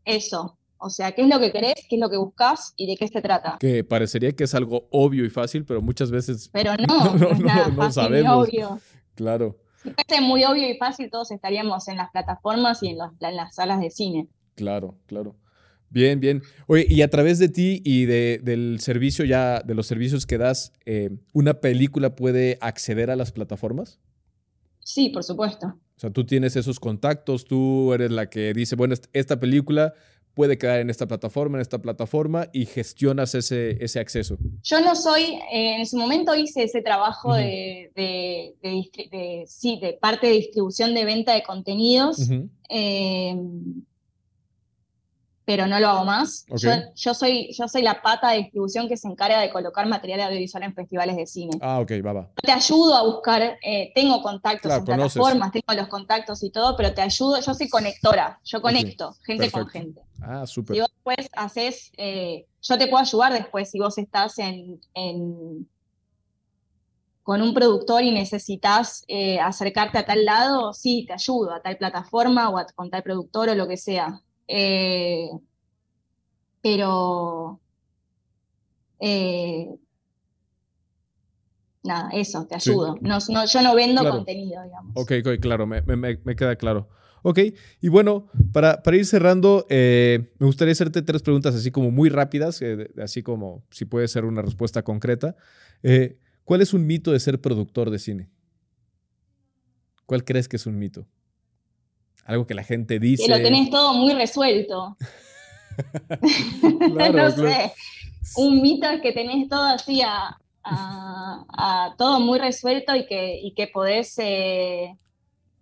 Eso. 0.04 0.56
O 0.82 0.88
sea, 0.88 1.12
¿qué 1.12 1.22
es 1.22 1.28
lo 1.28 1.38
que 1.38 1.52
querés? 1.52 1.74
¿Qué 1.88 1.96
es 1.96 2.00
lo 2.00 2.08
que 2.08 2.16
buscas? 2.16 2.72
¿Y 2.76 2.86
de 2.86 2.96
qué 2.96 3.06
se 3.06 3.20
trata? 3.20 3.58
Que 3.60 3.84
parecería 3.84 4.32
que 4.32 4.44
es 4.44 4.54
algo 4.54 4.88
obvio 4.90 5.26
y 5.26 5.30
fácil, 5.30 5.66
pero 5.66 5.82
muchas 5.82 6.10
veces. 6.10 6.48
Pero 6.52 6.74
no, 6.88 7.14
no, 7.16 7.34
no, 7.34 7.68
no, 7.68 7.92
sabemos. 7.92 8.48
obvio. 8.48 8.80
Claro. 9.14 9.58
Si 9.82 9.90
fuese 9.90 10.22
muy 10.22 10.44
obvio 10.44 10.68
y 10.68 10.78
fácil, 10.78 11.10
todos 11.10 11.30
estaríamos 11.30 11.86
en 11.88 11.96
las 11.96 12.10
plataformas 12.10 12.82
y 12.82 12.88
en, 12.88 12.98
las 12.98 13.54
salas 13.54 13.80
de 13.80 13.90
cine. 13.90 14.28
Claro, 14.54 14.98
claro. 15.06 15.36
Bien, 15.90 16.18
bien. 16.18 16.42
Oye, 16.66 16.86
y 16.88 17.02
a 17.02 17.10
través 17.10 17.38
de 17.38 17.48
ti 17.48 17.82
y 17.84 18.06
de, 18.06 18.40
del 18.42 18.78
servicio 18.80 19.24
ya, 19.24 19.60
de 19.60 19.74
los 19.74 19.86
servicios 19.86 20.24
que 20.24 20.38
das, 20.38 20.72
eh, 20.86 21.10
¿una 21.34 21.54
película 21.60 22.14
puede 22.14 22.58
acceder 22.60 23.10
a 23.10 23.16
las 23.16 23.32
plataformas? 23.32 23.98
Sí, 24.78 25.10
por 25.10 25.24
supuesto. 25.24 25.78
O 26.00 26.04
sea, 26.04 26.10
tú 26.10 26.24
tienes 26.24 26.56
esos 26.56 26.80
contactos, 26.80 27.44
tú 27.44 27.92
eres 27.92 28.10
la 28.10 28.30
que 28.30 28.54
dice, 28.54 28.74
bueno, 28.74 28.94
esta 29.12 29.38
película 29.38 29.92
puede 30.32 30.56
quedar 30.56 30.80
en 30.80 30.88
esta 30.88 31.06
plataforma, 31.06 31.58
en 31.58 31.60
esta 31.60 31.82
plataforma 31.82 32.48
y 32.54 32.64
gestionas 32.64 33.34
ese, 33.34 33.76
ese 33.84 34.00
acceso. 34.00 34.38
Yo 34.62 34.80
no 34.80 34.96
soy, 34.96 35.24
eh, 35.52 35.76
en 35.76 35.84
su 35.84 35.98
momento 35.98 36.34
hice 36.34 36.62
ese 36.62 36.80
trabajo 36.80 37.34
de, 37.34 37.92
de, 37.94 39.44
sí, 39.46 39.78
de 39.78 39.98
parte 40.00 40.28
de 40.28 40.32
distribución 40.32 40.94
de 40.94 41.04
venta 41.04 41.34
de 41.34 41.42
contenidos, 41.42 42.30
pero 45.50 45.66
no 45.66 45.80
lo 45.80 45.88
hago 45.88 46.04
más. 46.04 46.46
Yo, 46.94 47.12
soy, 47.12 47.52
yo 47.52 47.66
soy 47.66 47.82
la 47.82 48.00
pata 48.02 48.30
de 48.30 48.38
distribución 48.38 48.88
que 48.88 48.96
se 48.96 49.08
encarga 49.08 49.40
de 49.40 49.50
colocar 49.50 49.84
material 49.88 50.20
audiovisual 50.20 50.62
en 50.62 50.72
festivales 50.72 51.16
de 51.16 51.26
cine. 51.26 51.58
Ah, 51.60 51.80
ok, 51.80 51.90
va, 52.06 52.12
va. 52.12 52.30
Te 52.40 52.52
ayudo 52.52 52.94
a 52.94 53.02
buscar, 53.02 53.58
eh, 53.60 53.90
tengo 53.92 54.22
contactos 54.22 54.72
en 54.72 54.84
plataformas, 54.84 55.50
tengo 55.50 55.74
los 55.74 55.88
contactos 55.88 56.44
y 56.44 56.50
todo, 56.50 56.76
pero 56.76 56.94
te 56.94 57.02
ayudo, 57.02 57.40
yo 57.40 57.52
soy 57.52 57.68
conectora, 57.68 58.38
yo 58.44 58.62
conecto 58.62 59.16
gente 59.26 59.50
con 59.50 59.66
gente. 59.66 60.00
Ah, 60.22 60.46
súper. 60.46 60.76
Y 60.76 60.80
vos 60.82 60.88
después 60.94 61.28
haces, 61.32 61.90
eh, 61.96 62.46
yo 62.62 62.78
te 62.78 62.86
puedo 62.86 63.02
ayudar 63.02 63.32
después 63.32 63.72
si 63.72 63.80
vos 63.80 63.98
estás 63.98 64.38
en, 64.38 64.78
con 67.24 67.42
un 67.42 67.54
productor 67.54 68.04
y 68.04 68.12
necesitas 68.12 69.02
eh, 69.08 69.40
acercarte 69.40 69.98
a 69.98 70.06
tal 70.06 70.24
lado, 70.24 70.72
sí, 70.74 71.06
te 71.08 71.14
ayudo, 71.14 71.52
a 71.52 71.60
tal 71.60 71.76
plataforma 71.76 72.50
o 72.50 72.64
con 72.76 72.88
tal 72.88 73.02
productor 73.02 73.48
o 73.48 73.56
lo 73.56 73.66
que 73.66 73.76
sea. 73.76 74.22
Eh, 74.52 75.30
pero 76.60 77.60
eh, 78.98 79.68
nada, 81.84 82.10
eso, 82.12 82.46
te 82.46 82.56
ayudo. 82.56 82.96
yo 83.00 83.62
no 83.62 83.74
vendo 83.76 84.08
contenido, 84.08 84.62
digamos. 84.64 84.92
Ok, 84.96 85.12
claro, 85.40 85.68
me, 85.68 86.36
queda 86.36 86.56
claro. 86.56 86.88
Ok, 87.22 87.38
y 87.80 87.88
bueno, 87.88 88.28
para, 88.52 88.82
para 88.82 88.96
ir 88.96 89.06
cerrando, 89.06 89.66
eh, 89.68 90.32
me 90.38 90.46
gustaría 90.46 90.72
hacerte 90.72 91.02
tres 91.02 91.22
preguntas 91.22 91.54
así 91.54 91.70
como 91.70 91.92
muy 91.92 92.08
rápidas, 92.08 92.60
así 93.00 93.22
como 93.22 93.62
si 93.70 93.84
puede 93.84 94.08
ser 94.08 94.24
una 94.24 94.42
respuesta 94.42 94.82
concreta. 94.82 95.36
¿Cuál 96.44 96.62
es 96.62 96.74
un 96.74 96.86
mito 96.86 97.12
de 97.12 97.20
ser 97.20 97.40
productor 97.40 97.90
de 97.90 98.00
cine? 98.00 98.30
¿Cuál 100.06 100.24
crees 100.24 100.48
que 100.48 100.56
es 100.56 100.66
un 100.66 100.76
mito? 100.76 101.06
Algo 102.26 102.46
que 102.46 102.54
la 102.54 102.64
gente 102.64 102.98
dice. 102.98 103.24
Que 103.24 103.30
lo 103.30 103.42
tenés 103.42 103.70
todo 103.70 103.94
muy 103.94 104.12
resuelto. 104.12 104.96
no 107.12 107.30
sé. 107.30 107.72
Un 108.36 108.62
mito 108.62 108.88
es 108.88 109.00
que 109.00 109.12
tenés 109.12 109.48
todo 109.48 109.62
así 109.62 110.02
a, 110.02 110.36
todo 111.96 112.20
muy 112.20 112.38
resuelto 112.38 112.94
y 112.94 113.06
que, 113.06 113.40
y 113.42 113.52
que 113.54 113.66
podés 113.66 114.14
eh, 114.18 114.94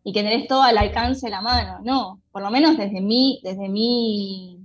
y 0.09 0.13
que 0.13 0.23
tenés 0.23 0.49
todo 0.49 0.63
al 0.63 0.79
alcance 0.79 1.27
de 1.27 1.31
la 1.31 1.41
mano. 1.41 1.81
No, 1.83 2.23
por 2.33 2.43
lo 2.43 2.51
menos 2.51 2.77
desde 2.77 3.01
mi, 3.01 3.41
desde 3.43 3.69
mi, 3.69 4.59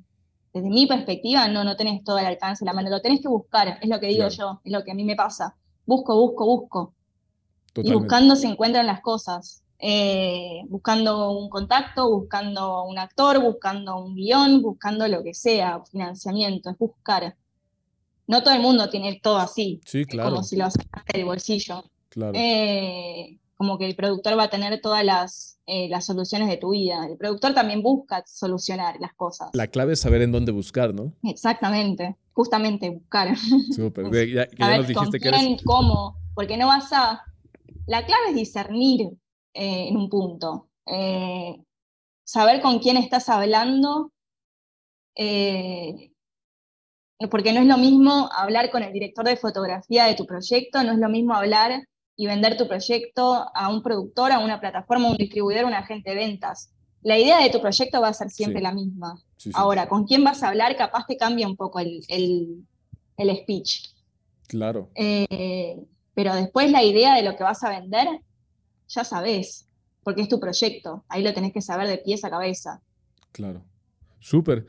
desde 0.54 0.70
mi 0.70 0.86
perspectiva, 0.88 1.48
no, 1.48 1.64
no 1.64 1.76
tenés 1.76 2.04
todo 2.04 2.18
al 2.18 2.26
alcance 2.26 2.64
de 2.64 2.70
la 2.70 2.74
mano. 2.74 2.90
Lo 2.90 3.02
tenés 3.02 3.22
que 3.22 3.28
buscar, 3.28 3.78
es 3.82 3.90
lo 3.90 4.00
que 4.00 4.08
digo 4.08 4.28
yo, 4.30 4.62
es 4.64 4.72
lo 4.72 4.84
que 4.84 4.92
a 4.92 4.96
mí 4.96 5.04
me 5.04 5.16
pasa. 5.16 5.56
Busco, 5.86 6.16
busco, 6.16 6.46
busco. 6.46 6.94
Y 7.76 7.92
buscando 7.92 8.36
se 8.36 8.48
encuentran 8.48 8.86
las 8.86 9.02
cosas. 9.02 9.63
Eh, 9.86 10.62
buscando 10.70 11.32
un 11.32 11.50
contacto, 11.50 12.10
buscando 12.10 12.86
un 12.86 12.98
actor, 12.98 13.42
buscando 13.42 13.98
un 13.98 14.16
guion, 14.16 14.62
buscando 14.62 15.06
lo 15.10 15.22
que 15.22 15.34
sea, 15.34 15.84
financiamiento, 15.92 16.70
es 16.70 16.78
buscar. 16.78 17.36
No 18.26 18.42
todo 18.44 18.54
el 18.54 18.62
mundo 18.62 18.90
tiene 18.90 19.20
todo 19.22 19.40
así, 19.40 19.82
sí, 19.84 20.06
claro. 20.06 20.30
como 20.30 20.44
si 20.44 20.56
lo 20.56 20.72
sacaste 20.72 21.18
del 21.18 21.26
bolsillo. 21.26 21.84
Eh, 22.34 23.38
como 23.58 23.78
que 23.78 23.86
el 23.86 23.98
productor 23.98 24.40
va 24.40 24.44
a 24.44 24.50
tener 24.50 24.80
todas 24.80 25.04
las, 25.04 25.60
eh, 25.66 25.90
las 25.90 26.06
soluciones 26.06 26.48
de 26.48 26.56
tu 26.56 26.70
vida. 26.70 27.06
El 27.06 27.18
productor 27.18 27.54
también 27.54 27.84
busca 27.84 28.24
solucionar 28.26 28.96
las 29.02 29.14
cosas. 29.16 29.50
La 29.52 29.68
clave 29.68 29.94
es 29.94 30.00
saber 30.00 30.22
en 30.22 30.32
dónde 30.32 30.54
buscar, 30.54 30.94
¿no? 30.94 31.12
Exactamente, 31.24 32.16
justamente 32.32 32.90
buscar. 32.90 33.36
Súper, 33.76 34.06
ya, 34.34 34.48
ya 34.58 34.78
nos 34.78 34.88
dijiste 34.88 35.20
que 35.20 35.28
eres... 35.28 35.62
cómo, 35.66 36.16
porque 36.36 36.56
no 36.56 36.68
vas 36.68 36.94
a... 36.94 37.22
La 37.86 38.06
clave 38.06 38.30
es 38.30 38.36
discernir 38.36 39.18
eh, 39.54 39.90
en 39.90 39.98
un 39.98 40.10
punto. 40.10 40.70
Eh, 40.88 41.56
saber 42.24 42.62
con 42.62 42.80
quién 42.80 42.98
estás 42.98 43.30
hablando, 43.30 44.12
eh, 45.16 46.12
porque 47.30 47.54
no 47.54 47.62
es 47.62 47.68
lo 47.68 47.78
mismo 47.78 48.30
hablar 48.36 48.72
con 48.72 48.82
el 48.82 48.92
director 48.92 49.26
de 49.26 49.38
fotografía 49.38 50.06
de 50.06 50.16
tu 50.16 50.26
proyecto, 50.26 50.84
no 50.84 50.94
es 50.94 50.98
lo 50.98 51.08
mismo 51.08 51.36
hablar 51.36 51.88
y 52.16 52.26
vender 52.26 52.58
tu 52.58 52.68
proyecto 52.68 53.46
a 53.54 53.70
un 53.70 53.84
productor, 53.84 54.32
a 54.32 54.40
una 54.40 54.60
plataforma, 54.60 55.08
a 55.08 55.12
un 55.12 55.18
distribuidor, 55.18 55.66
a 55.66 55.68
un 55.68 55.74
agente 55.74 56.10
de 56.10 56.16
ventas. 56.16 56.72
La 57.04 57.18
idea 57.20 57.40
de 57.40 57.50
tu 57.50 57.62
proyecto 57.62 58.02
va 58.02 58.08
a 58.08 58.14
ser 58.14 58.30
siempre 58.30 58.62
la 58.62 58.74
misma. 58.74 59.22
Ahora, 59.54 59.88
con 59.88 60.06
quién 60.06 60.24
vas 60.24 60.42
a 60.42 60.50
hablar, 60.50 60.76
capaz 60.76 61.06
te 61.06 61.18
cambia 61.18 61.48
un 61.48 61.58
poco 61.58 61.80
el, 61.80 62.02
el 62.08 63.38
speech. 63.38 63.90
Claro. 64.48 64.90
pero 64.96 66.36
después 66.36 66.72
la 66.72 66.84
idea 66.84 67.16
de 67.16 67.24
lo 67.24 67.36
que 67.36 67.44
vas 67.44 67.64
a 67.64 67.70
vender 67.70 68.08
ya 68.94 69.04
sabes, 69.04 69.68
porque 70.04 70.22
es 70.22 70.30
tu 70.30 70.40
proyecto. 70.40 71.04
Ahí 71.08 71.24
lo 71.24 71.34
tenés 71.34 71.54
que 71.54 71.62
saber 71.62 71.88
de 71.88 71.98
pies 71.98 72.24
a 72.24 72.30
cabeza. 72.30 72.82
Claro. 73.32 73.64
Súper. 74.20 74.66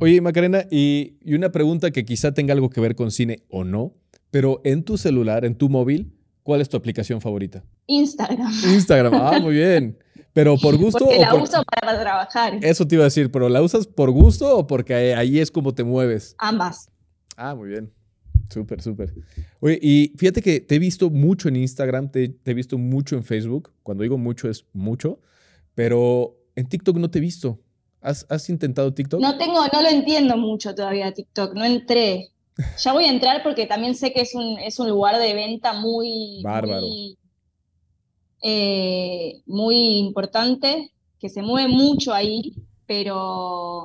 Oye, 0.00 0.20
Macarena, 0.20 0.64
y, 0.70 1.16
una 1.34 1.50
pregunta 1.50 1.90
que 1.90 2.04
quizá 2.04 2.32
tenga 2.32 2.52
algo 2.54 2.70
que 2.70 2.80
ver 2.80 2.94
con 2.94 3.10
cine 3.10 3.42
o 3.48 3.64
no, 3.64 3.94
pero 4.30 4.60
en 4.64 4.84
tu 4.84 4.96
celular, 4.96 5.44
en 5.44 5.56
tu 5.56 5.68
móvil, 5.68 6.12
¿cuál 6.42 6.60
es 6.60 6.68
tu 6.68 6.76
aplicación 6.76 7.20
favorita? 7.20 7.64
Instagram. 7.86 8.52
Instagram, 8.74 9.14
ah, 9.14 9.38
muy 9.40 9.54
bien. 9.54 9.98
¿Pero 10.32 10.56
por 10.56 10.76
gusto? 10.78 11.04
Porque 11.04 11.18
la 11.18 11.34
uso 11.34 11.62
para 11.64 12.00
trabajar. 12.00 12.58
Eso 12.62 12.86
te 12.86 12.94
iba 12.94 13.04
a 13.04 13.06
decir, 13.06 13.30
¿pero 13.30 13.48
la 13.48 13.60
usas 13.60 13.86
por 13.86 14.10
gusto 14.10 14.56
o 14.56 14.66
porque 14.66 15.14
ahí 15.14 15.38
es 15.38 15.50
como 15.50 15.74
te 15.74 15.84
mueves? 15.84 16.34
Ambas. 16.38 16.88
Ah, 17.36 17.54
muy 17.54 17.68
bien. 17.68 17.92
Súper, 18.52 18.82
súper. 18.82 19.14
Oye, 19.60 19.78
y 19.80 20.12
fíjate 20.16 20.42
que 20.42 20.60
te 20.60 20.74
he 20.74 20.78
visto 20.78 21.08
mucho 21.08 21.48
en 21.48 21.56
Instagram, 21.56 22.10
te, 22.10 22.36
he 22.44 22.54
visto 22.54 22.76
mucho 22.76 23.16
en 23.16 23.24
Facebook. 23.24 23.72
Cuando 23.82 24.02
digo 24.02 24.18
mucho 24.18 24.48
es 24.48 24.66
mucho, 24.74 25.20
pero 25.74 26.36
en 26.54 26.68
TikTok 26.68 26.96
no 26.98 27.10
te 27.10 27.18
he 27.18 27.22
visto. 27.22 27.58
¿Has, 28.02 28.48
intentado 28.50 28.92
TikTok? 28.92 29.20
No 29.20 29.38
tengo, 29.38 29.64
no 29.72 29.80
lo 29.80 29.88
entiendo 29.88 30.36
mucho 30.36 30.74
todavía 30.74 31.14
TikTok, 31.14 31.54
no 31.54 31.64
entré. 31.64 32.32
Ya 32.78 32.92
voy 32.92 33.04
a 33.04 33.10
entrar 33.10 33.42
porque 33.42 33.66
también 33.66 33.94
sé 33.94 34.12
que 34.12 34.20
es 34.20 34.34
un, 34.34 34.58
es 34.58 34.78
un 34.78 34.88
lugar 34.88 35.18
de 35.18 35.32
venta 35.32 35.72
muy, 35.72 36.42
Bárbaro. 36.42 36.86
Eh, 38.42 39.40
muy, 39.46 39.98
importante, 39.98 40.92
que 41.18 41.28
se 41.28 41.42
mueve 41.42 41.68
mucho 41.68 42.12
ahí, 42.12 42.54
pero, 42.86 43.84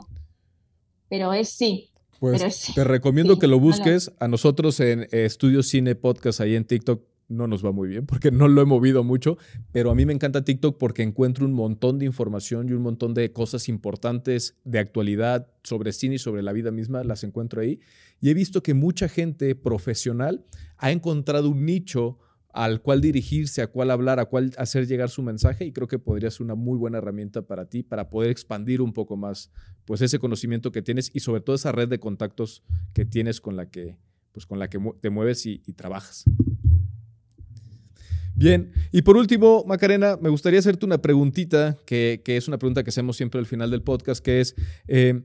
pero 1.08 1.32
es 1.32 1.50
sí, 1.50 1.92
pues 2.20 2.72
te 2.74 2.84
recomiendo 2.84 3.40
que 3.40 3.48
lo 3.48 3.60
busques. 3.60 4.12
A 4.20 4.28
nosotros 4.28 4.80
en 4.80 5.04
eh, 5.04 5.26
Estudio 5.26 5.64
Cine 5.64 5.96
Podcast 5.96 6.42
ahí 6.42 6.56
en 6.56 6.66
TikTok 6.66 7.02
no 7.30 7.48
nos 7.48 7.66
va 7.66 7.72
muy 7.72 7.90
bien 7.90 8.06
porque 8.06 8.32
no 8.32 8.48
lo 8.48 8.62
he 8.62 8.66
movido 8.66 9.04
mucho, 9.04 9.38
pero 9.72 9.92
a 9.92 9.96
mí 9.96 10.06
me 10.06 10.14
encanta 10.14 10.46
TikTok 10.46 10.78
porque 10.78 11.04
encuentro 11.04 11.46
un 11.46 11.54
montón 11.54 12.00
de 12.00 12.06
información 12.06 12.70
y 12.70 12.74
un 12.74 12.82
montón 12.82 13.14
de 13.14 13.32
cosas 13.32 13.68
importantes 13.70 14.56
de 14.64 14.80
actualidad 14.80 15.48
sobre 15.64 15.92
cine 15.92 16.16
y 16.16 16.20
sobre 16.20 16.42
la 16.42 16.54
vida 16.54 16.72
misma, 16.72 17.04
las 17.04 17.24
encuentro 17.24 17.62
ahí. 17.62 17.80
Y 18.22 18.30
he 18.30 18.34
visto 18.34 18.64
que 18.64 18.74
mucha 18.74 19.10
gente 19.10 19.56
profesional 19.56 20.46
ha 20.78 20.92
encontrado 20.92 21.50
un 21.50 21.66
nicho 21.66 22.18
al 22.58 22.82
cual 22.82 23.02
dirigirse, 23.02 23.62
a 23.62 23.68
cuál 23.68 23.92
hablar, 23.92 24.20
a 24.20 24.26
cuál 24.26 24.52
hacer 24.58 24.88
llegar 24.88 25.12
su 25.12 25.22
mensaje 25.22 25.64
y 25.64 25.72
creo 25.72 25.88
que 25.88 26.00
podría 26.00 26.32
ser 26.32 26.42
una 26.42 26.56
muy 26.56 26.76
buena 26.76 26.98
herramienta 26.98 27.44
para 27.44 27.70
ti 27.70 27.84
para 27.84 28.10
poder 28.10 28.32
expandir 28.32 28.82
un 28.82 28.94
poco 28.94 29.16
más 29.16 29.52
pues 29.86 30.02
ese 30.02 30.18
conocimiento 30.18 30.72
que 30.72 30.82
tienes 30.82 31.12
y 31.14 31.20
sobre 31.20 31.42
todo 31.42 31.56
esa 31.56 31.72
red 31.72 31.88
de 31.88 32.00
contactos 32.00 32.64
que 32.94 33.06
tienes 33.06 33.42
con 33.42 33.58
la 33.58 33.70
que 33.70 34.00
pues 34.32 34.48
con 34.48 34.58
la 34.58 34.72
que 34.72 34.80
te 35.00 35.12
mueves 35.12 35.46
y, 35.46 35.60
trabajas. 35.74 36.26
Bien, 38.34 38.72
y 38.92 39.04
por 39.04 39.18
último, 39.18 39.64
Macarena, 39.68 40.18
me 40.20 40.30
gustaría 40.30 40.60
hacerte 40.60 40.86
una 40.86 41.00
preguntita, 41.00 41.78
que, 41.86 42.22
es 42.26 42.48
una 42.48 42.58
pregunta 42.58 42.84
que 42.84 42.90
hacemos 42.90 43.18
siempre 43.18 43.40
al 43.40 43.48
final 43.48 43.72
del 43.72 43.82
podcast, 43.82 44.24
que 44.24 44.42
es, 44.42 44.56
eh, 44.88 45.24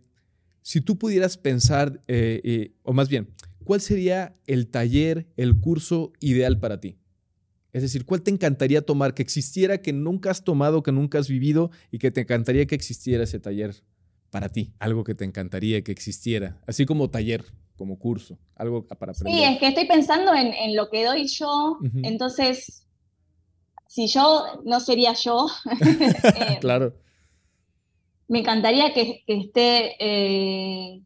si 0.63 0.81
tú 0.81 0.99
pudieras 0.99 1.37
pensar, 1.37 2.01
eh, 2.09 2.73
o 2.83 2.95
más 2.95 3.11
bien, 3.11 3.29
¿cuál 3.65 3.83
sería 3.83 4.35
el 4.47 4.69
taller, 4.69 5.27
el 5.37 5.61
curso 5.61 6.13
ideal 6.21 6.59
para 6.59 6.81
ti? 6.81 7.02
Es 7.73 7.83
decir, 7.83 8.05
¿cuál 8.05 8.23
te 8.23 8.31
encantaría 8.31 8.83
tomar 8.83 9.15
que 9.15 9.23
existiera, 9.23 9.79
que 9.79 9.93
nunca 9.93 10.31
has 10.31 10.45
tomado, 10.45 10.83
que 10.83 10.93
nunca 10.93 11.19
has 11.19 11.29
vivido 11.29 11.71
y 11.91 11.99
que 11.99 12.11
te 12.11 12.21
encantaría 12.21 12.67
que 12.67 12.75
existiera 12.75 13.25
ese 13.25 13.41
taller 13.41 13.75
para 14.31 14.51
ti? 14.51 14.73
Algo 14.79 15.05
que 15.05 15.15
te 15.15 15.25
encantaría 15.25 15.83
que 15.83 15.91
existiera, 15.91 16.61
así 16.67 16.85
como 16.85 17.09
taller, 17.09 17.45
como 17.77 17.99
curso, 17.99 18.39
algo 18.57 18.87
para 18.87 19.13
aprender. 19.13 19.35
Sí, 19.35 19.45
es 19.45 19.59
que 19.59 19.69
estoy 19.69 19.87
pensando 19.87 20.35
en, 20.35 20.77
lo 20.77 20.91
que 20.91 21.05
doy 21.05 21.27
yo, 21.27 21.79
entonces, 22.03 22.87
si 23.89 24.07
yo 24.07 24.63
no 24.67 24.79
sería 24.79 25.15
yo, 25.15 25.49
eh, 25.81 26.59
claro. 26.61 26.95
Me 28.29 28.41
encantaría 28.41 28.93
que, 28.93 29.25
esté... 29.27 29.97
Eh, 29.99 31.03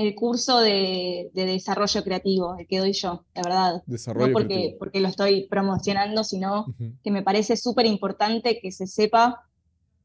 el 0.00 0.14
curso 0.14 0.60
de, 0.60 1.30
desarrollo 1.34 2.02
creativo, 2.02 2.56
el 2.58 2.66
que 2.66 2.78
doy 2.78 2.94
yo, 2.94 3.26
la 3.34 3.42
verdad. 3.42 3.82
Desarrollo 3.84 4.28
no 4.28 4.32
porque, 4.32 4.74
porque 4.78 4.98
lo 4.98 5.08
estoy 5.08 5.46
promocionando, 5.46 6.24
sino 6.24 6.74
que 7.04 7.10
me 7.10 7.22
parece 7.22 7.54
súper 7.58 7.84
importante 7.84 8.60
que 8.62 8.72
se 8.72 8.86
sepa 8.86 9.46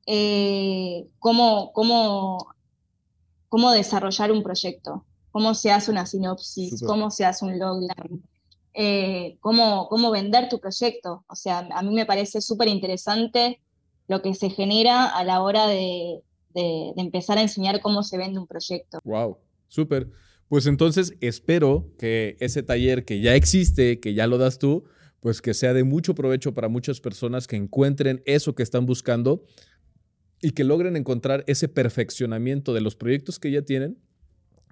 eh, 0.06 1.08
cómo, 1.18 1.72
cómo, 1.72 2.46
cómo 3.48 3.72
desarrollar 3.72 4.34
un 4.34 4.44
proyecto, 4.44 5.06
cómo 5.32 5.54
se 5.54 5.72
hace 5.72 5.92
una 5.92 6.06
sinopsis, 6.06 6.84
cómo 6.86 7.10
se 7.10 7.24
hace 7.24 7.46
un 7.46 7.58
logline, 7.58 8.22
eh, 8.74 9.38
cómo, 9.40 9.88
cómo 9.88 10.12
vender 10.12 10.50
tu 10.50 10.60
proyecto. 10.60 11.24
O 11.30 11.36
sea, 11.36 11.70
a 11.72 11.82
mí 11.84 11.96
me 11.96 12.06
parece 12.06 12.42
súper 12.42 12.68
interesante 12.68 13.62
lo 14.10 14.22
que 14.22 14.34
se 14.34 14.50
genera 14.50 15.06
a 15.06 15.24
la 15.24 15.42
hora 15.42 15.68
de, 15.68 16.22
de, 16.54 16.94
empezar 16.98 17.38
a 17.38 17.44
enseñar 17.44 17.80
cómo 17.80 18.04
se 18.04 18.18
vende 18.18 18.40
un 18.40 18.48
proyecto. 18.48 19.00
Wow, 19.06 19.38
súper. 19.68 20.10
Pues 20.48 20.68
entonces 20.68 21.16
espero 21.22 21.92
que 21.98 22.38
ese 22.40 22.64
taller 22.64 23.04
que 23.06 23.20
ya 23.20 23.36
existe, 23.36 24.00
que 24.00 24.14
ya 24.14 24.28
lo 24.28 24.38
das 24.38 24.60
tú, 24.60 24.86
pues 25.20 25.42
que 25.42 25.54
sea 25.54 25.74
de 25.74 25.84
mucho 25.84 26.14
provecho 26.14 26.54
para 26.54 26.70
muchas 26.70 27.02
personas 27.02 27.48
que 27.48 27.56
encuentren 27.56 28.22
eso 28.26 28.54
que 28.54 28.64
están 28.64 28.86
buscando 28.86 29.44
y 30.42 30.52
que 30.52 30.64
logren 30.64 30.96
encontrar 30.96 31.44
ese 31.48 31.68
perfeccionamiento 31.68 32.74
de 32.74 32.82
los 32.82 32.96
proyectos 32.96 33.40
que 33.40 33.50
ya 33.50 33.64
tienen, 33.64 33.98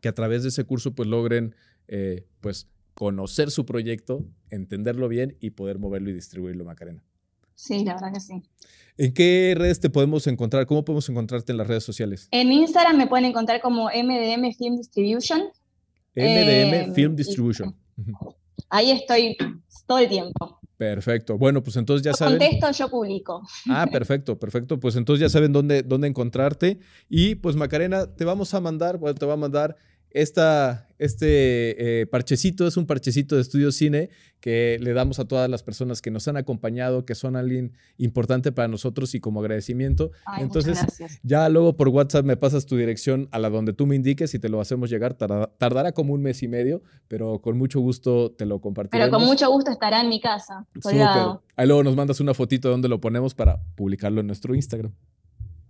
que 0.02 0.10
a 0.10 0.14
través 0.14 0.44
de 0.44 0.50
ese 0.50 0.64
curso 0.64 0.94
pues 0.94 1.10
logren 1.10 1.56
eh, 1.88 2.28
pues 2.40 2.70
conocer 2.94 3.50
su 3.50 3.66
proyecto, 3.66 4.28
entenderlo 4.50 5.08
bien 5.08 5.38
y 5.40 5.52
poder 5.52 5.80
moverlo 5.80 6.12
y 6.12 6.14
distribuirlo, 6.14 6.66
Macarena. 6.66 7.04
Sí, 7.56 7.84
la 7.84 7.94
verdad 7.94 8.14
que 8.14 8.20
sí. 8.20 8.42
¿En 8.98 9.14
qué 9.14 9.56
redes 9.58 9.80
te 9.80 9.90
podemos 9.90 10.28
encontrar? 10.28 10.66
¿Cómo 10.66 10.86
podemos 10.86 11.10
encontrarte 11.10 11.52
en 11.52 11.58
las 11.58 11.68
redes 11.68 11.84
sociales? 11.84 12.28
En 12.32 12.52
Instagram 12.52 12.98
me 12.98 13.08
pueden 13.08 13.26
encontrar 13.26 13.60
como 13.62 13.86
MDM 13.86 14.54
Film 14.54 14.78
Distribution. 14.78 15.42
MDM 16.16 16.74
eh, 16.74 16.92
Film 16.94 17.16
Distribution. 17.16 17.76
Ahí 18.70 18.92
estoy 18.92 19.36
todo 19.88 19.98
el 19.98 20.10
tiempo. 20.10 20.60
Perfecto. 20.78 21.38
Bueno, 21.38 21.64
pues 21.64 21.76
entonces 21.78 22.04
ya 22.04 22.12
yo 22.12 22.18
saben. 22.18 22.38
Contesto, 22.38 22.72
yo 22.72 22.90
publico. 22.90 23.42
Ah, 23.70 23.88
perfecto, 23.92 24.38
perfecto. 24.38 24.80
Pues 24.80 24.96
entonces 24.96 25.22
ya 25.22 25.30
saben 25.30 25.54
dónde, 25.54 25.82
dónde 25.82 26.08
encontrarte. 26.08 26.80
Y 27.10 27.36
pues 27.36 27.56
Macarena, 27.56 28.14
te 28.16 28.26
vamos 28.26 28.54
a 28.54 28.60
mandar, 28.60 28.98
bueno, 28.98 29.16
te 29.16 29.26
va 29.26 29.34
a 29.34 29.38
mandar 29.38 29.76
esta, 30.14 30.88
este 31.00 32.02
eh, 32.02 32.06
parchecito 32.06 32.68
es 32.68 32.78
un 32.78 32.86
parchecito 32.86 33.36
de 33.36 33.42
estudio 33.42 33.72
cine 33.72 34.10
que 34.40 34.78
le 34.82 34.94
damos 34.94 35.20
a 35.20 35.26
todas 35.26 35.50
las 35.50 35.64
personas 35.64 36.02
que 36.02 36.12
nos 36.12 36.28
han 36.28 36.38
acompañado, 36.38 37.06
que 37.06 37.16
son 37.16 37.36
alguien 37.36 37.74
importante 37.98 38.52
para 38.52 38.68
nosotros 38.68 39.16
y 39.16 39.20
como 39.20 39.40
agradecimiento. 39.40 40.12
Entonces, 40.38 40.80
ya 41.24 41.48
luego 41.50 41.78
por 41.78 41.88
WhatsApp 41.88 42.26
me 42.26 42.38
pasas 42.38 42.66
tu 42.66 42.76
dirección 42.76 43.30
a 43.32 43.40
la 43.40 43.50
donde 43.50 43.74
tú 43.74 43.88
me 43.88 43.96
indiques 43.96 44.34
y 44.34 44.40
te 44.40 44.50
lo 44.50 44.60
hacemos 44.60 44.90
llegar. 44.90 45.14
tardará 45.14 45.94
como 45.94 46.14
un 46.14 46.22
mes 46.22 46.44
y 46.44 46.48
medio, 46.48 46.84
pero 47.08 47.40
con 47.40 47.58
mucho 47.58 47.80
gusto 47.80 48.32
te 48.32 48.46
lo 48.46 48.60
compartiremos. 48.60 49.08
Pero 49.08 49.18
con 49.18 49.26
mucho 49.26 49.50
gusto 49.50 49.72
estará 49.72 50.02
en 50.02 50.10
mi 50.10 50.20
casa. 50.20 50.68
Ahí 51.56 51.66
luego 51.66 51.84
nos 51.84 51.96
mandas 51.96 52.20
una 52.20 52.34
fotito 52.34 52.68
de 52.68 52.74
donde 52.74 52.90
lo 52.90 53.00
ponemos 53.00 53.34
para 53.34 53.64
publicarlo 53.76 54.22
en 54.22 54.28
nuestro 54.28 54.54
Instagram. 54.54 54.92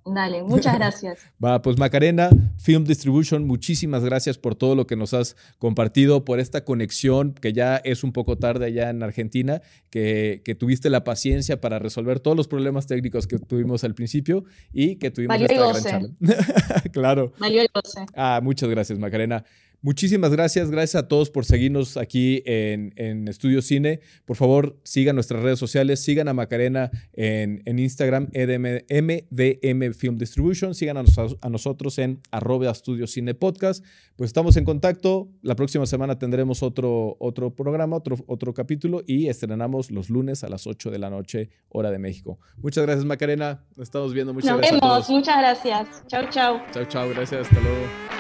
Dale, 0.05 0.43
muchas 0.43 0.75
gracias. 0.77 1.19
Va, 1.43 1.61
pues 1.61 1.77
Macarena, 1.77 2.29
Film 2.57 2.83
Distribution, 2.83 3.47
muchísimas 3.47 4.03
gracias 4.03 4.37
por 4.37 4.55
todo 4.55 4.75
lo 4.75 4.87
que 4.87 4.95
nos 4.95 5.13
has 5.13 5.35
compartido, 5.59 6.25
por 6.25 6.39
esta 6.39 6.65
conexión 6.65 7.33
que 7.33 7.53
ya 7.53 7.77
es 7.77 8.03
un 8.03 8.11
poco 8.11 8.37
tarde 8.37 8.65
allá 8.65 8.89
en 8.89 9.03
Argentina, 9.03 9.61
que, 9.89 10.41
tuviste 10.59 10.89
la 10.89 11.03
paciencia 11.03 11.59
para 11.59 11.79
resolver 11.79 12.19
todos 12.19 12.37
los 12.37 12.47
problemas 12.47 12.85
técnicos 12.87 13.27
que 13.27 13.39
tuvimos 13.39 13.83
al 13.83 13.95
principio 13.95 14.45
y 14.71 14.97
que 14.97 15.09
tuvimos 15.09 15.41
esta 15.41 15.53
gran 15.53 15.83
charla. 15.83 16.09
claro. 16.91 17.33
Valió 17.39 17.61
el 17.61 17.69
goce. 17.73 18.05
Ah, 18.15 18.39
muchas 18.43 18.69
gracias, 18.69 18.99
Macarena. 18.99 19.43
Muchísimas 19.83 20.31
gracias, 20.31 20.71
gracias 20.71 21.03
a 21.03 21.09
todos 21.09 21.29
por 21.29 21.43
seguirnos 21.43 21.97
aquí 21.97 22.41
en, 22.45 23.27
Estudio 23.27 23.61
Cine. 23.61 23.99
Por 24.23 24.37
favor, 24.37 24.79
sigan 24.83 25.15
nuestras 25.15 25.43
redes 25.43 25.59
sociales, 25.59 25.99
sigan 25.99 26.29
a 26.29 26.33
Macarena 26.33 26.89
en, 27.11 27.61
Instagram, 27.77 28.29
EDM, 28.31 28.85
MDM 28.89 29.93
Film 29.93 30.17
Distribution, 30.17 30.73
sigan 30.73 30.95
a, 30.97 31.49
nosotros 31.49 31.99
en 31.99 32.21
arroba 32.31 32.71
Estudio 32.71 33.07
Cine 33.07 33.33
Podcast. 33.33 33.83
Pues 34.15 34.29
estamos 34.29 34.55
en 34.55 34.63
contacto, 34.63 35.27
la 35.41 35.55
próxima 35.55 35.85
semana 35.85 36.17
tendremos 36.17 36.63
otro, 36.63 37.17
otro 37.19 37.53
programa, 37.53 37.97
otro, 37.97 38.15
otro 38.27 38.53
capítulo 38.53 39.03
y 39.05 39.27
estrenamos 39.27 39.91
los 39.91 40.09
lunes 40.09 40.45
a 40.45 40.49
las 40.49 40.65
8 40.65 40.91
de 40.91 40.99
la 40.99 41.09
noche, 41.09 41.49
hora 41.67 41.91
de 41.91 41.99
México. 41.99 42.39
Muchas 42.55 42.85
gracias 42.85 43.03
Macarena, 43.03 43.65
nos 43.75 43.89
estamos 43.89 44.13
viendo, 44.13 44.33
muchas 44.33 44.49
Nos 44.49 44.61
gracias. 44.61 44.79
Vemos. 44.79 45.09
Muchas 45.09 45.37
gracias. 45.39 46.07
Chao, 46.07 46.29
chao. 46.29 46.61
Chao, 46.71 46.85
chao, 46.85 47.09
gracias, 47.09 47.41
hasta 47.41 47.59
luego. 47.59 48.12